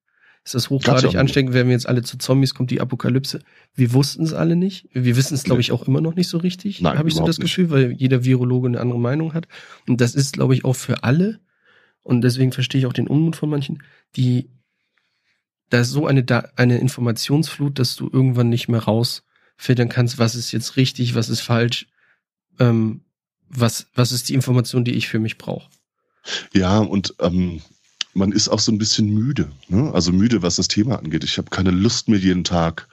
ist 0.45 0.53
das 0.53 0.69
hochgradig 0.69 1.15
ansteckend? 1.15 1.53
Werden 1.53 1.67
wir 1.67 1.73
jetzt 1.73 1.89
alle 1.89 2.03
zu 2.03 2.17
Zombies? 2.17 2.53
Kommt 2.53 2.69
die 2.69 2.79
Apokalypse? 2.79 3.41
Wir 3.73 3.93
wussten 3.93 4.23
es 4.23 4.34
alle 4.34 4.55
nicht. 4.55 4.88
Wir 4.93 5.15
wissen 5.15 5.34
es, 5.34 5.43
glaube 5.43 5.62
ich, 5.62 5.71
auch 5.71 5.88
immer 5.88 6.01
noch 6.01 6.13
nicht 6.13 6.29
so 6.29 6.38
richtig. 6.38 6.84
Habe 6.84 7.10
ich 7.10 7.15
so 7.15 7.25
das 7.25 7.39
Gefühl, 7.39 7.65
nicht. 7.65 7.73
weil 7.73 7.91
jeder 7.93 8.23
Virologe 8.23 8.67
eine 8.67 8.79
andere 8.79 8.99
Meinung 8.99 9.34
hat. 9.34 9.47
Und 9.88 10.01
das 10.01 10.13
ist, 10.13 10.34
glaube 10.34 10.53
ich, 10.53 10.63
auch 10.63 10.75
für 10.75 11.03
alle. 11.03 11.39
Und 12.03 12.21
deswegen 12.21 12.51
verstehe 12.51 12.79
ich 12.79 12.86
auch 12.86 12.93
den 12.93 13.08
Unmut 13.08 13.36
von 13.36 13.49
manchen, 13.49 13.81
die 14.15 14.47
da 15.69 15.79
ist 15.79 15.89
so 15.89 16.05
eine, 16.05 16.23
eine 16.55 16.77
Informationsflut, 16.77 17.79
dass 17.79 17.95
du 17.95 18.10
irgendwann 18.12 18.49
nicht 18.49 18.67
mehr 18.67 18.84
rausfiltern 18.84 19.89
kannst, 19.89 20.19
was 20.19 20.36
ist 20.36 20.51
jetzt 20.51 20.77
richtig, 20.77 21.15
was 21.15 21.29
ist 21.29 21.41
falsch, 21.41 21.88
ähm, 22.60 23.01
was, 23.49 23.88
was 23.95 24.12
ist 24.12 24.29
die 24.29 24.36
Information, 24.36 24.86
die 24.86 24.93
ich 24.93 25.08
für 25.08 25.19
mich 25.19 25.38
brauche. 25.38 25.69
Ja, 26.53 26.79
und 26.79 27.15
ähm, 27.19 27.62
man 28.15 28.32
ist 28.32 28.47
auch 28.47 28.60
so 28.60 28.71
ein 28.71 28.78
bisschen 28.78 29.13
müde. 29.13 29.49
Ne? 29.67 29.91
Also 29.93 30.12
müde, 30.12 30.41
was 30.41 30.56
das 30.56 30.67
Thema 30.67 30.97
angeht. 30.97 31.23
Ich 31.23 31.38
habe 31.38 31.49
keine 31.49 31.71
Lust 31.71 32.08
mir 32.08 32.17
jeden 32.17 32.45
Tag 32.45 32.88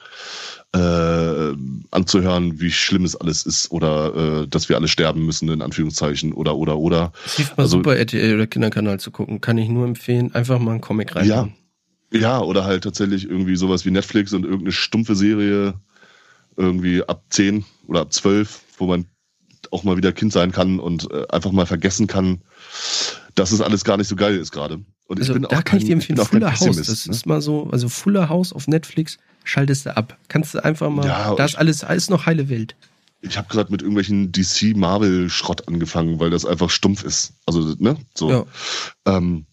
äh, 0.73 1.53
anzuhören, 1.91 2.59
wie 2.59 2.71
schlimm 2.71 3.05
es 3.05 3.15
alles 3.15 3.45
ist 3.45 3.71
oder 3.71 4.41
äh, 4.43 4.47
dass 4.47 4.69
wir 4.69 4.75
alle 4.75 4.87
sterben 4.87 5.25
müssen, 5.25 5.49
in 5.49 5.61
Anführungszeichen, 5.61 6.33
oder, 6.33 6.55
oder, 6.55 6.77
oder. 6.77 7.13
Es 7.25 7.37
hilft 7.37 7.57
mal 7.57 7.63
also, 7.63 7.77
super, 7.77 7.95
RTL 7.95 8.35
oder 8.35 8.47
Kinderkanal 8.47 8.99
zu 8.99 9.11
gucken. 9.11 9.39
Kann 9.39 9.57
ich 9.57 9.69
nur 9.69 9.85
empfehlen, 9.85 10.35
einfach 10.35 10.59
mal 10.59 10.71
einen 10.71 10.81
Comic 10.81 11.15
rein. 11.15 11.27
Ja. 11.27 11.49
Ja, 12.11 12.41
oder 12.41 12.65
halt 12.65 12.83
tatsächlich 12.83 13.27
irgendwie 13.27 13.55
sowas 13.55 13.85
wie 13.85 13.91
Netflix 13.91 14.33
und 14.33 14.43
irgendeine 14.43 14.71
stumpfe 14.71 15.15
Serie 15.15 15.73
irgendwie 16.55 17.03
ab 17.03 17.23
10 17.29 17.65
oder 17.87 18.01
ab 18.01 18.13
12, 18.13 18.61
wo 18.77 18.85
man 18.85 19.05
auch 19.71 19.83
mal 19.83 19.97
wieder 19.97 20.11
Kind 20.11 20.31
sein 20.31 20.51
kann 20.51 20.79
und 20.79 21.09
äh, 21.11 21.25
einfach 21.29 21.51
mal 21.51 21.65
vergessen 21.65 22.05
kann, 22.05 22.41
dass 23.33 23.51
es 23.51 23.61
alles 23.61 23.83
gar 23.83 23.97
nicht 23.97 24.07
so 24.07 24.15
geil 24.15 24.35
ist 24.35 24.51
gerade. 24.51 24.83
Und 25.07 25.19
also, 25.19 25.37
da 25.37 25.47
kann 25.47 25.63
kein, 25.63 25.79
ich 25.79 25.85
dir 25.85 25.93
empfehlen, 25.93 26.17
Fuller 26.17 26.51
House. 26.59 26.77
Das 26.77 27.07
ne? 27.07 27.13
ist 27.13 27.25
mal 27.25 27.41
so, 27.41 27.69
also 27.71 27.89
Fuller 27.89 28.29
House 28.29 28.53
auf 28.53 28.67
Netflix 28.67 29.17
schaltest 29.43 29.85
du 29.85 29.95
ab. 29.95 30.17
Kannst 30.29 30.53
du 30.53 30.63
einfach 30.63 30.89
mal, 30.89 31.05
ja, 31.05 31.35
da 31.35 31.45
ist 31.45 31.55
alles, 31.55 31.83
alles 31.83 32.09
noch 32.09 32.25
heile 32.25 32.49
Welt. 32.49 32.75
Ich 33.21 33.37
habe 33.37 33.47
gerade 33.47 33.71
mit 33.71 33.81
irgendwelchen 33.81 34.31
DC-Marvel-Schrott 34.31 35.67
angefangen, 35.67 36.19
weil 36.19 36.29
das 36.29 36.45
einfach 36.45 36.69
stumpf 36.69 37.03
ist. 37.03 37.33
Also, 37.45 37.75
ne? 37.79 37.97
So. 38.15 38.29
Ja. 38.29 38.45
Ähm, 39.05 39.45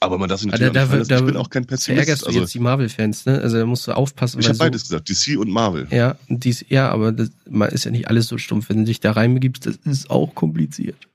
aber 0.00 0.18
man 0.18 0.28
darf 0.28 0.40
sich 0.40 0.50
natürlich 0.50 0.72
da, 0.72 0.86
da, 0.86 1.04
da, 1.04 1.18
ich 1.18 1.24
bin 1.24 1.36
auch 1.36 1.50
kein 1.50 1.66
Pessimist. 1.66 2.00
Ärgerst 2.00 2.22
du 2.22 2.26
also, 2.26 2.40
jetzt 2.40 2.54
die 2.54 2.60
Marvel-Fans, 2.60 3.26
ne? 3.26 3.40
Also 3.40 3.58
da 3.58 3.66
musst 3.66 3.86
du 3.86 3.92
aufpassen. 3.92 4.38
Ich 4.38 4.46
habe 4.46 4.56
so, 4.56 4.64
beides 4.64 4.82
gesagt, 4.82 5.08
DC 5.08 5.38
und 5.38 5.50
Marvel. 5.50 5.88
Ja, 5.90 6.16
dies, 6.28 6.64
ja 6.68 6.88
aber 6.90 7.10
das 7.10 7.30
ist 7.72 7.84
ja 7.84 7.90
nicht 7.90 8.08
alles 8.08 8.28
so 8.28 8.38
stumpf. 8.38 8.68
Wenn 8.68 8.78
du 8.78 8.84
dich 8.84 9.00
da 9.00 9.12
reinbegibst, 9.12 9.66
das 9.66 9.76
ist 9.84 10.10
auch 10.10 10.34
kompliziert. 10.34 11.08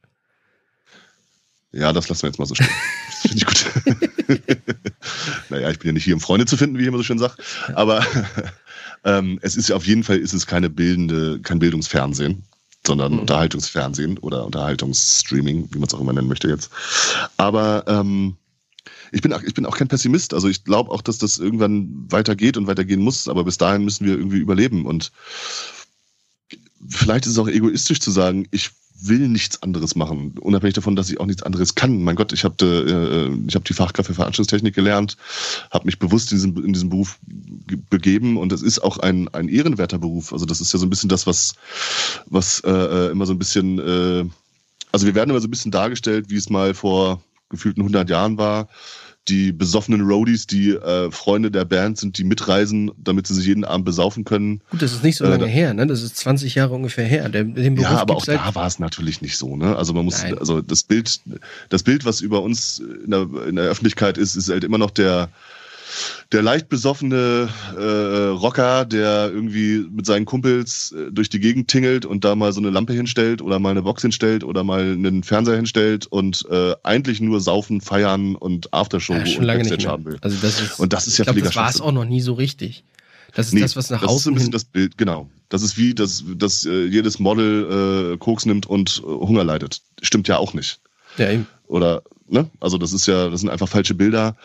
Ja, 1.73 1.91
das 1.91 2.07
lassen 2.07 2.23
wir 2.23 2.29
jetzt 2.29 2.37
mal 2.37 2.45
so 2.45 2.55
stehen. 2.55 2.69
Das 3.07 3.21
finde 3.21 3.37
ich 3.37 3.45
gut. 3.45 3.65
naja, 5.49 5.71
ich 5.71 5.79
bin 5.79 5.87
ja 5.87 5.93
nicht 5.93 6.03
hier, 6.03 6.13
um 6.13 6.21
Freunde 6.21 6.45
zu 6.45 6.55
finden, 6.55 6.77
wie 6.77 6.83
ich 6.83 6.87
immer 6.87 6.97
so 6.97 7.03
schön 7.03 7.17
sage. 7.17 7.35
Aber 7.73 8.05
ähm, 9.03 9.39
es 9.41 9.57
ist 9.57 9.69
ja 9.69 9.75
auf 9.75 9.85
jeden 9.85 10.03
Fall 10.03 10.17
ist 10.17 10.33
es 10.33 10.45
keine 10.45 10.69
bildende, 10.69 11.39
kein 11.41 11.59
Bildungsfernsehen, 11.59 12.43
sondern 12.85 13.13
mhm. 13.13 13.19
Unterhaltungsfernsehen 13.19 14.19
oder 14.19 14.45
Unterhaltungsstreaming, 14.45 15.69
wie 15.71 15.79
man 15.79 15.87
es 15.87 15.95
auch 15.95 15.99
immer 15.99 16.13
nennen 16.13 16.27
möchte 16.27 16.47
jetzt. 16.47 16.69
Aber 17.37 17.85
ähm, 17.87 18.37
ich 19.11 19.21
bin, 19.21 19.33
auch, 19.33 19.41
ich 19.41 19.53
bin 19.55 19.65
auch 19.65 19.77
kein 19.77 19.87
Pessimist. 19.87 20.33
Also 20.33 20.47
ich 20.49 20.63
glaube 20.63 20.91
auch, 20.91 21.01
dass 21.01 21.17
das 21.17 21.39
irgendwann 21.39 22.05
weitergeht 22.09 22.55
und 22.55 22.67
weitergehen 22.67 23.01
muss. 23.01 23.27
Aber 23.27 23.43
bis 23.43 23.57
dahin 23.57 23.83
müssen 23.83 24.05
wir 24.05 24.15
irgendwie 24.15 24.39
überleben. 24.39 24.85
Und 24.85 25.11
vielleicht 26.87 27.25
ist 27.25 27.33
es 27.33 27.37
auch 27.39 27.47
egoistisch 27.47 27.99
zu 27.99 28.11
sagen, 28.11 28.47
ich 28.51 28.71
will 29.07 29.27
nichts 29.27 29.61
anderes 29.63 29.95
machen, 29.95 30.35
unabhängig 30.39 30.75
davon, 30.75 30.95
dass 30.95 31.09
ich 31.09 31.19
auch 31.19 31.25
nichts 31.25 31.43
anderes 31.43 31.75
kann. 31.75 32.03
Mein 32.03 32.15
Gott, 32.15 32.33
ich 32.33 32.43
habe 32.43 32.65
äh, 32.65 33.47
ich 33.47 33.55
hab 33.55 33.65
die 33.65 33.73
Fachkraft 33.73 34.07
für 34.07 34.13
Veranstaltungstechnik 34.13 34.73
gelernt, 34.73 35.17
habe 35.71 35.85
mich 35.85 35.99
bewusst 35.99 36.31
in 36.31 36.37
diesem, 36.37 36.65
in 36.65 36.73
diesem 36.73 36.89
Beruf 36.89 37.19
begeben 37.89 38.37
und 38.37 38.51
es 38.51 38.61
ist 38.61 38.79
auch 38.79 38.97
ein, 38.97 39.27
ein 39.29 39.49
ehrenwerter 39.49 39.99
Beruf. 39.99 40.33
Also 40.33 40.45
das 40.45 40.61
ist 40.61 40.73
ja 40.73 40.79
so 40.79 40.85
ein 40.85 40.89
bisschen 40.89 41.09
das, 41.09 41.27
was, 41.27 41.55
was 42.27 42.59
äh, 42.61 42.69
äh 42.69 43.11
immer 43.11 43.25
so 43.25 43.33
ein 43.33 43.39
bisschen, 43.39 43.79
äh, 43.79 44.25
also 44.91 45.05
wir 45.05 45.15
werden 45.15 45.29
immer 45.29 45.41
so 45.41 45.47
ein 45.47 45.51
bisschen 45.51 45.71
dargestellt, 45.71 46.29
wie 46.29 46.37
es 46.37 46.49
mal 46.49 46.73
vor 46.73 47.21
gefühlten 47.49 47.81
100 47.81 48.09
Jahren 48.09 48.37
war 48.37 48.67
die 49.29 49.51
besoffenen 49.53 50.01
Roadies, 50.01 50.47
die 50.47 50.71
äh, 50.71 51.09
Freunde 51.11 51.49
der 51.49 51.63
Band 51.65 51.97
sind, 51.97 52.17
die 52.17 52.23
mitreisen, 52.23 52.91
damit 52.97 53.27
sie 53.27 53.33
sich 53.33 53.45
jeden 53.45 53.63
Abend 53.63 53.85
besaufen 53.85 54.25
können. 54.25 54.61
Gut, 54.69 54.81
das 54.81 54.91
ist 54.91 55.03
nicht 55.03 55.17
so 55.17 55.25
lange 55.25 55.45
äh, 55.45 55.49
her, 55.49 55.73
ne? 55.73 55.87
Das 55.87 56.01
ist 56.01 56.17
20 56.17 56.55
Jahre 56.55 56.73
ungefähr 56.73 57.05
her. 57.05 57.29
Der, 57.29 57.45
ja, 57.45 57.89
aber 57.97 58.15
auch 58.15 58.25
da 58.25 58.53
war 58.53 58.67
es 58.67 58.79
natürlich 58.79 59.21
nicht 59.21 59.37
so, 59.37 59.55
ne? 59.55 59.75
Also 59.77 59.93
man 59.93 60.05
muss, 60.05 60.23
Nein. 60.23 60.37
also 60.37 60.61
das 60.61 60.83
Bild, 60.83 61.21
das 61.69 61.83
Bild, 61.83 62.03
was 62.05 62.19
über 62.19 62.41
uns 62.41 62.79
in 62.79 63.11
der, 63.11 63.27
in 63.47 63.55
der 63.55 63.65
Öffentlichkeit 63.65 64.17
ist, 64.17 64.35
ist 64.35 64.49
halt 64.49 64.63
immer 64.63 64.77
noch 64.77 64.91
der 64.91 65.29
der 66.31 66.41
leicht 66.41 66.69
besoffene 66.69 67.49
äh, 67.77 68.27
Rocker, 68.29 68.85
der 68.85 69.31
irgendwie 69.31 69.85
mit 69.89 70.05
seinen 70.05 70.25
Kumpels 70.25 70.91
äh, 70.91 71.11
durch 71.11 71.29
die 71.29 71.39
Gegend 71.39 71.67
tingelt 71.67 72.05
und 72.05 72.23
da 72.23 72.35
mal 72.35 72.53
so 72.53 72.61
eine 72.61 72.69
Lampe 72.69 72.93
hinstellt 72.93 73.41
oder 73.41 73.59
mal 73.59 73.71
eine 73.71 73.81
Box 73.81 74.01
hinstellt 74.01 74.43
oder 74.43 74.63
mal 74.63 74.81
einen 74.81 75.23
Fernseher 75.23 75.55
hinstellt 75.55 76.07
und 76.07 76.45
äh, 76.49 76.73
eigentlich 76.83 77.21
nur 77.21 77.39
saufen, 77.41 77.81
feiern 77.81 78.35
und 78.35 78.73
Aftershow 78.73 79.13
ja, 79.13 79.25
schon 79.25 79.41
und 79.41 79.45
lange 79.45 79.63
nicht 79.63 79.87
haben 79.87 80.05
will. 80.05 80.17
Also 80.21 80.37
das 80.41 80.61
ist, 80.61 80.79
und 80.79 80.93
das 80.93 81.07
ist 81.07 81.17
ja 81.17 81.25
ich 81.25 81.33
glaub, 81.33 81.43
Das 81.43 81.55
war 81.55 81.69
es 81.69 81.81
auch 81.81 81.91
noch 81.91 82.05
nie 82.05 82.21
so 82.21 82.33
richtig. 82.33 82.83
Das 83.35 83.47
ist 83.47 83.53
nee, 83.53 83.61
das, 83.61 83.75
was 83.75 83.89
nach 83.89 84.03
außen. 84.03 84.09
Das 84.09 84.19
ist 84.19 84.27
ein 84.27 84.33
bisschen 84.35 84.51
das 84.51 84.63
Bild, 84.65 84.97
genau. 84.97 85.29
Das 85.49 85.63
ist 85.63 85.77
wie, 85.77 85.93
dass, 85.93 86.23
dass 86.35 86.65
äh, 86.65 86.85
jedes 86.85 87.19
Model 87.19 88.13
äh, 88.13 88.17
Koks 88.17 88.45
nimmt 88.45 88.65
und 88.65 89.01
äh, 89.03 89.07
Hunger 89.07 89.43
leidet. 89.43 89.81
Stimmt 90.01 90.27
ja 90.27 90.37
auch 90.37 90.53
nicht. 90.53 90.79
Ja, 91.17 91.31
eben. 91.31 91.47
Oder, 91.67 92.03
ne? 92.27 92.49
Also 92.59 92.77
das 92.77 92.93
ist 92.93 93.07
ja, 93.07 93.29
das 93.29 93.41
sind 93.41 93.49
einfach 93.49 93.67
falsche 93.67 93.95
Bilder. 93.95 94.35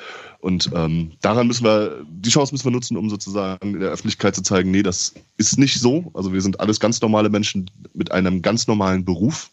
Und 0.40 0.70
ähm, 0.72 1.12
daran 1.20 1.48
müssen 1.48 1.64
wir, 1.64 2.06
die 2.08 2.30
Chance 2.30 2.54
müssen 2.54 2.64
wir 2.64 2.70
nutzen, 2.70 2.96
um 2.96 3.10
sozusagen 3.10 3.74
in 3.74 3.80
der 3.80 3.90
Öffentlichkeit 3.90 4.36
zu 4.36 4.42
zeigen, 4.42 4.70
nee, 4.70 4.82
das 4.82 5.14
ist 5.36 5.58
nicht 5.58 5.80
so. 5.80 6.10
Also 6.14 6.32
wir 6.32 6.40
sind 6.40 6.60
alles 6.60 6.78
ganz 6.78 7.00
normale 7.00 7.28
Menschen 7.28 7.70
mit 7.92 8.12
einem 8.12 8.40
ganz 8.40 8.68
normalen 8.68 9.04
Beruf. 9.04 9.50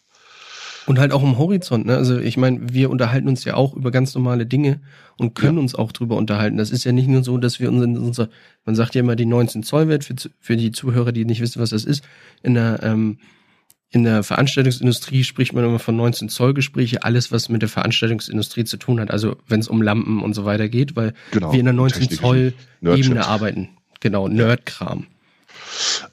Und 0.85 0.99
halt 0.99 1.11
auch 1.11 1.23
im 1.23 1.39
Horizont, 1.39 1.87
ne? 1.87 1.97
Also 1.97 2.19
ich 2.19 2.37
meine, 2.37 2.59
wir 2.71 2.91
unterhalten 2.91 3.27
uns 3.27 3.43
ja 3.43 3.55
auch 3.55 3.73
über 3.73 3.89
ganz 3.89 4.13
normale 4.13 4.45
Dinge 4.45 4.81
und 5.17 5.33
können 5.33 5.57
ja. 5.57 5.61
uns 5.61 5.73
auch 5.73 5.91
drüber 5.91 6.15
unterhalten. 6.15 6.57
Das 6.57 6.69
ist 6.69 6.83
ja 6.83 6.91
nicht 6.91 7.07
nur 7.07 7.23
so, 7.23 7.39
dass 7.39 7.59
wir 7.59 7.69
uns 7.69 7.83
in 7.83 7.97
unser, 7.97 8.29
man 8.65 8.75
sagt 8.75 8.93
ja 8.93 8.99
immer 9.01 9.15
die 9.15 9.25
19 9.25 9.63
Zoll 9.63 9.87
Welt 9.87 10.03
für, 10.03 10.13
für 10.39 10.55
die 10.55 10.71
Zuhörer, 10.71 11.11
die 11.11 11.25
nicht 11.25 11.41
wissen, 11.41 11.59
was 11.59 11.71
das 11.71 11.85
ist, 11.85 12.03
in 12.43 12.53
der 12.53 12.83
ähm, 12.83 13.17
in 13.89 14.03
der 14.03 14.23
Veranstaltungsindustrie 14.23 15.23
spricht 15.23 15.53
man 15.53 15.63
immer 15.63 15.79
von 15.79 15.95
19 15.95 16.29
Zoll 16.29 16.53
Gespräche, 16.53 17.03
alles 17.03 17.31
was 17.31 17.49
mit 17.49 17.61
der 17.61 17.69
Veranstaltungsindustrie 17.69 18.65
zu 18.65 18.77
tun 18.77 18.99
hat, 18.99 19.11
also 19.11 19.37
wenn 19.47 19.59
es 19.59 19.67
um 19.67 19.81
Lampen 19.81 20.21
und 20.21 20.33
so 20.33 20.45
weiter 20.45 20.67
geht, 20.67 20.95
weil 20.95 21.13
genau, 21.31 21.51
wir 21.51 21.59
in 21.59 21.65
der 21.65 21.73
19 21.73 22.09
Zoll 22.09 22.53
Ebene 22.81 23.25
arbeiten. 23.25 23.69
Genau, 24.01 24.27
Nerdkram. 24.27 25.07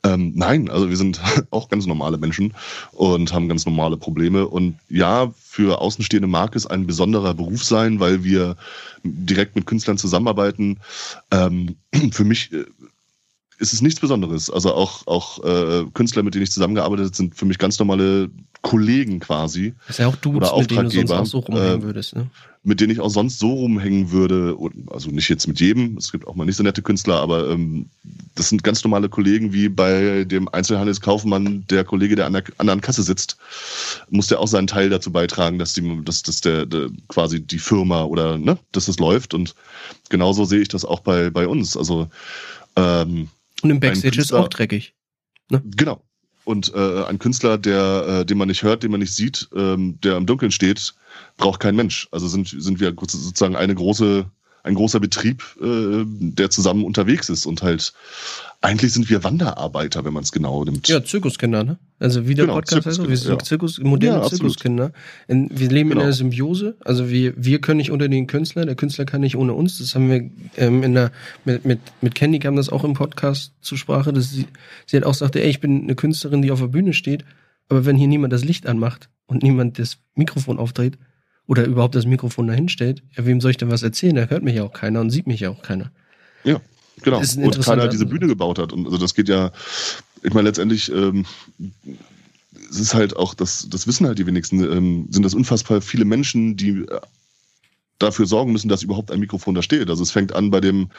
Ähm, 0.05 0.33
nein, 0.35 0.69
also 0.69 0.89
wir 0.89 0.97
sind 0.97 1.21
auch 1.51 1.69
ganz 1.69 1.87
normale 1.87 2.19
Menschen 2.19 2.55
und 2.93 3.33
haben 3.33 3.49
ganz 3.49 3.67
normale 3.67 3.97
Probleme. 3.97 4.47
Und 4.47 4.79
ja, 4.89 5.33
für 5.39 5.81
Außenstehende 5.81 6.29
mag 6.29 6.57
es 6.57 6.67
ein 6.67 6.87
besonderer 6.87 7.35
Beruf 7.35 7.65
sein, 7.65 8.01
weil 8.01 8.25
wir 8.25 8.57
direkt 9.05 9.57
mit 9.57 9.67
Künstlern 9.67 9.99
zusammenarbeiten. 9.99 10.79
Ähm, 11.31 11.77
für 12.13 12.25
mich 12.25 12.53
äh, 12.53 12.65
ist 13.59 13.73
es 13.73 13.83
nichts 13.83 14.01
Besonderes. 14.01 14.51
Also 14.51 14.75
auch, 14.75 15.07
auch 15.07 15.43
äh, 15.45 15.85
Künstler, 15.95 16.23
mit 16.23 16.35
denen 16.35 16.45
ich 16.45 16.53
zusammengearbeitet 16.53 17.07
habe, 17.07 17.17
sind 17.17 17.35
für 17.35 17.47
mich 17.47 17.59
ganz 17.59 17.79
normale 17.79 18.31
Kollegen 18.63 19.21
quasi. 19.21 19.75
Das 19.87 19.97
ist 19.97 19.99
ja 19.99 20.09
auch 20.09 20.17
du, 20.17 20.37
oder 20.37 20.57
mit 20.57 20.71
denen 20.71 20.89
du 20.89 21.07
sonst 21.07 21.11
auch 21.11 21.27
so 21.27 21.39
rumhängen 21.41 21.81
äh, 21.81 21.83
würdest, 21.83 22.15
ne? 22.15 22.29
Mit 22.65 22.81
denen 22.81 22.93
ich 22.93 23.01
auch 23.01 23.11
sonst 23.11 23.41
so 23.41 23.53
rumhängen 23.53 24.13
würde. 24.13 24.57
Also 24.87 25.11
nicht 25.11 25.29
jetzt 25.29 25.49
mit 25.49 25.59
jedem, 25.59 25.97
es 25.97 26.13
gibt 26.13 26.29
auch 26.29 26.37
mal 26.37 26.45
nicht 26.45 26.57
so 26.57 26.63
nette 26.63 26.81
Künstler, 26.81 27.17
aber 27.17 27.51
ähm, 27.51 27.87
das 28.37 28.51
sind 28.51 28.63
ganz 28.63 28.85
normale 28.85 29.09
Kollegen, 29.09 29.53
wie 29.53 29.69
bei 29.69 30.23
dem 30.25 30.49
Einzelhandelskaufmann, 30.49 31.65
der 31.71 31.83
Kollege, 31.83 32.15
der 32.15 32.27
an 32.27 32.35
der 32.35 32.45
anderen 32.59 32.81
Kasse 32.81 33.03
sitzt, 33.03 33.37
muss 34.11 34.29
der 34.29 34.39
auch 34.39 34.47
seinen 34.47 34.69
Teil 34.69 34.91
dazu 34.91 35.11
beitragen, 35.11 35.59
dass 35.59 35.73
die, 35.73 36.05
dass, 36.05 36.23
dass 36.23 36.41
der, 36.41 36.67
der 36.67 36.89
quasi 37.09 37.41
die 37.41 37.59
Firma 37.59 38.05
oder 38.05 38.39
ne, 38.39 38.57
dass 38.71 38.87
das 38.87 39.01
läuft. 39.01 39.35
Und 39.35 39.57
genauso 40.09 40.45
sehe 40.45 40.61
ich 40.61 40.69
das 40.69 40.85
auch 40.85 41.01
bei, 41.01 41.31
bei 41.31 41.49
uns. 41.49 41.77
Also 41.77 42.09
ähm, 42.77 43.29
und 43.63 43.71
im 43.71 43.81
Backstage 43.81 44.21
ist 44.21 44.33
auch 44.33 44.49
dreckig. 44.49 44.95
Ne? 45.51 45.63
Genau. 45.77 46.03
Und 46.45 46.73
äh, 46.75 47.05
ein 47.05 47.19
Künstler, 47.19 47.57
der, 47.57 48.21
äh, 48.21 48.27
den 48.27 48.37
man 48.39 48.49
nicht 48.49 48.63
hört, 48.63 48.83
den 48.83 48.91
man 48.91 49.01
nicht 49.01 49.15
sieht, 49.15 49.49
ähm, 49.55 50.01
der 50.01 50.17
im 50.17 50.27
Dunkeln 50.27 50.51
steht, 50.51 50.95
braucht 51.37 51.61
kein 51.61 51.77
Mensch. 51.77 52.09
Also 52.11 52.27
sind, 52.27 52.49
sind 52.49 52.81
wir 52.81 52.93
sozusagen 52.99 53.55
eine 53.55 53.75
große, 53.75 54.29
ein 54.65 54.75
großer 54.75 55.01
Betrieb, 55.01 55.43
äh, 55.61 56.05
der 56.07 56.51
zusammen 56.51 56.85
unterwegs 56.85 57.29
ist 57.29 57.47
und 57.47 57.63
halt 57.63 57.93
eigentlich 58.61 58.93
sind 58.93 59.11
wir 59.11 59.25
Wanderarbeiter, 59.25 60.05
wenn 60.05 60.13
man 60.13 60.23
es 60.23 60.31
genau 60.31 60.65
nimmt. 60.65 60.87
Ja, 60.87 61.05
Zirkuskinder, 61.05 61.65
ne? 61.65 61.79
Also 61.99 62.29
wie 62.29 62.35
der 62.35 62.45
genau, 62.45 62.55
Podcast 62.59 62.87
heißt, 62.87 63.09
wir 63.09 63.17
sind 63.17 63.33
ja. 63.33 63.39
Zirkus, 63.39 63.81
moderne 63.81 64.23
ja, 64.23 64.29
Zirkuskinder. 64.29 64.93
In, 65.27 65.49
wir 65.51 65.69
leben 65.69 65.89
genau. 65.89 66.03
in 66.03 66.07
einer 66.07 66.13
Symbiose. 66.13 66.77
Also 66.85 67.11
wir, 67.11 67.35
wir 67.37 67.61
können 67.61 67.79
nicht 67.79 67.91
unter 67.91 68.09
den 68.09 68.29
Künstler, 68.29 68.65
der 68.65 68.77
Künstler 68.77 69.05
kann 69.05 69.21
nicht 69.21 69.37
ohne 69.37 69.53
uns. 69.53 69.79
Das 69.79 69.97
haben 69.97 70.09
wir 70.09 70.31
ähm, 70.57 70.85
in 70.85 70.95
der, 70.95 71.11
mit, 71.45 71.65
mit, 71.65 71.81
mit 72.01 72.15
Candy 72.15 72.39
kam 72.39 72.55
das 72.55 72.69
auch 72.69 72.85
im 72.85 72.95
Podcast 72.95 73.53
zur 73.63 73.79
Sprache, 73.79 74.13
dass 74.13 74.31
sie, 74.31 74.47
sie 74.87 74.97
hat 74.97 75.05
auch 75.05 75.15
sagte, 75.15 75.43
ey, 75.43 75.51
ich 75.51 75.61
bin 75.61 75.83
eine 75.83 75.97
Künstlerin, 75.97 76.43
die 76.43 76.53
auf 76.53 76.61
der 76.61 76.69
Bühne 76.69 76.93
steht, 76.93 77.25
aber 77.69 77.85
wenn 77.85 77.97
hier 77.97 78.09
niemand 78.09 78.33
das 78.33 78.45
Licht 78.45 78.69
anmacht 78.69 79.11
und 79.27 79.43
niemand 79.43 79.81
das 79.81 79.99
Mikrofon 80.15 80.59
aufdreht 80.59 80.99
oder 81.47 81.65
überhaupt 81.65 81.95
das 81.95 82.07
Mikrofon 82.07 82.47
dahin 82.47 82.69
stellt, 82.69 83.03
ja, 83.17 83.27
wem 83.27 83.41
soll 83.41 83.51
ich 83.51 83.57
denn 83.57 83.71
was 83.71 83.83
erzählen? 83.83 84.15
Da 84.15 84.27
hört 84.27 84.43
mich 84.43 84.55
ja 84.55 84.65
auch 84.65 84.73
keiner 84.73 85.01
und 85.01 85.11
sieht 85.11 85.27
mich 85.27 85.41
ja 85.41 85.51
auch 85.51 85.63
keiner. 85.63 85.91
Ja. 86.45 86.61
Genau. 87.03 87.19
Und 87.19 87.61
keiner 87.65 87.89
diese 87.89 88.07
Bühne 88.07 88.27
gebaut 88.27 88.59
hat. 88.59 88.73
Und 88.73 88.87
also 88.87 88.99
das 88.99 89.15
geht 89.15 89.29
ja, 89.29 89.51
ich 90.23 90.35
meine, 90.35 90.49
letztendlich, 90.49 90.93
ähm, 90.93 91.25
es 92.71 92.79
ist 92.79 92.95
halt 92.95 93.17
auch, 93.17 93.35
das, 93.35 93.67
das 93.71 93.87
wissen 93.87 94.07
halt 94.07 94.19
die 94.19 94.27
wenigsten, 94.27 94.61
ähm, 94.61 95.09
sind 95.11 95.25
das 95.25 95.35
unfassbar 95.35 95.81
viele 95.81 96.05
Menschen, 96.05 96.57
die 96.57 96.83
äh, 96.83 97.01
dafür 97.99 98.27
sorgen 98.27 98.53
müssen, 98.53 98.69
dass 98.69 98.83
überhaupt 98.83 99.11
ein 99.11 99.21
Mikrofon 99.21 99.55
da 99.55 99.63
steht. 99.63 99.89
Also 99.89 100.03
es 100.03 100.11
fängt 100.11 100.35
an 100.35 100.51
bei 100.51 100.61
dem 100.61 100.91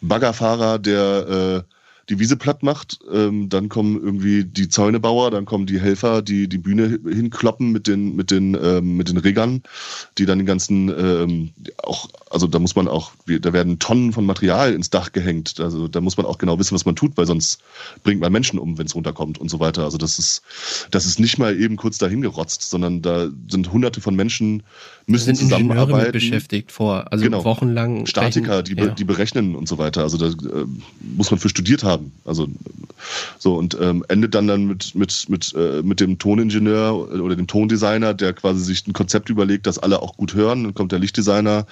Baggerfahrer, 0.00 0.78
der 0.78 1.64
äh, 1.66 1.74
die 2.10 2.18
Wiese 2.18 2.36
platt 2.36 2.62
macht. 2.62 2.98
Ähm, 3.10 3.48
dann 3.48 3.68
kommen 3.68 4.02
irgendwie 4.02 4.44
die 4.44 4.68
Zäunebauer, 4.68 5.30
dann 5.30 5.46
kommen 5.46 5.66
die 5.66 5.80
Helfer, 5.80 6.22
die 6.22 6.48
die 6.48 6.58
Bühne 6.58 6.98
hinkloppen 7.04 7.70
mit 7.70 7.86
den 7.86 8.16
mit 8.16 8.30
den 8.30 8.58
ähm, 8.60 8.96
mit 8.96 9.08
den 9.08 9.16
Riggern, 9.16 9.62
die 10.18 10.26
dann 10.26 10.38
den 10.38 10.46
ganzen 10.46 10.88
ähm, 10.88 11.50
auch 11.82 12.08
also 12.30 12.48
da 12.48 12.58
muss 12.58 12.74
man 12.74 12.88
auch 12.88 13.12
da 13.26 13.52
werden 13.52 13.78
Tonnen 13.78 14.12
von 14.12 14.26
Material 14.26 14.74
ins 14.74 14.90
Dach 14.90 15.12
gehängt. 15.12 15.60
Also 15.60 15.86
da 15.88 16.00
muss 16.00 16.16
man 16.16 16.26
auch 16.26 16.38
genau 16.38 16.58
wissen, 16.58 16.74
was 16.74 16.84
man 16.84 16.96
tut, 16.96 17.16
weil 17.16 17.26
sonst 17.26 17.60
bringt 18.02 18.20
man 18.20 18.32
Menschen 18.32 18.58
um, 18.58 18.76
wenn 18.76 18.86
es 18.86 18.94
runterkommt 18.94 19.38
und 19.38 19.48
so 19.48 19.60
weiter. 19.60 19.84
Also 19.84 19.96
das 19.96 20.18
ist 20.18 20.42
das 20.90 21.06
ist 21.06 21.20
nicht 21.20 21.38
mal 21.38 21.58
eben 21.58 21.76
kurz 21.76 21.98
dahin 21.98 22.22
gerotzt, 22.22 22.68
sondern 22.68 23.02
da 23.02 23.28
sind 23.48 23.72
Hunderte 23.72 24.00
von 24.00 24.16
Menschen 24.16 24.64
müssen 25.10 25.34
sind 25.34 25.36
zusammenarbeiten. 25.36 26.04
Mit 26.04 26.12
beschäftigt 26.12 26.72
vor, 26.72 27.12
also 27.12 27.24
genau. 27.24 27.44
wochenlang. 27.44 28.06
Statiker, 28.06 28.62
die, 28.62 28.74
ja. 28.74 28.86
die 28.86 29.04
berechnen 29.04 29.54
und 29.54 29.68
so 29.68 29.78
weiter. 29.78 30.02
Also 30.02 30.16
da 30.16 30.26
äh, 30.26 30.64
muss 31.16 31.30
man 31.30 31.38
für 31.38 31.48
studiert 31.48 31.84
haben. 31.84 32.12
Also 32.24 32.48
so 33.38 33.56
und 33.56 33.76
ähm, 33.80 34.04
endet 34.08 34.34
dann 34.34 34.46
dann 34.46 34.66
mit 34.66 34.94
mit 34.94 35.28
mit 35.28 35.54
äh, 35.56 35.82
mit 35.82 36.00
dem 36.00 36.18
Toningenieur 36.18 37.10
oder 37.20 37.36
dem 37.36 37.46
Tondesigner, 37.46 38.14
der 38.14 38.32
quasi 38.32 38.64
sich 38.64 38.86
ein 38.86 38.92
Konzept 38.92 39.28
überlegt, 39.30 39.66
dass 39.66 39.78
alle 39.78 40.02
auch 40.02 40.16
gut 40.16 40.34
hören. 40.34 40.64
Dann 40.64 40.74
kommt 40.74 40.92
der 40.92 40.98
Lichtdesigner, 40.98 41.66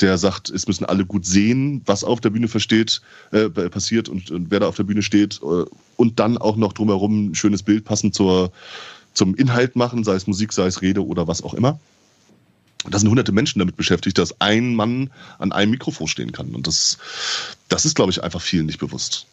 der 0.00 0.18
sagt, 0.18 0.50
es 0.50 0.66
müssen 0.66 0.84
alle 0.84 1.04
gut 1.04 1.26
sehen, 1.26 1.82
was 1.86 2.04
auf 2.04 2.20
der 2.20 2.30
Bühne 2.30 2.48
versteht, 2.48 3.00
äh, 3.32 3.48
passiert 3.48 4.08
und, 4.08 4.30
und 4.30 4.50
wer 4.50 4.60
da 4.60 4.68
auf 4.68 4.76
der 4.76 4.84
Bühne 4.84 5.02
steht 5.02 5.40
äh, 5.42 5.64
und 5.96 6.20
dann 6.20 6.38
auch 6.38 6.56
noch 6.56 6.72
drumherum 6.72 7.30
ein 7.30 7.34
schönes 7.34 7.62
Bild 7.62 7.84
passend 7.84 8.14
zur 8.14 8.52
zum 9.16 9.34
Inhalt 9.34 9.76
machen, 9.76 10.04
sei 10.04 10.14
es 10.14 10.26
Musik, 10.26 10.52
sei 10.52 10.66
es 10.66 10.82
Rede 10.82 11.04
oder 11.04 11.26
was 11.26 11.42
auch 11.42 11.54
immer. 11.54 11.80
Und 12.86 12.94
da 12.94 12.98
sind 13.00 13.08
hunderte 13.08 13.32
Menschen 13.32 13.58
damit 13.58 13.76
beschäftigt, 13.76 14.16
dass 14.16 14.40
ein 14.40 14.74
Mann 14.74 15.10
an 15.38 15.52
einem 15.52 15.72
Mikrofon 15.72 16.06
stehen 16.06 16.32
kann. 16.32 16.54
Und 16.54 16.66
das, 16.66 16.98
das 17.68 17.84
ist, 17.84 17.96
glaube 17.96 18.12
ich, 18.12 18.22
einfach 18.22 18.40
vielen 18.40 18.66
nicht 18.66 18.78
bewusst. 18.78 19.26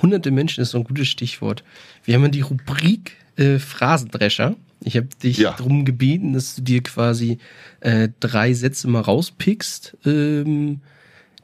Hunderte 0.00 0.30
Menschen 0.30 0.62
ist 0.62 0.70
so 0.70 0.78
ein 0.78 0.84
gutes 0.84 1.08
Stichwort. 1.08 1.62
Wir 2.04 2.14
haben 2.14 2.22
ja 2.22 2.28
die 2.28 2.40
Rubrik 2.40 3.16
äh, 3.36 3.58
Phrasendrescher. 3.58 4.56
Ich 4.82 4.96
habe 4.96 5.08
dich 5.22 5.36
ja. 5.36 5.52
darum 5.52 5.84
gebeten, 5.84 6.32
dass 6.32 6.54
du 6.54 6.62
dir 6.62 6.82
quasi 6.82 7.38
äh, 7.80 8.08
drei 8.18 8.54
Sätze 8.54 8.88
mal 8.88 9.02
rauspickst, 9.02 9.98
ähm, 10.06 10.80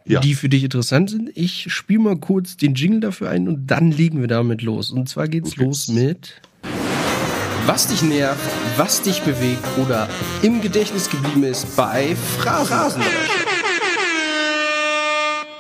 ja. 0.07 0.21
die 0.21 0.35
für 0.35 0.49
dich 0.49 0.65
interessant 0.65 1.11
sind. 1.11 1.31
Ich 1.35 1.71
spiele 1.71 1.99
mal 1.99 2.17
kurz 2.17 2.57
den 2.57 2.75
Jingle 2.75 3.01
dafür 3.01 3.29
ein 3.29 3.47
und 3.47 3.67
dann 3.67 3.93
legen 3.93 4.23
wir 4.23 4.29
damit 4.29 4.63
los. 4.63 4.91
Und 4.91 5.07
zwar 5.11 5.29
geht's 5.29 5.53
okay. 5.53 5.65
los 5.65 5.89
mit 5.89 6.41
was 7.67 7.89
dich 7.89 8.03
nervt, 8.03 8.41
was 8.77 9.03
dich 9.03 9.23
bewegt 9.23 9.65
oder 9.77 10.09
im 10.43 10.61
Gedächtnis 10.61 11.11
geblieben 11.11 11.43
ist 11.43 11.77
bei 11.77 12.15
Phrasen. 12.15 13.03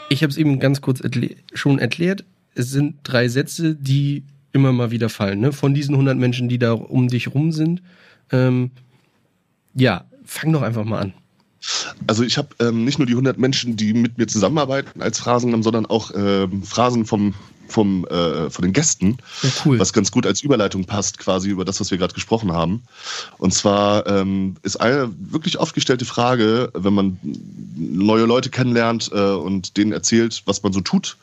Ich 0.08 0.22
habe 0.22 0.30
es 0.30 0.36
eben 0.36 0.60
ganz 0.60 0.80
kurz 0.80 1.00
schon 1.54 1.80
erklärt. 1.80 2.24
Es 2.54 2.70
sind 2.70 2.96
drei 3.02 3.26
Sätze, 3.28 3.74
die 3.74 4.22
immer 4.52 4.72
mal 4.72 4.92
wieder 4.92 5.08
fallen. 5.08 5.40
Ne? 5.40 5.52
Von 5.52 5.74
diesen 5.74 5.94
100 5.94 6.16
Menschen, 6.16 6.48
die 6.48 6.58
da 6.58 6.72
um 6.72 7.08
dich 7.08 7.34
rum 7.34 7.50
sind. 7.50 7.82
Ähm, 8.30 8.70
ja, 9.74 10.04
fang 10.24 10.52
doch 10.52 10.62
einfach 10.62 10.84
mal 10.84 11.00
an. 11.00 11.12
Also 12.06 12.22
ich 12.22 12.38
habe 12.38 12.48
ähm, 12.60 12.84
nicht 12.84 12.98
nur 12.98 13.06
die 13.06 13.14
100 13.14 13.36
Menschen, 13.36 13.76
die 13.76 13.92
mit 13.94 14.16
mir 14.16 14.28
zusammenarbeiten 14.28 15.02
als 15.02 15.18
Phrasen, 15.18 15.60
sondern 15.62 15.86
auch 15.86 16.12
ähm, 16.14 16.62
Phrasen 16.62 17.04
vom 17.04 17.34
vom, 17.68 18.06
äh, 18.06 18.50
von 18.50 18.62
den 18.62 18.72
Gästen, 18.72 19.18
ja, 19.42 19.50
cool. 19.64 19.78
was 19.78 19.92
ganz 19.92 20.10
gut 20.10 20.26
als 20.26 20.42
Überleitung 20.42 20.84
passt, 20.84 21.18
quasi 21.18 21.48
über 21.48 21.64
das, 21.64 21.80
was 21.80 21.90
wir 21.90 21.98
gerade 21.98 22.14
gesprochen 22.14 22.52
haben. 22.52 22.82
Und 23.38 23.54
zwar 23.54 24.06
ähm, 24.06 24.56
ist 24.62 24.76
eine 24.76 25.10
wirklich 25.18 25.58
oft 25.58 25.74
gestellte 25.74 26.04
Frage, 26.04 26.70
wenn 26.74 26.94
man 26.94 27.18
neue 27.76 28.24
Leute 28.24 28.50
kennenlernt 28.50 29.10
äh, 29.12 29.32
und 29.32 29.76
denen 29.76 29.92
erzählt, 29.92 30.42
was 30.46 30.62
man 30.62 30.72
so 30.72 30.80
tut, 30.80 31.16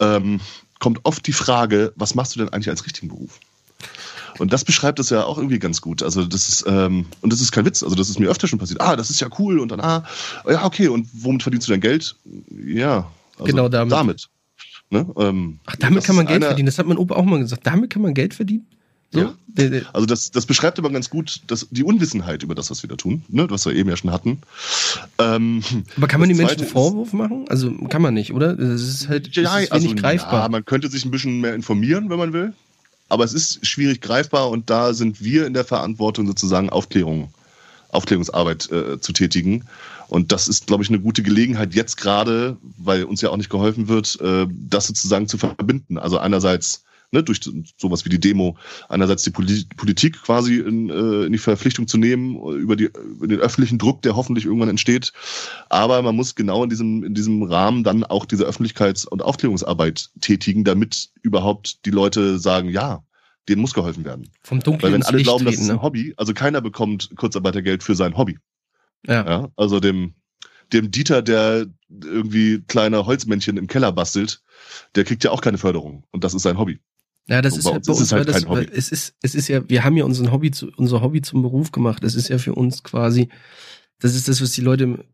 ähm, 0.00 0.40
kommt 0.78 1.00
oft 1.04 1.26
die 1.26 1.32
Frage, 1.32 1.92
was 1.96 2.14
machst 2.14 2.34
du 2.34 2.40
denn 2.40 2.48
eigentlich 2.50 2.70
als 2.70 2.84
richtigen 2.84 3.08
Beruf? 3.08 3.40
Und 4.38 4.52
das 4.52 4.64
beschreibt 4.64 4.98
es 4.98 5.10
ja 5.10 5.24
auch 5.24 5.38
irgendwie 5.38 5.58
ganz 5.58 5.80
gut. 5.80 6.02
Also 6.02 6.24
das 6.24 6.48
ist, 6.48 6.64
ähm, 6.66 7.06
und 7.20 7.32
das 7.32 7.40
ist 7.40 7.52
kein 7.52 7.64
Witz, 7.64 7.82
also 7.82 7.94
das 7.94 8.08
ist 8.08 8.18
mir 8.18 8.28
öfter 8.28 8.48
schon 8.48 8.58
passiert. 8.58 8.80
Ah, 8.80 8.96
das 8.96 9.10
ist 9.10 9.20
ja 9.20 9.28
cool 9.38 9.60
und 9.60 9.70
dann, 9.70 9.80
ah, 9.80 10.04
ja, 10.48 10.64
okay, 10.64 10.88
und 10.88 11.08
womit 11.12 11.42
verdienst 11.42 11.68
du 11.68 11.72
dein 11.72 11.80
Geld? 11.80 12.16
Ja, 12.66 13.10
also 13.34 13.44
genau 13.44 13.68
damit. 13.68 13.92
damit. 13.92 14.28
Ne? 14.90 15.06
Ähm, 15.16 15.58
Ach, 15.66 15.76
damit 15.76 16.04
kann 16.04 16.16
man 16.16 16.26
Geld 16.26 16.36
einer, 16.36 16.46
verdienen. 16.46 16.66
Das 16.66 16.78
hat 16.78 16.86
mein 16.86 16.98
Opa 16.98 17.16
auch 17.16 17.24
mal 17.24 17.38
gesagt. 17.38 17.66
Damit 17.66 17.90
kann 17.90 18.02
man 18.02 18.14
Geld 18.14 18.34
verdienen? 18.34 18.66
So? 19.14 19.20
Ja. 19.20 19.34
Also 19.92 20.06
das, 20.06 20.32
das 20.32 20.46
beschreibt 20.46 20.78
aber 20.80 20.90
ganz 20.90 21.08
gut 21.08 21.42
das, 21.46 21.68
die 21.70 21.84
Unwissenheit 21.84 22.42
über 22.42 22.56
das, 22.56 22.70
was 22.70 22.82
wir 22.82 22.88
da 22.88 22.96
tun, 22.96 23.22
ne? 23.28 23.48
was 23.48 23.64
wir 23.64 23.72
eben 23.72 23.88
ja 23.88 23.96
schon 23.96 24.10
hatten. 24.10 24.38
Ähm, 25.18 25.62
aber 25.96 26.08
kann 26.08 26.18
man 26.18 26.28
den 26.28 26.36
Menschen 26.36 26.62
einen 26.62 26.68
Vorwurf 26.68 27.12
machen? 27.12 27.44
Also 27.48 27.72
kann 27.88 28.02
man 28.02 28.14
nicht, 28.14 28.32
oder? 28.32 28.56
Das 28.56 28.82
ist 28.82 29.08
halt 29.08 29.34
ja, 29.36 29.58
ist 29.58 29.70
also, 29.70 29.94
greifbar. 29.94 30.42
Ja, 30.42 30.48
man 30.48 30.64
könnte 30.64 30.88
sich 30.88 31.04
ein 31.04 31.12
bisschen 31.12 31.40
mehr 31.40 31.54
informieren, 31.54 32.10
wenn 32.10 32.18
man 32.18 32.32
will. 32.32 32.52
Aber 33.08 33.22
es 33.22 33.34
ist 33.34 33.64
schwierig 33.64 34.00
greifbar 34.00 34.50
und 34.50 34.70
da 34.70 34.92
sind 34.92 35.22
wir 35.22 35.46
in 35.46 35.54
der 35.54 35.64
Verantwortung, 35.64 36.26
sozusagen 36.26 36.70
Aufklärung, 36.70 37.32
Aufklärungsarbeit 37.94 38.70
äh, 38.70 39.00
zu 39.00 39.12
tätigen. 39.12 39.64
Und 40.08 40.32
das 40.32 40.48
ist, 40.48 40.66
glaube 40.66 40.82
ich, 40.82 40.90
eine 40.90 41.00
gute 41.00 41.22
Gelegenheit 41.22 41.74
jetzt 41.74 41.96
gerade, 41.96 42.58
weil 42.78 43.04
uns 43.04 43.20
ja 43.20 43.30
auch 43.30 43.36
nicht 43.36 43.50
geholfen 43.50 43.88
wird, 43.88 44.20
äh, 44.20 44.46
das 44.50 44.86
sozusagen 44.86 45.28
zu 45.28 45.38
verbinden. 45.38 45.98
Also 45.98 46.18
einerseits 46.18 46.84
ne, 47.14 47.22
durch 47.22 47.40
sowas 47.78 48.04
wie 48.04 48.10
die 48.10 48.20
Demo, 48.20 48.58
einerseits 48.88 49.22
die 49.22 49.30
Politik 49.30 50.20
quasi 50.22 50.58
in, 50.58 50.90
äh, 50.90 51.24
in 51.24 51.32
die 51.32 51.38
Verpflichtung 51.38 51.86
zu 51.86 51.96
nehmen, 51.96 52.36
über, 52.56 52.76
die, 52.76 52.90
über 52.94 53.26
den 53.26 53.40
öffentlichen 53.40 53.78
Druck, 53.78 54.02
der 54.02 54.16
hoffentlich 54.16 54.44
irgendwann 54.44 54.68
entsteht. 54.68 55.12
Aber 55.70 56.02
man 56.02 56.16
muss 56.16 56.34
genau 56.34 56.64
in 56.64 56.70
diesem, 56.70 57.02
in 57.02 57.14
diesem 57.14 57.42
Rahmen 57.42 57.84
dann 57.84 58.04
auch 58.04 58.26
diese 58.26 58.46
Öffentlichkeits- 58.46 59.06
und 59.06 59.22
Aufklärungsarbeit 59.22 60.10
tätigen, 60.20 60.64
damit 60.64 61.08
überhaupt 61.22 61.86
die 61.86 61.90
Leute 61.90 62.38
sagen, 62.38 62.68
ja, 62.68 63.02
denen 63.48 63.60
muss 63.60 63.74
geholfen 63.74 64.04
werden. 64.04 64.28
Vom 64.42 64.60
Dunklen 64.60 64.92
Weil 64.92 65.00
wenn 65.00 65.02
alle 65.02 65.22
glauben, 65.22 65.44
das 65.44 65.54
ist 65.56 65.68
ein 65.68 65.76
ne? 65.76 65.82
Hobby, 65.82 66.14
also 66.16 66.32
keiner 66.34 66.60
bekommt 66.60 67.10
Kurzarbeitergeld 67.16 67.82
für 67.82 67.94
sein 67.94 68.16
Hobby. 68.16 68.38
Ja. 69.06 69.26
ja. 69.26 69.48
Also 69.56 69.80
dem, 69.80 70.14
dem 70.72 70.90
Dieter, 70.90 71.22
der 71.22 71.66
irgendwie 71.90 72.62
kleine 72.66 73.06
Holzmännchen 73.06 73.56
im 73.56 73.66
Keller 73.66 73.92
bastelt, 73.92 74.42
der 74.94 75.04
kriegt 75.04 75.24
ja 75.24 75.30
auch 75.30 75.40
keine 75.40 75.58
Förderung. 75.58 76.04
Und 76.10 76.24
das 76.24 76.34
ist 76.34 76.42
sein 76.42 76.58
Hobby. 76.58 76.80
Ja, 77.26 77.40
das 77.40 77.56
ist, 77.56 77.64
halt 77.64 77.86
bei 77.86 77.92
uns, 77.92 78.00
ist 78.02 78.12
halt 78.12 78.28
das, 78.28 78.46
Hobby. 78.46 78.68
es 78.70 78.90
ist, 78.90 79.14
es 79.22 79.34
ist 79.34 79.48
ja, 79.48 79.66
wir 79.68 79.82
haben 79.82 79.96
ja 79.96 80.04
unseren 80.04 80.30
Hobby 80.30 80.50
zu, 80.50 80.70
unser 80.76 81.00
Hobby 81.00 81.22
zum 81.22 81.42
Beruf 81.42 81.72
gemacht. 81.72 82.04
Das 82.04 82.14
ist 82.14 82.28
ja 82.28 82.38
für 82.38 82.54
uns 82.54 82.82
quasi, 82.82 83.28
das 83.98 84.14
ist 84.14 84.28
das, 84.28 84.42
was 84.42 84.52
die 84.52 84.60
Leute, 84.60 85.04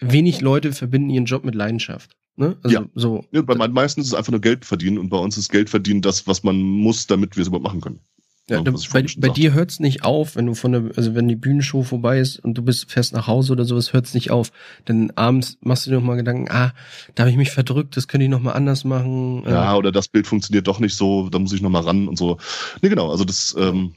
wenig 0.00 0.40
Leute 0.42 0.72
verbinden 0.72 1.08
ihren 1.08 1.24
Job 1.24 1.44
mit 1.44 1.54
Leidenschaft. 1.54 2.16
Ne? 2.36 2.56
Also, 2.62 2.76
ja. 2.76 2.84
so. 2.94 3.24
Ja, 3.30 3.42
bei 3.42 3.54
meisten 3.68 4.00
ist 4.00 4.08
es 4.08 4.14
einfach 4.14 4.32
nur 4.32 4.40
Geld 4.40 4.64
verdienen 4.64 4.98
und 4.98 5.08
bei 5.08 5.18
uns 5.18 5.38
ist 5.38 5.50
Geld 5.50 5.70
verdienen 5.70 6.02
das, 6.02 6.26
was 6.26 6.42
man 6.42 6.60
muss, 6.60 7.06
damit 7.06 7.36
wir 7.36 7.42
es 7.42 7.48
überhaupt 7.48 7.64
machen 7.64 7.80
können. 7.80 8.00
Ja, 8.46 8.60
da, 8.60 8.72
bei, 8.72 9.06
bei 9.16 9.28
dir 9.30 9.54
hört's 9.54 9.80
nicht 9.80 10.04
auf, 10.04 10.36
wenn 10.36 10.44
du 10.44 10.54
von 10.54 10.72
der, 10.72 10.90
also 10.96 11.14
wenn 11.14 11.28
die 11.28 11.36
Bühnenshow 11.36 11.82
vorbei 11.82 12.18
ist 12.18 12.38
und 12.38 12.58
du 12.58 12.62
bist 12.62 12.90
fest 12.90 13.14
nach 13.14 13.26
Hause 13.26 13.52
oder 13.52 13.64
sowas, 13.64 13.94
hört's 13.94 14.12
nicht 14.12 14.30
auf. 14.30 14.52
Denn 14.86 15.12
abends 15.16 15.56
machst 15.62 15.86
du 15.86 15.90
dir 15.90 15.96
noch 15.96 16.02
mal 16.02 16.16
Gedanken, 16.16 16.50
ah, 16.50 16.74
da 17.14 17.22
habe 17.22 17.30
ich 17.30 17.38
mich 17.38 17.52
verdrückt, 17.52 17.96
das 17.96 18.06
könnte 18.06 18.24
ich 18.24 18.30
noch 18.30 18.42
mal 18.42 18.52
anders 18.52 18.84
machen. 18.84 19.44
Ja, 19.46 19.74
oder 19.76 19.92
das 19.92 20.08
Bild 20.08 20.26
funktioniert 20.26 20.66
doch 20.66 20.78
nicht 20.78 20.94
so, 20.94 21.30
da 21.30 21.38
muss 21.38 21.54
ich 21.54 21.62
noch 21.62 21.70
mal 21.70 21.80
ran 21.80 22.06
und 22.06 22.18
so. 22.18 22.36
Nee, 22.82 22.90
genau, 22.90 23.10
also 23.10 23.24
das, 23.24 23.54
ähm, 23.58 23.94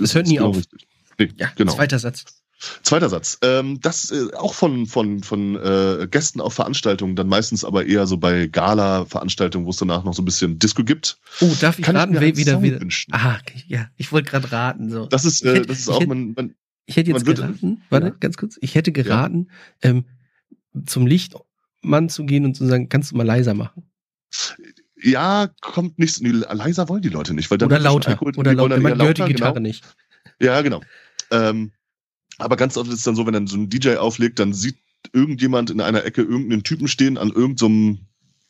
das 0.00 0.14
hört 0.14 0.28
nie 0.28 0.36
genau 0.36 0.50
auf. 0.50 0.62
Nee, 1.18 1.28
ja, 1.36 1.48
genau. 1.54 1.74
zweiter 1.74 1.98
Satz. 1.98 2.24
Zweiter 2.82 3.08
Satz. 3.08 3.38
Ähm, 3.42 3.80
das 3.80 4.10
äh, 4.10 4.32
auch 4.34 4.54
von, 4.54 4.86
von, 4.86 5.22
von 5.22 5.56
äh, 5.56 6.06
Gästen 6.10 6.40
auf 6.40 6.54
Veranstaltungen, 6.54 7.16
dann 7.16 7.28
meistens 7.28 7.64
aber 7.64 7.86
eher 7.86 8.06
so 8.06 8.16
bei 8.16 8.46
Gala-Veranstaltungen, 8.46 9.66
wo 9.66 9.70
es 9.70 9.76
danach 9.76 10.04
noch 10.04 10.14
so 10.14 10.22
ein 10.22 10.24
bisschen 10.24 10.58
Disco 10.58 10.84
gibt. 10.84 11.18
Oh, 11.40 11.52
darf 11.60 11.78
ich 11.78 11.84
Kann 11.84 11.96
raten, 11.96 12.14
ich 12.14 12.36
wieder, 12.36 12.62
wieder. 12.62 12.80
Wünschen. 12.80 13.12
Ah, 13.14 13.38
ja, 13.66 13.88
ich 13.96 14.12
wollte 14.12 14.30
gerade 14.30 14.50
raten. 14.50 14.90
So. 14.90 15.06
Das 15.06 15.24
ist, 15.24 15.44
äh, 15.44 15.62
das 15.62 15.80
ist 15.80 15.88
auch, 15.88 16.04
man, 16.06 16.32
man, 16.34 16.54
Ich 16.86 16.96
hätte 16.96 17.10
jetzt 17.10 17.24
geraten, 17.24 17.82
warte, 17.90 18.06
ja. 18.08 18.14
ganz 18.18 18.36
kurz, 18.36 18.58
ich 18.60 18.74
hätte 18.74 18.92
geraten, 18.92 19.48
ja. 19.82 19.90
ähm, 19.90 20.04
zum 20.86 21.06
Lichtmann 21.06 22.08
zu 22.08 22.24
gehen 22.24 22.44
und 22.44 22.54
zu 22.54 22.66
sagen, 22.66 22.88
kannst 22.88 23.12
du 23.12 23.16
mal 23.16 23.26
leiser 23.26 23.54
machen? 23.54 23.84
Ja, 25.00 25.48
kommt 25.60 25.98
nicht, 25.98 26.20
leiser 26.20 26.88
wollen 26.88 27.02
die 27.02 27.10
Leute 27.10 27.34
nicht, 27.34 27.50
weil 27.50 27.58
dann 27.58 27.68
oder 27.68 27.78
lauter, 27.78 28.20
oder 28.22 28.54
lauter, 28.54 28.80
man 28.80 29.00
hört 29.00 29.18
die 29.18 29.24
Gitarre 29.24 29.54
genau. 29.54 29.68
nicht. 29.68 29.84
Ja, 30.40 30.60
genau. 30.62 30.80
Ähm, 31.30 31.72
aber 32.38 32.56
ganz 32.56 32.76
oft 32.76 32.88
ist 32.88 32.98
es 32.98 33.04
dann 33.04 33.16
so, 33.16 33.26
wenn 33.26 33.34
dann 33.34 33.46
so 33.46 33.56
ein 33.56 33.68
DJ 33.68 33.96
auflegt, 33.96 34.38
dann 34.38 34.52
sieht 34.52 34.76
irgendjemand 35.12 35.70
in 35.70 35.80
einer 35.80 36.04
Ecke 36.04 36.22
irgendeinen 36.22 36.62
Typen 36.62 36.88
stehen 36.88 37.18
an 37.18 37.30
irgendeinem 37.30 37.98
so 37.98 38.04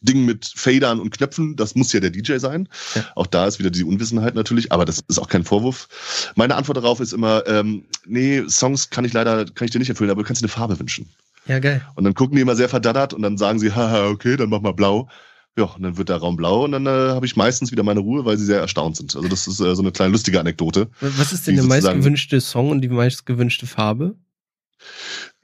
Ding 0.04 0.24
mit 0.24 0.52
Fadern 0.54 1.00
und 1.00 1.10
Knöpfen. 1.10 1.56
Das 1.56 1.74
muss 1.74 1.92
ja 1.92 2.00
der 2.00 2.10
DJ 2.10 2.36
sein. 2.36 2.68
Ja. 2.94 3.04
Auch 3.14 3.26
da 3.26 3.46
ist 3.46 3.58
wieder 3.58 3.70
die 3.70 3.84
Unwissenheit 3.84 4.34
natürlich, 4.34 4.70
aber 4.70 4.84
das 4.84 5.00
ist 5.08 5.18
auch 5.18 5.28
kein 5.28 5.44
Vorwurf. 5.44 6.32
Meine 6.36 6.54
Antwort 6.56 6.76
darauf 6.76 7.00
ist 7.00 7.12
immer, 7.12 7.46
ähm, 7.46 7.84
nee, 8.06 8.42
Songs 8.48 8.90
kann 8.90 9.04
ich 9.04 9.12
leider, 9.12 9.46
kann 9.46 9.64
ich 9.64 9.70
dir 9.70 9.78
nicht 9.78 9.88
erfüllen, 9.88 10.10
aber 10.10 10.22
du 10.22 10.26
kannst 10.26 10.42
dir 10.42 10.46
eine 10.46 10.52
Farbe 10.52 10.78
wünschen. 10.78 11.08
Ja, 11.46 11.58
geil. 11.58 11.86
Und 11.94 12.04
dann 12.04 12.14
gucken 12.14 12.36
die 12.36 12.42
immer 12.42 12.56
sehr 12.56 12.68
verdaddert 12.68 13.12
und 13.12 13.22
dann 13.22 13.38
sagen 13.38 13.58
sie, 13.58 13.72
haha, 13.72 14.08
okay, 14.08 14.36
dann 14.36 14.50
mach 14.50 14.60
mal 14.60 14.72
blau. 14.72 15.08
Ja, 15.56 15.64
und 15.64 15.82
dann 15.82 15.96
wird 15.96 16.08
der 16.08 16.16
Raum 16.16 16.36
blau 16.36 16.64
und 16.64 16.72
dann 16.72 16.86
äh, 16.86 16.90
habe 16.90 17.26
ich 17.26 17.36
meistens 17.36 17.70
wieder 17.70 17.84
meine 17.84 18.00
Ruhe, 18.00 18.24
weil 18.24 18.36
sie 18.36 18.44
sehr 18.44 18.60
erstaunt 18.60 18.96
sind. 18.96 19.14
Also 19.14 19.28
das 19.28 19.46
ist 19.46 19.60
äh, 19.60 19.76
so 19.76 19.82
eine 19.82 19.92
kleine 19.92 20.10
lustige 20.10 20.40
Anekdote. 20.40 20.90
Was 21.00 21.32
ist 21.32 21.46
denn 21.46 21.54
der 21.54 21.64
meistgewünschte 21.64 22.40
Song 22.40 22.70
und 22.70 22.80
die 22.80 22.88
meistgewünschte 22.88 23.66
Farbe? 23.66 24.16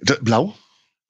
Da, 0.00 0.16
blau. 0.20 0.54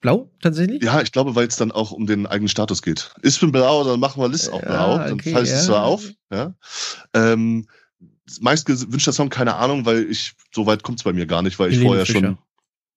Blau 0.01 0.31
tatsächlich? 0.41 0.83
Ja, 0.83 1.01
ich 1.01 1.11
glaube, 1.11 1.35
weil 1.35 1.47
es 1.47 1.55
dann 1.55 1.71
auch 1.71 1.91
um 1.91 2.05
den 2.05 2.27
eigenen 2.27 2.47
Status 2.47 2.81
geht. 2.81 3.13
Ich 3.23 3.39
bin 3.39 3.51
blau, 3.51 3.83
dann 3.83 3.99
machen 3.99 4.21
wir 4.21 4.29
List 4.29 4.51
auch 4.51 4.61
Ja, 4.61 4.67
blau. 4.67 4.97
Dann 4.97 5.13
okay, 5.13 5.31
falle 5.31 5.45
ich 5.45 5.51
es 5.51 5.61
ja. 5.61 5.65
zwar 5.67 5.83
auf. 5.83 6.09
Ja. 6.31 6.55
Ähm, 7.13 7.67
meist 8.39 8.65
gewünschter 8.65 9.13
Song, 9.13 9.29
keine 9.29 9.55
Ahnung, 9.55 9.85
weil 9.85 10.09
ich, 10.09 10.33
so 10.53 10.65
weit 10.65 10.83
kommt 10.83 10.99
es 10.99 11.03
bei 11.03 11.13
mir 11.13 11.25
gar 11.25 11.41
nicht, 11.41 11.57
weil 11.59 11.69
ich 11.69 11.77
Helene 11.77 11.89
vorher 11.89 12.05
Fischer. 12.05 12.19
schon, 12.19 12.37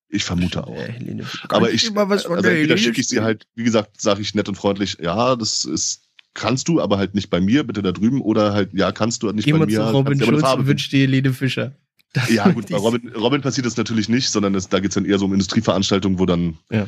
ich 0.08 0.24
vermute 0.24 0.66
auch. 0.66 0.76
Ja, 0.76 0.82
Helene. 0.84 1.24
Aber 1.48 1.72
ich, 1.72 1.86
immer 1.86 2.08
was 2.08 2.24
von 2.24 2.36
also 2.36 2.42
der 2.42 2.52
entweder 2.56 2.76
schicke 2.78 3.00
ich 3.00 3.08
sie 3.08 3.20
halt, 3.20 3.46
wie 3.54 3.64
gesagt, 3.64 4.00
sage 4.00 4.20
ich 4.22 4.34
nett 4.34 4.48
und 4.48 4.54
freundlich, 4.56 4.98
ja, 5.00 5.36
das 5.36 5.64
ist, 5.64 6.02
kannst 6.34 6.68
du, 6.68 6.80
aber 6.80 6.98
halt 6.98 7.14
nicht 7.14 7.30
bei 7.30 7.40
mir, 7.40 7.64
bitte 7.64 7.82
da 7.82 7.92
drüben, 7.92 8.20
oder 8.20 8.52
halt, 8.52 8.72
ja, 8.74 8.92
kannst 8.92 9.22
du, 9.22 9.30
nicht 9.32 9.44
Geh 9.44 9.52
bei 9.52 9.66
mir. 9.66 9.68
zu 9.68 9.82
Robin 9.90 10.20
Schulz 10.20 10.42
und 10.42 10.66
wünsch 10.66 10.88
dir 10.90 11.00
Helene 11.00 11.32
Fischer. 11.32 11.72
Das 12.12 12.30
Ja, 12.30 12.48
gut, 12.50 12.68
bei 12.70 12.76
Robin, 12.76 13.08
Robin 13.16 13.40
passiert 13.42 13.66
das 13.66 13.76
natürlich 13.76 14.08
nicht, 14.08 14.28
sondern 14.30 14.54
es, 14.54 14.68
da 14.68 14.80
geht's 14.80 14.94
dann 14.94 15.04
eher 15.04 15.18
so 15.18 15.24
um 15.24 15.32
Industrieveranstaltungen, 15.32 16.18
wo 16.18 16.26
dann 16.26 16.58
Ja. 16.70 16.86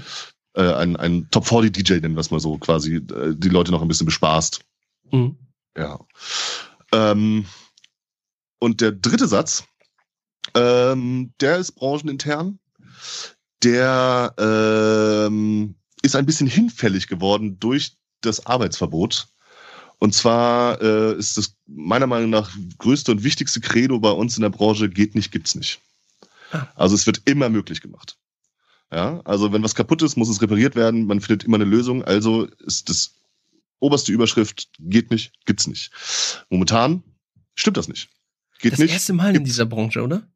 äh, 0.55 0.73
ein, 0.75 0.97
ein 0.97 1.29
Top 1.31 1.47
40 1.47 1.73
DJ, 1.73 1.95
nennen 1.95 2.15
wir 2.15 2.21
es 2.21 2.31
mal 2.31 2.41
so, 2.41 2.59
quasi 2.59 2.97
äh, 2.97 3.35
die 3.37 3.49
Leute 3.49 3.73
noch 3.73 3.83
ein 3.83 3.89
bisschen 3.89 4.07
bespaßt. 4.07 4.61
Mhm. 5.11 5.37
Ja. 5.77 5.99
Ähm, 6.93 7.47
und 8.59 8.81
der 8.81 8.93
dritte 8.93 9.27
Satz, 9.27 9.65
ähm, 10.55 11.33
der 11.41 11.59
ist 11.59 11.73
branchenintern. 11.73 12.59
Der 13.63 14.35
ähm, 14.39 15.75
ist 16.03 16.17
ein 16.17 16.27
bisschen 16.27 16.47
hinfällig 16.47 17.09
geworden 17.09 17.59
durch 17.59 17.97
das 18.21 18.47
Arbeitsverbot. 18.47 19.29
Und 19.99 20.15
zwar 20.15 20.81
äh, 20.83 21.17
ist 21.17 21.39
das 21.39 21.55
meiner 21.67 22.07
Meinung 22.07 22.31
nach 22.31 22.51
größte 22.79 23.13
und 23.13 23.25
wichtigste 23.25 23.61
Credo 23.61 23.99
bei 23.99 24.11
uns 24.11 24.37
in 24.37 24.43
der 24.43 24.51
Branche, 24.51 24.91
geht 24.91 25.15
nicht, 25.15 25.33
gibt's 25.33 25.55
nicht. 25.55 25.81
Ah. 26.53 26.67
Also 26.75 26.95
es 26.95 27.07
wird 27.07 27.23
immer 27.25 27.49
möglich 27.49 27.81
gemacht. 27.81 28.17
Ja, 28.93 29.21
also 29.25 29.53
wenn 29.53 29.65
was 29.65 29.75
kaputt 29.75 30.03
ist, 30.03 30.17
muss 30.17 30.29
es 30.29 30.41
repariert 30.43 30.77
werden. 30.77 31.07
Man 31.07 31.21
findet 31.21 31.45
immer 31.45 31.57
eine 31.57 31.65
Lösung. 31.65 32.05
Also 32.05 32.45
ist 32.67 32.89
das 32.89 33.15
oberste 33.81 34.13
Überschrift, 34.13 34.69
geht 34.79 35.11
nicht, 35.11 35.33
gibt's 35.45 35.67
nicht. 35.67 35.91
Momentan 36.51 37.03
stimmt 37.55 37.79
das 37.79 37.89
nicht. 37.89 38.09
Geht 38.61 38.73
Das 38.73 38.79
nicht. 38.79 38.93
erste 38.93 39.13
Mal 39.13 39.35
in 39.35 39.45
dieser 39.45 39.67
Branche, 39.67 40.03
oder? 40.03 40.27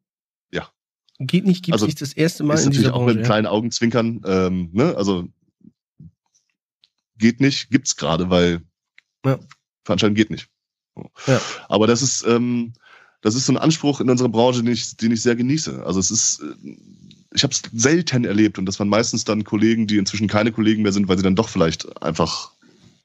Ja. 1.20 1.26
Geht 1.26 1.46
nicht, 1.46 1.64
gibt's 1.64 1.74
Also, 1.76 1.86
nicht 1.86 2.00
das 2.00 2.12
erste 2.14 2.42
Mal 2.44 2.54
ist 2.54 2.60
in 2.60 2.66
natürlich 2.66 2.86
dieser 2.86 2.94
auch 2.94 3.04
Branche. 3.04 3.14
mit 3.16 3.24
kleinen 3.26 3.46
Augenzwinkern, 3.46 4.22
ähm, 4.24 4.70
ne? 4.72 4.96
Also 4.96 5.28
geht 7.18 7.40
nicht, 7.40 7.70
gibt's 7.70 7.96
gerade, 7.96 8.30
weil 8.30 8.62
Ja. 9.24 9.38
Veranstalten 9.84 10.14
geht 10.16 10.30
nicht. 10.30 10.48
Ja. 11.26 11.40
Aber 11.68 11.86
das 11.86 12.02
ist, 12.02 12.24
ähm, 12.26 12.72
das 13.22 13.34
ist 13.34 13.46
so 13.46 13.52
ein 13.52 13.58
Anspruch 13.58 14.00
in 14.00 14.08
unserer 14.10 14.28
Branche, 14.30 14.62
den 14.62 14.72
ich, 14.72 14.96
den 14.96 15.12
ich 15.12 15.22
sehr 15.22 15.36
genieße. 15.36 15.84
Also 15.84 16.00
es 16.00 16.10
ist, 16.10 16.40
äh, 16.40 16.76
ich 17.34 17.42
habe 17.42 17.52
es 17.52 17.62
selten 17.72 18.24
erlebt 18.24 18.58
und 18.58 18.66
das 18.66 18.78
waren 18.78 18.88
meistens 18.88 19.24
dann 19.24 19.44
Kollegen, 19.44 19.86
die 19.86 19.98
inzwischen 19.98 20.26
keine 20.26 20.52
Kollegen 20.52 20.82
mehr 20.82 20.92
sind, 20.92 21.06
weil 21.08 21.16
sie 21.16 21.22
dann 21.22 21.36
doch 21.36 21.48
vielleicht 21.48 22.02
einfach 22.02 22.50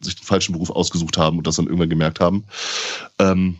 sich 0.01 0.15
den 0.15 0.25
falschen 0.25 0.53
Beruf 0.53 0.69
ausgesucht 0.69 1.17
haben 1.17 1.37
und 1.37 1.47
das 1.47 1.55
dann 1.57 1.65
irgendwann 1.65 1.89
gemerkt 1.89 2.19
haben. 2.19 2.45
Ähm, 3.19 3.59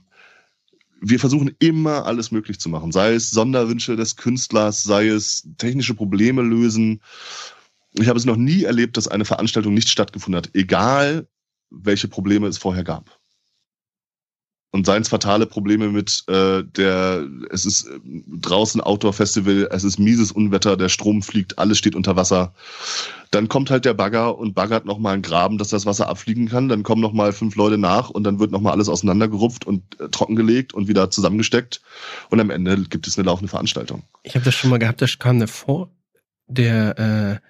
wir 1.02 1.20
versuchen 1.20 1.56
immer 1.60 2.06
alles 2.06 2.32
möglich 2.32 2.60
zu 2.60 2.70
machen, 2.70 2.92
sei 2.92 3.14
es 3.14 3.30
Sonderwünsche 3.30 3.96
des 3.96 4.16
Künstlers, 4.16 4.84
sei 4.84 5.08
es 5.08 5.48
technische 5.58 5.94
Probleme 5.94 6.42
lösen. 6.42 7.02
Ich 7.94 8.08
habe 8.08 8.20
es 8.20 8.26
noch 8.26 8.38
nie 8.38 8.64
erlebt, 8.64 8.98
dass 8.98 9.08
eine 9.08 9.26
Veranstaltung 9.26 9.74
nicht 9.74 9.90
stattgefunden 9.90 10.38
hat, 10.38 10.50
egal 10.54 11.28
welche 11.70 12.08
Probleme 12.08 12.48
es 12.48 12.58
vorher 12.58 12.84
gab. 12.84 13.20
Und 14.76 14.86
seien 14.86 15.04
es 15.04 15.08
fatale 15.08 15.46
Probleme 15.46 15.88
mit 15.88 16.26
äh, 16.28 16.62
der, 16.62 17.26
es 17.50 17.66
ist 17.66 17.88
äh, 17.88 17.98
draußen 18.28 18.82
Outdoor-Festival, 18.82 19.70
es 19.72 19.86
ist 19.86 20.00
mieses 20.00 20.34
Unwetter, 20.34 20.76
der 20.76 20.90
Strom 20.90 21.22
fliegt, 21.22 21.58
alles 21.58 21.78
steht 21.78 21.96
unter 21.96 22.18
Wasser. 22.18 22.54
Dann 23.32 23.48
kommt 23.48 23.72
halt 23.72 23.86
der 23.86 23.94
Bagger 23.94 24.38
und 24.38 24.54
baggert 24.54 24.84
nochmal 24.84 25.14
einen 25.14 25.22
Graben, 25.22 25.58
dass 25.58 25.70
das 25.70 25.86
Wasser 25.86 26.10
abfliegen 26.10 26.50
kann. 26.50 26.68
Dann 26.68 26.84
kommen 26.84 27.02
nochmal 27.02 27.32
fünf 27.32 27.56
Leute 27.56 27.78
nach 27.78 28.10
und 28.10 28.26
dann 28.26 28.38
wird 28.38 28.52
nochmal 28.52 28.74
alles 28.74 28.90
auseinandergerupft 28.90 29.66
und 29.66 29.98
äh, 30.02 30.10
trockengelegt 30.10 30.74
und 30.74 30.90
wieder 30.90 31.10
zusammengesteckt. 31.10 31.80
Und 32.30 32.42
am 32.42 32.50
Ende 32.50 32.76
gibt 32.84 33.08
es 33.08 33.18
eine 33.18 33.28
laufende 33.28 33.50
Veranstaltung. 33.50 34.04
Ich 34.24 34.36
habe 34.36 34.44
das 34.44 34.56
schon 34.56 34.70
mal 34.72 34.78
gehabt, 34.78 35.02
da 35.02 35.06
kam 35.18 35.40
der 35.40 35.48
Vor 35.48 35.90
der 36.48 37.00
äh, 37.00 37.48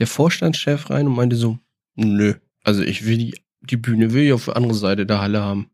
der 0.00 0.06
Vorstandschef 0.08 0.90
rein 0.90 1.06
und 1.06 1.14
meinte 1.14 1.36
so, 1.36 1.60
nö, 1.94 2.34
also 2.64 2.82
ich 2.82 3.06
will 3.06 3.16
die 3.16 3.34
die 3.60 3.76
Bühne 3.76 4.12
will 4.12 4.24
ich 4.24 4.32
auf 4.32 4.46
der 4.46 4.56
anderen 4.56 4.74
Seite 4.74 5.06
der 5.06 5.20
Halle 5.20 5.40
haben. 5.40 5.70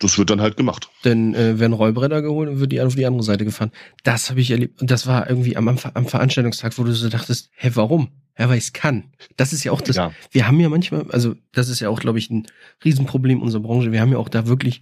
Das 0.00 0.18
wird 0.18 0.30
dann 0.30 0.40
halt 0.40 0.56
gemacht. 0.56 0.90
Denn 1.04 1.34
äh, 1.34 1.58
werden 1.58 1.72
Rollbretter 1.72 2.22
geholt 2.22 2.48
und 2.48 2.60
wird 2.60 2.72
die 2.72 2.80
auf 2.80 2.94
die 2.94 3.06
andere 3.06 3.22
Seite 3.22 3.44
gefahren. 3.44 3.70
Das 4.02 4.30
habe 4.30 4.40
ich 4.40 4.50
erlebt. 4.50 4.80
Und 4.80 4.90
das 4.90 5.06
war 5.06 5.28
irgendwie 5.28 5.56
am, 5.56 5.68
am 5.68 5.78
am 5.94 6.06
Veranstaltungstag, 6.06 6.76
wo 6.76 6.84
du 6.84 6.92
so 6.92 7.08
dachtest, 7.08 7.50
hä, 7.54 7.70
warum? 7.74 8.08
Ja, 8.38 8.48
weil 8.48 8.58
ich's 8.58 8.72
kann. 8.72 9.12
Das 9.36 9.52
ist 9.52 9.62
ja 9.62 9.72
auch 9.72 9.80
das. 9.80 9.96
ja. 9.96 10.12
Wir 10.30 10.46
haben 10.46 10.58
ja 10.58 10.68
manchmal, 10.68 11.10
also 11.10 11.34
das 11.52 11.68
ist 11.68 11.80
ja 11.80 11.88
auch, 11.88 12.00
glaube 12.00 12.18
ich, 12.18 12.30
ein 12.30 12.46
Riesenproblem 12.84 13.42
unserer 13.42 13.62
Branche. 13.62 13.92
Wir 13.92 14.00
haben 14.00 14.10
ja 14.10 14.18
auch 14.18 14.30
da 14.30 14.46
wirklich, 14.46 14.80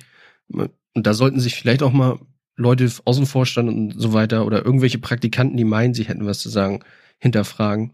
und 0.49 0.71
da 0.95 1.15
sollten 1.15 1.41
sich 1.41 1.57
vielleicht 1.57 1.83
auch 1.83 1.93
mal 1.93 2.19
Leute 2.57 2.91
aus 3.05 3.17
dem 3.17 3.27
Vorstand 3.27 3.69
und 3.69 4.01
so 4.01 4.13
weiter 4.13 4.47
oder 4.47 4.65
irgendwelche 4.65 4.99
Praktikanten, 4.99 5.57
die 5.57 5.65
meinen, 5.65 5.95
sie 5.95 6.05
hätten 6.05 6.27
was 6.27 6.41
zu 6.41 6.49
sagen, 6.49 6.85
hinterfragen. 7.19 7.93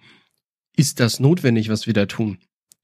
Ist 0.76 1.00
das 1.00 1.20
notwendig, 1.20 1.68
was 1.70 1.86
wir 1.86 1.94
da 1.94 2.06
tun? 2.06 2.38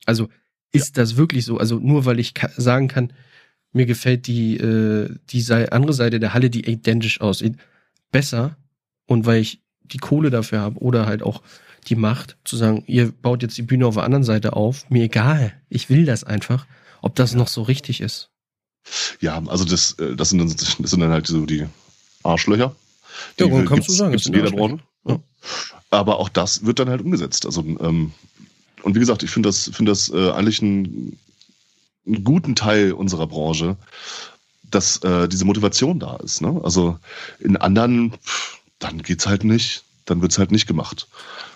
Also 0.06 0.28
ist 0.72 0.96
das 0.96 1.16
wirklich 1.16 1.44
so? 1.44 1.58
Also 1.58 1.78
nur 1.78 2.06
weil 2.06 2.18
ich 2.18 2.34
sagen 2.56 2.88
kann, 2.88 3.12
mir 3.72 3.86
gefällt 3.86 4.26
die, 4.26 4.56
äh, 4.56 5.14
die 5.30 5.44
andere 5.50 5.92
Seite 5.92 6.20
der 6.20 6.34
Halle, 6.34 6.50
die 6.50 6.70
identisch 6.70 7.20
aussieht, 7.20 7.56
besser 8.10 8.56
und 9.06 9.26
weil 9.26 9.40
ich 9.40 9.60
die 9.82 9.98
Kohle 9.98 10.30
dafür 10.30 10.60
habe 10.60 10.78
oder 10.78 11.06
halt 11.06 11.22
auch 11.22 11.42
die 11.88 11.96
Macht 11.96 12.36
zu 12.44 12.56
sagen, 12.56 12.84
ihr 12.86 13.10
baut 13.10 13.42
jetzt 13.42 13.58
die 13.58 13.62
Bühne 13.62 13.86
auf 13.86 13.94
der 13.94 14.04
anderen 14.04 14.24
Seite 14.24 14.54
auf, 14.54 14.88
mir 14.90 15.04
egal, 15.04 15.52
ich 15.68 15.90
will 15.90 16.04
das 16.04 16.24
einfach, 16.24 16.66
ob 17.00 17.14
das 17.16 17.34
noch 17.34 17.48
so 17.48 17.62
richtig 17.62 18.00
ist. 18.00 18.30
Ja, 19.20 19.42
also 19.46 19.64
das, 19.64 19.92
äh, 19.98 20.14
das, 20.14 20.30
sind 20.30 20.38
dann, 20.38 20.48
das 20.48 20.90
sind 20.90 21.00
dann 21.00 21.10
halt 21.10 21.26
so 21.26 21.46
die 21.46 21.66
Arschlöcher. 22.22 22.74
Ja, 23.38 23.46
Die 23.46 23.64
kannst 23.64 23.88
du 23.88 23.92
sagen, 23.92 24.12
gibt's 24.12 24.26
in 24.26 24.34
sind 24.34 24.44
jeder 24.44 24.52
Arschlöcher. 24.52 24.80
Branche. 25.04 25.22
Aber 25.90 26.18
auch 26.18 26.28
das 26.28 26.64
wird 26.64 26.78
dann 26.78 26.88
halt 26.88 27.02
umgesetzt. 27.02 27.44
Also, 27.44 27.62
ähm, 27.62 28.12
und 28.82 28.94
wie 28.94 29.00
gesagt, 29.00 29.22
ich 29.22 29.30
finde 29.30 29.48
das, 29.48 29.70
finde 29.72 29.92
das 29.92 30.08
äh, 30.08 30.30
eigentlich 30.30 30.62
einen, 30.62 31.18
einen 32.06 32.24
guten 32.24 32.54
Teil 32.54 32.92
unserer 32.92 33.26
Branche, 33.26 33.76
dass 34.70 34.98
äh, 34.98 35.28
diese 35.28 35.44
Motivation 35.44 36.00
da 36.00 36.16
ist. 36.16 36.40
Ne? 36.40 36.60
Also 36.64 36.98
in 37.38 37.56
anderen, 37.56 38.12
pff, 38.12 38.58
dann 38.78 39.02
geht's 39.02 39.26
halt 39.26 39.44
nicht, 39.44 39.84
dann 40.04 40.22
wird's 40.22 40.38
halt 40.38 40.50
nicht 40.50 40.66
gemacht. 40.66 41.08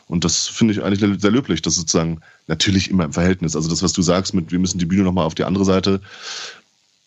Und 0.09 0.24
das 0.24 0.47
finde 0.47 0.72
ich 0.72 0.82
eigentlich 0.82 1.20
sehr 1.20 1.30
löblich, 1.30 1.62
dass 1.62 1.74
sozusagen 1.74 2.20
natürlich 2.47 2.90
immer 2.90 3.05
im 3.05 3.12
Verhältnis. 3.12 3.57
Also 3.57 3.68
das, 3.68 3.82
was 3.82 3.92
du 3.92 4.03
sagst, 4.03 4.34
mit 4.34 4.53
wir 4.53 4.59
müssen 4.59 4.78
die 4.78 4.86
Bühne 4.86 5.03
nochmal 5.03 5.24
auf 5.24 5.34
die 5.34 5.44
andere 5.44 5.64
Seite, 5.64 6.01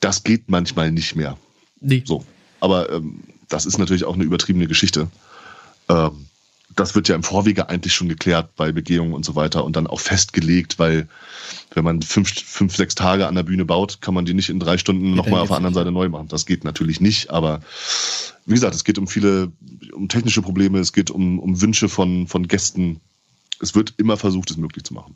das 0.02 0.24
geht 0.24 0.50
manchmal 0.50 0.92
nicht 0.92 1.16
mehr. 1.16 1.38
Nee. 1.80 2.04
So. 2.06 2.26
Aber 2.60 2.92
ähm, 2.92 3.22
das 3.48 3.66
ist 3.66 3.78
natürlich 3.78 4.04
auch 4.04 4.16
eine 4.16 4.26
übertriebene 4.26 4.68
Geschichte. 4.68 5.08
Ähm, 5.88 6.28
das 6.76 6.96
wird 6.96 7.08
ja 7.08 7.16
im 7.16 7.24
Vorwege 7.24 7.70
eigentlich 7.70 7.94
schon 7.94 8.10
geklärt 8.10 8.56
bei 8.56 8.72
Begehungen 8.72 9.14
und 9.14 9.26
so 9.26 9.36
weiter 9.36 9.66
und 9.66 9.76
dann 9.76 9.88
auch 9.88 10.00
festgelegt, 10.00 10.80
weil 10.80 11.08
wenn 11.74 11.84
man 11.84 12.02
fünf, 12.02 12.32
fünf 12.32 12.76
sechs 12.76 12.96
Tage 12.96 13.28
an 13.28 13.36
der 13.36 13.44
Bühne 13.44 13.66
baut, 13.66 14.02
kann 14.02 14.14
man 14.14 14.26
die 14.26 14.34
nicht 14.34 14.50
in 14.50 14.60
drei 14.60 14.78
Stunden 14.78 15.16
nochmal 15.16 15.42
auf 15.42 15.50
der 15.50 15.58
anderen 15.58 15.74
Seite 15.74 15.92
neu 15.92 16.10
machen. 16.10 16.28
Das 16.28 16.46
geht 16.46 16.64
natürlich 16.64 17.02
nicht, 17.02 17.30
aber 17.32 17.62
wie 18.46 18.54
gesagt, 18.54 18.76
es 18.76 18.84
geht 18.84 18.98
um 18.98 19.08
viele, 19.08 19.52
um 19.94 20.08
technische 20.08 20.42
Probleme, 20.42 20.80
es 20.80 20.94
geht 20.94 21.12
um, 21.12 21.40
um 21.40 21.62
Wünsche 21.62 21.90
von, 21.90 22.28
von 22.28 22.48
Gästen. 22.48 23.02
Es 23.62 23.76
wird 23.76 23.94
immer 23.98 24.18
versucht, 24.18 24.52
es 24.52 24.58
möglich 24.58 24.84
zu 24.86 24.94
machen. 24.94 25.16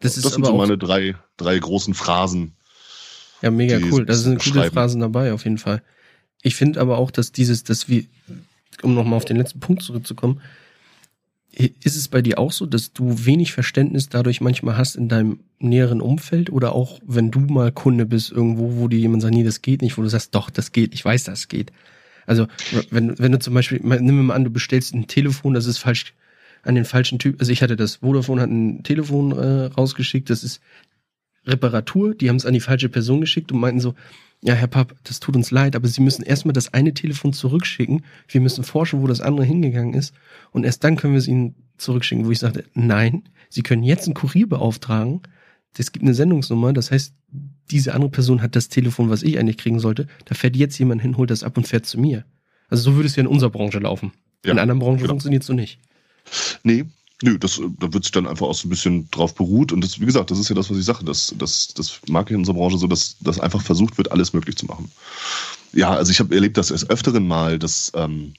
Das 0.00 0.16
ist 0.16 0.24
das 0.24 0.34
sind 0.34 0.44
so 0.44 0.56
meine 0.56 0.76
drei, 0.76 1.14
drei 1.36 1.58
großen 1.58 1.94
Phrasen. 1.94 2.52
ja, 3.42 3.50
mega 3.50 3.78
cool. 3.90 4.04
Da 4.04 4.14
sind 4.14 4.38
beschreiben. 4.38 4.74
Phrasen 4.74 5.00
dabei, 5.00 5.32
auf 5.32 5.44
jeden 5.44 5.58
Fall. 5.58 5.82
Ich 6.42 6.54
finde 6.54 6.80
aber 6.80 6.98
auch, 6.98 7.10
dass 7.10 7.32
dieses, 7.32 7.64
dass 7.64 7.88
wir, 7.88 8.04
um 8.82 8.94
nochmal 8.94 9.16
auf 9.16 9.24
den 9.24 9.36
letzten 9.36 9.60
Punkt 9.60 9.82
zurückzukommen, 9.82 10.40
ist 11.52 11.96
es 11.96 12.08
bei 12.08 12.20
dir 12.20 12.38
auch 12.38 12.52
so, 12.52 12.66
dass 12.66 12.92
du 12.92 13.24
wenig 13.24 13.52
Verständnis 13.52 14.10
dadurch 14.10 14.42
manchmal 14.42 14.76
hast 14.76 14.94
in 14.94 15.08
deinem 15.08 15.40
näheren 15.58 16.02
Umfeld 16.02 16.50
oder 16.50 16.72
auch 16.72 17.00
wenn 17.06 17.30
du 17.30 17.40
mal 17.40 17.72
Kunde 17.72 18.04
bist 18.04 18.30
irgendwo, 18.30 18.76
wo 18.76 18.88
dir 18.88 18.98
jemand 18.98 19.22
sagt, 19.22 19.34
nee, 19.34 19.42
das 19.44 19.62
geht 19.62 19.80
nicht, 19.80 19.96
wo 19.96 20.02
du 20.02 20.08
sagst, 20.08 20.34
doch, 20.34 20.50
das 20.50 20.72
geht, 20.72 20.92
ich 20.92 21.02
weiß, 21.02 21.24
das 21.24 21.48
geht. 21.48 21.72
Also 22.26 22.46
wenn, 22.90 23.18
wenn 23.18 23.32
du 23.32 23.38
zum 23.38 23.54
Beispiel, 23.54 23.80
nimm 23.82 24.26
mal 24.26 24.34
an, 24.34 24.44
du 24.44 24.50
bestellst 24.50 24.94
ein 24.94 25.06
Telefon, 25.06 25.54
das 25.54 25.66
ist 25.66 25.78
falsch 25.78 26.12
an 26.62 26.74
den 26.74 26.84
falschen 26.84 27.18
Typ. 27.18 27.40
Also 27.40 27.52
ich 27.52 27.62
hatte 27.62 27.76
das, 27.76 27.96
Vodafone 27.96 28.42
hat 28.42 28.50
ein 28.50 28.82
Telefon 28.82 29.32
äh, 29.32 29.66
rausgeschickt, 29.66 30.28
das 30.28 30.44
ist 30.44 30.60
Reparatur, 31.46 32.14
die 32.14 32.28
haben 32.28 32.36
es 32.36 32.44
an 32.44 32.54
die 32.54 32.60
falsche 32.60 32.88
Person 32.88 33.20
geschickt 33.20 33.52
und 33.52 33.60
meinten 33.60 33.80
so, 33.80 33.94
ja, 34.46 34.54
Herr 34.54 34.68
Papp, 34.68 34.94
das 35.02 35.18
tut 35.18 35.34
uns 35.34 35.50
leid, 35.50 35.74
aber 35.74 35.88
Sie 35.88 36.00
müssen 36.00 36.22
erstmal 36.22 36.52
das 36.52 36.72
eine 36.72 36.94
Telefon 36.94 37.32
zurückschicken. 37.32 38.04
Wir 38.28 38.40
müssen 38.40 38.62
forschen, 38.62 39.02
wo 39.02 39.08
das 39.08 39.20
andere 39.20 39.44
hingegangen 39.44 39.94
ist. 39.94 40.14
Und 40.52 40.64
erst 40.64 40.84
dann 40.84 40.96
können 40.96 41.14
wir 41.14 41.18
es 41.18 41.26
Ihnen 41.26 41.56
zurückschicken, 41.78 42.24
wo 42.26 42.30
ich 42.30 42.38
sagte, 42.38 42.64
nein, 42.72 43.24
Sie 43.48 43.62
können 43.62 43.82
jetzt 43.82 44.06
einen 44.06 44.14
Kurier 44.14 44.48
beauftragen. 44.48 45.22
Es 45.76 45.90
gibt 45.90 46.04
eine 46.04 46.14
Sendungsnummer, 46.14 46.72
das 46.72 46.90
heißt, 46.90 47.12
diese 47.70 47.92
andere 47.92 48.10
Person 48.10 48.40
hat 48.40 48.54
das 48.54 48.68
Telefon, 48.68 49.10
was 49.10 49.24
ich 49.24 49.38
eigentlich 49.38 49.58
kriegen 49.58 49.80
sollte. 49.80 50.06
Da 50.24 50.36
fährt 50.36 50.54
jetzt 50.54 50.78
jemand 50.78 51.02
hin, 51.02 51.16
holt 51.16 51.30
das 51.30 51.42
ab 51.42 51.56
und 51.56 51.66
fährt 51.66 51.84
zu 51.84 51.98
mir. 51.98 52.24
Also 52.68 52.84
so 52.84 52.96
würde 52.96 53.08
es 53.08 53.16
ja 53.16 53.22
in 53.22 53.26
unserer 53.26 53.50
Branche 53.50 53.80
laufen. 53.80 54.12
Ja, 54.44 54.52
in 54.52 54.58
anderen 54.60 54.78
Branchen 54.78 54.98
genau. 54.98 55.08
funktioniert 55.08 55.42
es 55.42 55.48
so 55.48 55.52
nicht. 55.52 55.80
Nee, 56.62 56.84
Nö, 57.22 57.38
das, 57.38 57.60
da 57.78 57.92
wird 57.92 58.04
sich 58.04 58.12
dann 58.12 58.26
einfach 58.26 58.46
auch 58.46 58.54
so 58.54 58.66
ein 58.66 58.70
bisschen 58.70 59.10
drauf 59.10 59.34
beruht. 59.34 59.72
Und 59.72 59.82
das, 59.82 60.00
wie 60.00 60.04
gesagt, 60.04 60.30
das 60.30 60.38
ist 60.38 60.50
ja 60.50 60.54
das, 60.54 60.70
was 60.70 60.76
ich 60.76 60.84
sage. 60.84 61.04
Das, 61.04 61.34
das, 61.38 61.68
das 61.68 62.00
mag 62.08 62.26
ich 62.26 62.32
in 62.32 62.40
unserer 62.40 62.56
Branche 62.56 62.76
so, 62.76 62.86
dass, 62.86 63.16
dass 63.20 63.40
einfach 63.40 63.62
versucht 63.62 63.96
wird, 63.96 64.12
alles 64.12 64.34
möglich 64.34 64.56
zu 64.56 64.66
machen. 64.66 64.90
Ja, 65.72 65.92
also 65.92 66.10
ich 66.10 66.20
habe 66.20 66.34
erlebt 66.34 66.58
das 66.58 66.70
erst 66.70 66.90
öfteren 66.90 67.26
Mal, 67.26 67.58
dass 67.58 67.90
ähm, 67.94 68.34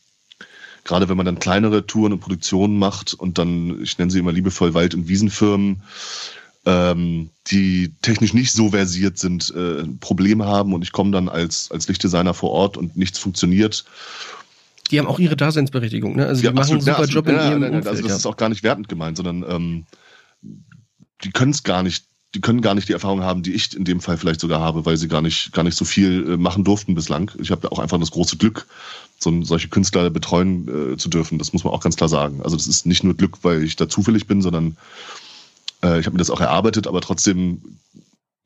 gerade 0.84 1.10
wenn 1.10 1.18
man 1.18 1.26
dann 1.26 1.40
kleinere 1.40 1.88
Touren 1.88 2.14
und 2.14 2.20
Produktionen 2.20 2.78
macht 2.78 3.16
und 3.16 3.40
dann, 3.40 3.82
ich 3.82 3.98
nenne 3.98 4.12
sie 4.12 4.20
immer 4.20 4.32
liebevoll 4.32 4.76
Wald- 4.76 4.94
und 4.94 5.08
Wiesenfirmen, 5.08 5.82
ähm, 6.66 7.30
die 7.48 7.94
technisch 8.04 8.34
nicht 8.34 8.52
so 8.52 8.70
versiert 8.70 9.18
sind, 9.18 9.54
äh, 9.56 9.86
Probleme 10.00 10.46
haben 10.46 10.74
und 10.74 10.84
ich 10.84 10.92
komme 10.92 11.12
dann 11.12 11.30
als, 11.30 11.72
als 11.72 11.88
Lichtdesigner 11.88 12.34
vor 12.34 12.52
Ort 12.52 12.78
und 12.78 12.96
nichts 12.96 13.18
funktioniert 13.18 13.86
die 14.92 15.00
haben 15.00 15.08
auch 15.08 15.20
ihre 15.20 15.36
Daseinsberechtigung, 15.36 16.16
ne? 16.16 16.26
Also 16.26 16.42
die 16.42 16.46
ja, 16.46 16.52
machen 16.52 16.76
absolut, 16.76 16.88
einen 16.88 16.96
super 16.96 17.08
ja, 17.08 17.14
Job 17.14 17.28
in 17.28 17.36
ja, 17.36 17.50
ihrem 17.50 17.62
nein, 17.62 17.74
Umfeld. 17.76 17.88
Also 17.88 18.08
das 18.08 18.18
ist 18.18 18.26
auch 18.26 18.38
gar 18.38 18.50
nicht 18.50 18.64
wertend 18.64 18.90
gemeint, 18.90 19.18
sondern 19.18 19.46
ähm, 19.48 19.86
die 21.24 21.32
können 21.32 21.52
es 21.52 21.64
gar 21.64 21.84
nicht, 21.84 22.06
die 22.36 22.42
können 22.42 22.62
gar 22.62 22.76
nicht 22.76 22.90
die 22.90 22.94
Erfahrung 22.94 23.22
haben, 23.22 23.44
die 23.44 23.54
ich 23.54 23.76
in 23.76 23.86
dem 23.86 24.00
Fall 24.00 24.18
vielleicht 24.18 24.40
sogar 24.40 24.60
habe, 24.60 24.86
weil 24.86 24.98
sie 24.98 25.08
gar 25.08 25.22
nicht, 25.22 25.54
gar 25.54 25.64
nicht 25.64 25.78
so 25.78 25.86
viel 25.86 26.34
äh, 26.34 26.38
machen 26.38 26.64
durften 26.64 26.96
bislang. 26.96 27.32
Ich 27.40 27.52
habe 27.52 27.72
auch 27.72 27.80
einfach 27.80 28.00
das 28.00 28.12
große 28.12 28.38
Glück, 28.38 28.68
so 29.20 29.44
solche 29.44 29.70
Künstler 29.70 30.10
betreuen 30.10 30.94
äh, 30.94 30.98
zu 30.98 31.10
dürfen. 31.10 31.38
Das 31.38 31.54
muss 31.54 31.64
man 31.64 31.74
auch 31.74 31.82
ganz 31.82 31.96
klar 31.96 32.10
sagen. 32.10 32.42
Also 32.44 32.56
das 32.56 32.68
ist 32.68 32.86
nicht 32.86 33.04
nur 33.04 33.16
Glück, 33.16 33.40
weil 33.44 33.64
ich 33.64 33.76
da 33.76 33.90
zufällig 33.90 34.28
bin, 34.28 34.42
sondern 34.42 34.78
äh, 35.84 36.00
ich 36.00 36.06
habe 36.06 36.14
mir 36.14 36.20
das 36.20 36.30
auch 36.30 36.42
erarbeitet, 36.42 36.88
aber 36.88 37.02
trotzdem 37.02 37.62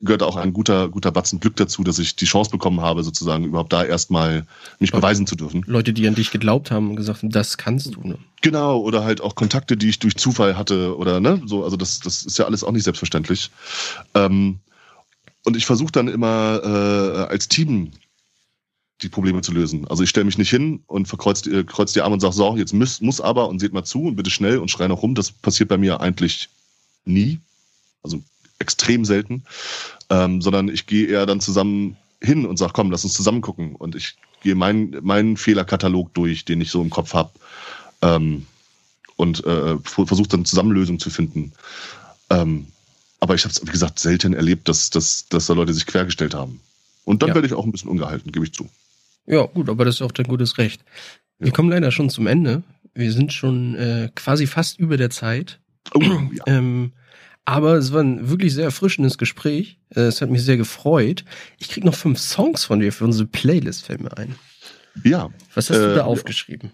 gehört 0.02 0.22
auch 0.22 0.36
ein 0.36 0.52
guter, 0.52 0.88
guter 0.88 1.12
Batzen 1.12 1.40
Glück 1.40 1.56
dazu, 1.56 1.84
dass 1.84 1.98
ich 1.98 2.16
die 2.16 2.24
Chance 2.24 2.50
bekommen 2.50 2.80
habe, 2.80 3.04
sozusagen 3.04 3.44
überhaupt 3.44 3.72
da 3.72 3.84
erstmal 3.84 4.44
mich 4.80 4.92
beweisen 4.92 5.26
zu 5.26 5.36
dürfen. 5.36 5.62
Leute, 5.66 5.92
die 5.92 6.06
an 6.08 6.16
dich 6.16 6.30
geglaubt 6.30 6.70
haben 6.70 6.90
und 6.90 6.96
gesagt 6.96 7.22
haben, 7.22 7.30
das 7.30 7.56
kannst 7.56 7.94
du. 7.94 8.00
Ne? 8.02 8.18
Genau, 8.40 8.80
oder 8.80 9.04
halt 9.04 9.20
auch 9.20 9.34
Kontakte, 9.34 9.76
die 9.76 9.88
ich 9.88 10.00
durch 10.00 10.16
Zufall 10.16 10.56
hatte 10.56 10.96
oder 10.96 11.20
ne, 11.20 11.40
so, 11.46 11.62
also 11.64 11.76
das, 11.76 12.00
das 12.00 12.24
ist 12.24 12.38
ja 12.38 12.46
alles 12.46 12.64
auch 12.64 12.72
nicht 12.72 12.84
selbstverständlich. 12.84 13.50
Ähm, 14.14 14.58
und 15.44 15.56
ich 15.56 15.66
versuche 15.66 15.92
dann 15.92 16.08
immer 16.08 16.60
äh, 16.64 17.32
als 17.32 17.48
Team 17.48 17.92
die 19.02 19.08
Probleme 19.08 19.42
zu 19.42 19.52
lösen. 19.52 19.86
Also 19.88 20.02
ich 20.02 20.10
stelle 20.10 20.24
mich 20.24 20.38
nicht 20.38 20.50
hin 20.50 20.82
und 20.86 21.06
verkreuzt 21.06 21.46
äh, 21.46 21.64
kreuz 21.64 21.92
die 21.92 22.00
Arme 22.00 22.14
und 22.14 22.20
sage, 22.20 22.34
so, 22.34 22.56
jetzt 22.56 22.72
muss, 22.72 23.00
muss 23.00 23.20
aber 23.20 23.48
und 23.48 23.58
seht 23.58 23.72
mal 23.72 23.84
zu 23.84 24.02
und 24.04 24.16
bitte 24.16 24.30
schnell 24.30 24.58
und 24.58 24.70
schrei 24.70 24.88
noch 24.88 25.02
rum. 25.02 25.14
Das 25.14 25.30
passiert 25.32 25.68
bei 25.68 25.76
mir 25.76 26.00
eigentlich 26.00 26.48
nie. 27.04 27.40
Also 28.02 28.22
extrem 28.62 29.04
selten, 29.04 29.42
ähm, 30.08 30.40
sondern 30.40 30.68
ich 30.68 30.86
gehe 30.86 31.06
eher 31.08 31.26
dann 31.26 31.40
zusammen 31.40 31.96
hin 32.22 32.46
und 32.46 32.56
sage, 32.56 32.72
komm, 32.72 32.90
lass 32.90 33.04
uns 33.04 33.12
zusammen 33.14 33.40
gucken. 33.42 33.74
Und 33.76 33.94
ich 33.94 34.16
gehe 34.42 34.54
meinen 34.54 34.96
meinen 35.02 35.36
Fehlerkatalog 35.36 36.14
durch, 36.14 36.44
den 36.44 36.60
ich 36.60 36.70
so 36.70 36.80
im 36.80 36.90
Kopf 36.90 37.12
habe. 37.14 37.30
Ähm, 38.00 38.46
und 39.16 39.44
äh, 39.44 39.76
versuche 39.84 40.28
dann 40.28 40.44
Zusammenlösungen 40.44 40.98
zu 40.98 41.10
finden. 41.10 41.52
Ähm, 42.30 42.66
aber 43.20 43.34
ich 43.34 43.44
habe 43.44 43.52
es, 43.52 43.64
wie 43.64 43.70
gesagt, 43.70 43.98
selten 44.00 44.34
erlebt, 44.34 44.68
dass, 44.68 44.90
dass, 44.90 45.28
dass 45.28 45.46
da 45.46 45.54
Leute 45.54 45.72
sich 45.74 45.86
quergestellt 45.86 46.34
haben. 46.34 46.60
Und 47.04 47.22
dann 47.22 47.28
Ja. 47.28 47.34
werde 47.36 47.46
ich 47.46 47.54
auch 47.54 47.64
ein 47.64 47.70
bisschen 47.72 47.90
ungehalten, 47.90 48.32
gebe 48.32 48.44
ich 48.44 48.52
zu. 48.52 48.68
Ja, 49.26 49.46
gut, 49.46 49.68
aber 49.68 49.84
das 49.84 49.96
ist 49.96 50.02
auch 50.02 50.10
dein 50.12 50.26
gutes 50.26 50.58
Recht. 50.58 50.82
Wir 51.38 51.48
Ja. 51.48 51.52
kommen 51.52 51.70
leider 51.70 51.92
schon 51.92 52.10
zum 52.10 52.26
Ende. 52.26 52.62
Wir 52.94 53.12
sind 53.12 53.32
schon 53.32 53.74
äh, 53.76 54.10
quasi 54.14 54.46
fast 54.46 54.78
über 54.78 54.96
der 54.96 55.10
Zeit. 55.10 55.60
Oh, 55.94 56.00
ja. 56.00 56.44
Ähm, 56.46 56.92
aber 57.44 57.74
es 57.74 57.92
war 57.92 58.02
ein 58.02 58.28
wirklich 58.28 58.54
sehr 58.54 58.64
erfrischendes 58.64 59.18
Gespräch. 59.18 59.78
Äh, 59.94 60.02
es 60.02 60.20
hat 60.20 60.30
mich 60.30 60.42
sehr 60.44 60.56
gefreut. 60.56 61.24
Ich 61.58 61.68
krieg 61.68 61.84
noch 61.84 61.94
fünf 61.94 62.18
Songs 62.18 62.64
von 62.64 62.80
dir 62.80 62.92
für 62.92 63.04
unsere 63.04 63.26
Playlist, 63.26 63.86
fällt 63.86 64.00
mir 64.00 64.16
ein. 64.16 64.36
ja. 65.04 65.30
Was 65.54 65.70
hast 65.70 65.78
du 65.78 65.84
Äh, 65.84 65.94
da 65.94 65.96
ja. 65.98 66.04
aufgeschrieben? 66.04 66.70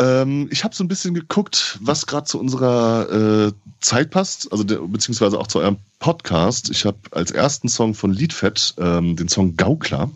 Ähm, 0.00 0.48
ich 0.50 0.64
habe 0.64 0.74
so 0.74 0.82
ein 0.82 0.88
bisschen 0.88 1.14
geguckt, 1.14 1.78
was 1.80 2.06
gerade 2.06 2.24
zu 2.26 2.40
unserer 2.40 3.46
äh, 3.48 3.52
Zeit 3.80 4.10
passt, 4.10 4.50
also 4.50 4.64
der, 4.64 4.78
beziehungsweise 4.78 5.38
auch 5.38 5.46
zu 5.46 5.60
eurem 5.60 5.76
Podcast. 6.00 6.70
Ich 6.70 6.84
habe 6.84 6.98
als 7.12 7.30
ersten 7.30 7.68
Song 7.68 7.94
von 7.94 8.12
Liedfett 8.12 8.74
ähm, 8.78 9.14
den 9.14 9.28
Song 9.28 9.56
Gaukler. 9.56 10.10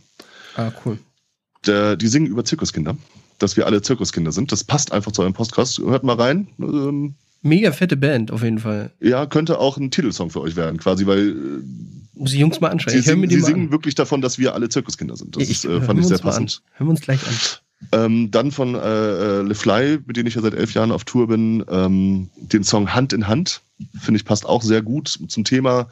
Ah, 0.57 0.73
cool. 0.85 0.99
Der, 1.67 1.95
die 1.97 2.09
singen 2.09 2.27
über 2.27 2.45
Zirkuskinder, 2.45 2.97
dass 3.39 3.57
wir 3.57 3.67
alle 3.67 3.81
Zirkuskinder 3.83 4.33
sind. 4.33 4.51
Das 4.51 4.65
passt 4.65 4.91
einfach 4.91 5.13
zu 5.13 5.23
eurem 5.23 5.35
Podcast. 5.35 5.79
Hört 5.79 6.03
mal 6.03 6.17
rein. 6.17 6.49
Ähm, 6.59 7.15
Mega 7.43 7.73
fette 7.73 7.97
Band, 7.97 8.31
auf 8.31 8.43
jeden 8.43 8.59
Fall. 8.59 8.93
ja, 9.01 9.27
könnte 9.27 9.59
auch 9.59 9.77
ein 9.77 9.91
Titelsong 9.91 10.31
für 10.31 10.41
euch 10.41 10.57
werden, 10.57 10.79
quasi, 10.79 11.07
weil 11.07 11.29
äh, 11.31 11.63
Muss 12.15 12.33
die 12.33 12.39
Jungs 12.39 12.61
mal 12.61 12.69
anschauen. 12.69 12.93
sie, 12.93 12.99
ich 12.99 13.05
singen, 13.05 13.29
die 13.29 13.37
sie 13.37 13.43
singen 13.43 13.67
an. 13.67 13.71
wirklich 13.71 13.95
davon, 13.95 14.21
dass 14.21 14.39
wir 14.39 14.55
alle 14.55 14.69
Zirkuskinder 14.69 15.17
sind. 15.17 15.37
Das 15.37 15.49
ist, 15.49 15.65
äh, 15.65 15.81
fand 15.81 16.01
ich 16.01 16.07
sehr 16.07 16.17
mal 16.19 16.23
an. 16.23 16.27
passend. 16.31 16.63
Hören 16.73 16.89
wir 16.89 16.91
uns 16.91 17.01
gleich 17.01 17.21
an. 17.27 17.35
Ähm, 17.93 18.31
dann 18.33 18.51
von 18.51 18.75
äh, 18.75 18.79
äh, 18.79 19.43
Le 19.43 19.55
Fly, 19.55 20.01
mit 20.05 20.17
denen 20.17 20.27
ich 20.27 20.35
ja 20.35 20.43
seit 20.43 20.55
elf 20.55 20.75
Jahren 20.75 20.91
auf 20.91 21.05
Tour 21.05 21.29
bin, 21.29 21.65
ähm, 21.71 22.29
den 22.37 22.65
Song 22.65 22.93
Hand 22.93 23.13
in 23.13 23.29
Hand. 23.29 23.61
Finde 24.01 24.19
ich 24.19 24.25
passt 24.25 24.45
auch 24.47 24.63
sehr 24.63 24.83
gut 24.83 25.09
zum 25.29 25.45
Thema. 25.45 25.89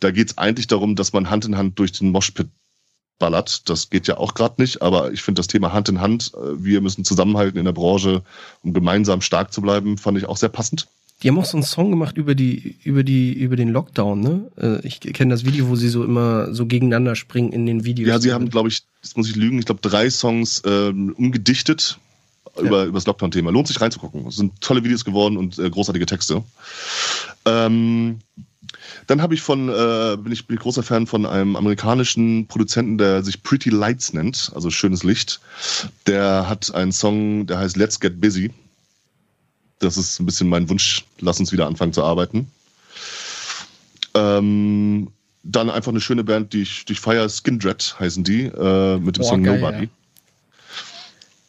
Da 0.00 0.10
geht 0.10 0.30
es 0.30 0.38
eigentlich 0.38 0.68
darum, 0.68 0.96
dass 0.96 1.12
man 1.12 1.28
Hand 1.28 1.44
in 1.44 1.58
Hand 1.58 1.78
durch 1.78 1.92
den 1.92 2.10
Moshpit 2.10 2.48
ballert. 3.18 3.68
Das 3.68 3.90
geht 3.90 4.06
ja 4.06 4.16
auch 4.16 4.34
gerade 4.34 4.60
nicht, 4.60 4.82
aber 4.82 5.12
ich 5.12 5.22
finde 5.22 5.40
das 5.40 5.46
Thema 5.46 5.72
Hand 5.72 5.88
in 5.88 6.00
Hand, 6.00 6.32
äh, 6.34 6.62
wir 6.62 6.80
müssen 6.80 7.04
zusammenhalten 7.04 7.58
in 7.58 7.64
der 7.64 7.72
Branche, 7.72 8.22
um 8.62 8.72
gemeinsam 8.72 9.20
stark 9.20 9.52
zu 9.52 9.60
bleiben, 9.60 9.98
fand 9.98 10.18
ich 10.18 10.26
auch 10.26 10.36
sehr 10.36 10.48
passend. 10.48 10.86
Die 11.22 11.28
haben 11.28 11.38
auch 11.38 11.44
so 11.44 11.56
einen 11.56 11.64
Song 11.64 11.90
gemacht 11.90 12.16
über 12.16 12.36
die, 12.36 12.76
über 12.84 13.02
die, 13.02 13.32
über 13.32 13.56
den 13.56 13.70
Lockdown, 13.70 14.20
ne? 14.20 14.52
Äh, 14.56 14.86
Ich 14.86 15.00
kenne 15.00 15.34
das 15.34 15.44
Video, 15.44 15.68
wo 15.68 15.74
sie 15.74 15.88
so 15.88 16.04
immer 16.04 16.54
so 16.54 16.66
gegeneinander 16.66 17.16
springen 17.16 17.52
in 17.52 17.66
den 17.66 17.84
Videos. 17.84 18.08
Ja, 18.08 18.20
sie 18.20 18.32
haben, 18.32 18.50
glaube 18.50 18.68
ich, 18.68 18.82
das 19.02 19.16
muss 19.16 19.28
ich 19.28 19.34
lügen, 19.34 19.58
ich 19.58 19.66
glaube 19.66 19.80
drei 19.82 20.10
Songs 20.10 20.62
ähm, 20.64 21.12
umgedichtet 21.18 21.98
über, 22.56 22.84
über 22.84 22.98
das 22.98 23.06
Lockdown-Thema. 23.06 23.50
Lohnt 23.50 23.66
sich 23.66 23.80
reinzugucken. 23.80 24.26
Es 24.28 24.36
sind 24.36 24.60
tolle 24.60 24.84
Videos 24.84 25.04
geworden 25.04 25.36
und 25.36 25.58
äh, 25.58 25.68
großartige 25.68 26.06
Texte. 26.06 26.44
Ähm, 27.44 28.20
dann 29.06 29.22
habe 29.22 29.34
ich 29.34 29.40
von, 29.40 29.68
äh, 29.68 30.16
bin 30.16 30.32
ich 30.32 30.46
bin 30.46 30.56
ich 30.56 30.62
großer 30.62 30.82
Fan 30.82 31.06
von 31.06 31.26
einem 31.26 31.56
amerikanischen 31.56 32.46
Produzenten, 32.46 32.98
der 32.98 33.22
sich 33.22 33.42
Pretty 33.42 33.70
Lights 33.70 34.12
nennt, 34.12 34.52
also 34.54 34.70
schönes 34.70 35.02
Licht. 35.02 35.40
Der 36.06 36.48
hat 36.48 36.74
einen 36.74 36.92
Song, 36.92 37.46
der 37.46 37.58
heißt 37.58 37.76
Let's 37.76 38.00
Get 38.00 38.20
Busy. 38.20 38.50
Das 39.78 39.96
ist 39.96 40.18
ein 40.20 40.26
bisschen 40.26 40.48
mein 40.48 40.68
Wunsch, 40.68 41.04
lass 41.20 41.38
uns 41.38 41.52
wieder 41.52 41.66
anfangen 41.66 41.92
zu 41.92 42.02
arbeiten. 42.02 42.50
Ähm, 44.14 45.08
dann 45.44 45.70
einfach 45.70 45.92
eine 45.92 46.00
schöne 46.00 46.24
Band, 46.24 46.52
die 46.52 46.62
ich, 46.62 46.84
die 46.84 46.94
ich 46.94 47.00
feiere, 47.00 47.28
Skin 47.28 47.58
Dread 47.58 47.96
heißen 47.98 48.24
die, 48.24 48.44
äh, 48.44 48.98
mit 48.98 49.16
dem 49.16 49.22
Boah, 49.22 49.28
Song 49.28 49.42
geil, 49.44 49.60
Nobody. 49.60 49.88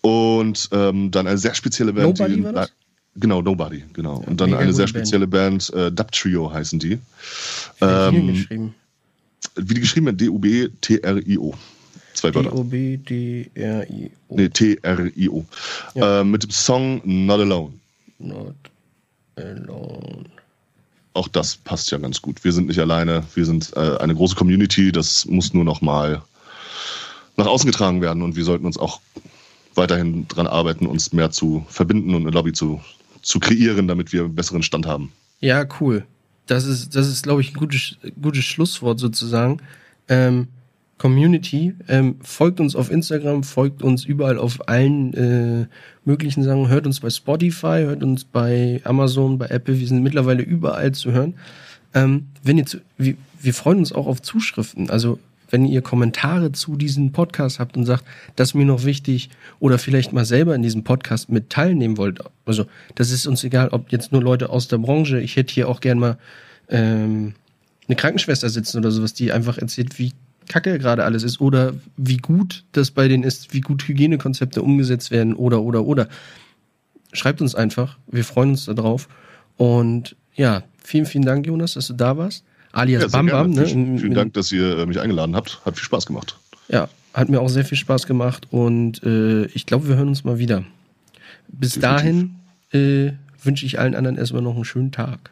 Und 0.01 0.69
ähm, 0.71 1.11
dann 1.11 1.27
eine 1.27 1.37
sehr 1.37 1.55
spezielle 1.55 1.93
Band, 1.93 2.19
Nobody 2.19 2.35
die 2.37 2.43
war 2.43 2.53
das? 2.53 2.71
Genau, 3.15 3.41
Nobody, 3.41 3.83
genau. 3.93 4.17
Und 4.25 4.39
dann 4.39 4.51
mega 4.51 4.61
eine 4.61 4.73
sehr 4.73 4.85
gute 4.85 4.93
Band. 4.93 5.07
spezielle 5.07 5.27
Band, 5.27 5.73
äh, 5.73 5.91
Dub 5.91 6.11
Trio 6.11 6.51
heißen 6.53 6.79
die. 6.79 6.99
Wie 7.79 7.85
Ähm, 7.85 8.27
geschrieben? 8.27 8.75
wie 9.55 9.73
die 9.73 9.81
geschrieben 9.81 10.05
werden, 10.07 10.17
D-U-B-T-R-I-O. 10.17 11.53
Zwei 12.13 12.33
Wörter. 12.35 12.51
D-O-B-D-R-I-O. 12.51 14.35
Nee, 14.35 14.49
T-R-I-O. 14.49 15.45
Ja. 15.95 16.21
Äh, 16.21 16.23
mit 16.23 16.43
dem 16.43 16.51
Song 16.51 17.01
Not 17.03 17.39
Alone. 17.41 17.73
Not 18.19 18.55
alone. 19.37 20.25
Auch 21.13 21.27
das 21.27 21.55
passt 21.57 21.89
ja 21.91 21.97
ganz 21.97 22.21
gut. 22.21 22.43
Wir 22.43 22.51
sind 22.53 22.67
nicht 22.67 22.79
alleine, 22.79 23.23
wir 23.35 23.45
sind 23.45 23.71
äh, 23.75 23.97
eine 23.97 24.13
große 24.15 24.35
Community, 24.35 24.91
das 24.91 25.25
muss 25.25 25.53
nur 25.53 25.63
noch 25.63 25.81
mal 25.81 26.21
nach 27.37 27.47
außen 27.47 27.69
getragen 27.69 28.01
werden 28.01 28.21
und 28.21 28.35
wir 28.35 28.43
sollten 28.43 28.65
uns 28.65 28.77
auch 28.77 28.99
weiterhin 29.75 30.27
dran 30.27 30.47
arbeiten, 30.47 30.85
uns 30.85 31.13
mehr 31.13 31.31
zu 31.31 31.65
verbinden 31.69 32.13
und 32.13 32.23
eine 32.23 32.31
Lobby 32.31 32.51
zu, 32.53 32.81
zu 33.21 33.39
kreieren, 33.39 33.87
damit 33.87 34.13
wir 34.13 34.25
einen 34.25 34.35
besseren 34.35 34.63
Stand 34.63 34.85
haben. 34.85 35.11
Ja, 35.39 35.65
cool. 35.79 36.05
Das 36.47 36.65
ist, 36.65 36.95
das 36.95 37.07
ist, 37.07 37.23
glaube 37.23 37.41
ich, 37.41 37.51
ein 37.51 37.57
gutes, 37.57 37.97
gutes 38.21 38.43
Schlusswort 38.43 38.99
sozusagen. 38.99 39.61
Ähm, 40.07 40.47
Community, 40.97 41.73
ähm, 41.87 42.17
folgt 42.21 42.59
uns 42.59 42.75
auf 42.75 42.91
Instagram, 42.91 43.43
folgt 43.43 43.81
uns 43.81 44.03
überall 44.03 44.37
auf 44.37 44.67
allen 44.67 45.13
äh, 45.13 45.67
möglichen 46.03 46.43
Sachen, 46.43 46.67
hört 46.67 46.85
uns 46.85 46.99
bei 46.99 47.09
Spotify, 47.09 47.83
hört 47.85 48.03
uns 48.03 48.25
bei 48.25 48.81
Amazon, 48.83 49.37
bei 49.37 49.47
Apple, 49.47 49.79
wir 49.79 49.87
sind 49.87 50.03
mittlerweile 50.03 50.43
überall 50.43 50.91
zu 50.91 51.11
hören. 51.11 51.35
Ähm, 51.93 52.27
wenn 52.43 52.57
ihr 52.57 52.65
zu, 52.65 52.81
wir, 52.97 53.15
wir 53.41 53.53
freuen 53.53 53.79
uns 53.79 53.93
auch 53.93 54.07
auf 54.07 54.21
Zuschriften. 54.21 54.89
Also 54.89 55.19
wenn 55.49 55.65
ihr 55.65 55.81
Kommentare 55.81 56.51
zu 56.51 56.75
diesem 56.75 57.11
Podcast 57.11 57.59
habt 57.59 57.75
und 57.75 57.85
sagt, 57.85 58.05
das 58.35 58.49
ist 58.49 58.53
mir 58.53 58.65
noch 58.65 58.85
wichtig 58.85 59.29
oder 59.59 59.77
vielleicht 59.77 60.13
mal 60.13 60.25
selber 60.25 60.55
in 60.55 60.61
diesem 60.61 60.83
Podcast 60.83 61.29
mit 61.29 61.49
teilnehmen 61.49 61.97
wollt. 61.97 62.19
Also 62.45 62.65
das 62.95 63.11
ist 63.11 63.27
uns 63.27 63.43
egal, 63.43 63.69
ob 63.69 63.91
jetzt 63.91 64.11
nur 64.11 64.21
Leute 64.21 64.49
aus 64.49 64.67
der 64.67 64.77
Branche. 64.77 65.19
Ich 65.19 65.35
hätte 65.35 65.53
hier 65.53 65.67
auch 65.67 65.81
gern 65.81 65.99
mal 65.99 66.17
ähm, 66.69 67.33
eine 67.87 67.95
Krankenschwester 67.95 68.49
sitzen 68.49 68.77
oder 68.77 68.91
sowas, 68.91 69.13
die 69.13 69.31
einfach 69.31 69.57
erzählt, 69.57 69.97
wie 69.97 70.13
kacke 70.47 70.77
gerade 70.79 71.03
alles 71.03 71.23
ist 71.23 71.39
oder 71.41 71.73
wie 71.95 72.17
gut 72.17 72.65
das 72.71 72.91
bei 72.91 73.07
denen 73.07 73.23
ist, 73.23 73.53
wie 73.53 73.61
gut 73.61 73.87
Hygienekonzepte 73.87 74.61
umgesetzt 74.61 75.11
werden 75.11 75.33
oder 75.33 75.61
oder 75.61 75.85
oder. 75.85 76.07
Schreibt 77.13 77.41
uns 77.41 77.55
einfach, 77.55 77.97
wir 78.07 78.23
freuen 78.23 78.51
uns 78.51 78.65
darauf. 78.65 79.07
Und 79.57 80.15
ja, 80.35 80.63
vielen, 80.83 81.05
vielen 81.05 81.25
Dank, 81.25 81.47
Jonas, 81.47 81.73
dass 81.73 81.87
du 81.87 81.93
da 81.93 82.17
warst. 82.17 82.43
Alias 82.71 83.03
Ja, 83.03 83.07
Bam 83.09 83.27
Bam, 83.27 83.51
ne? 83.51 83.65
Vielen, 83.65 83.99
vielen 83.99 84.13
Dank, 84.13 84.33
dass 84.33 84.51
ihr 84.51 84.79
äh, 84.79 84.85
mich 84.85 84.99
eingeladen 84.99 85.35
habt. 85.35 85.61
Hat 85.65 85.75
viel 85.75 85.83
Spaß 85.83 86.05
gemacht. 86.05 86.37
Ja, 86.67 86.87
hat 87.13 87.29
mir 87.29 87.41
auch 87.41 87.49
sehr 87.49 87.65
viel 87.65 87.77
Spaß 87.77 88.05
gemacht 88.05 88.47
und 88.51 89.03
äh, 89.03 89.45
ich 89.45 89.65
glaube, 89.65 89.87
wir 89.87 89.95
hören 89.95 90.09
uns 90.09 90.23
mal 90.23 90.37
wieder. 90.37 90.63
Bis 91.47 91.73
Definitiv. 91.73 91.81
dahin, 91.81 92.35
äh, 92.71 93.13
wünsche 93.43 93.65
ich 93.65 93.79
allen 93.79 93.95
anderen 93.95 94.17
erstmal 94.17 94.41
noch 94.41 94.55
einen 94.55 94.65
schönen 94.65 94.91
Tag. 94.91 95.31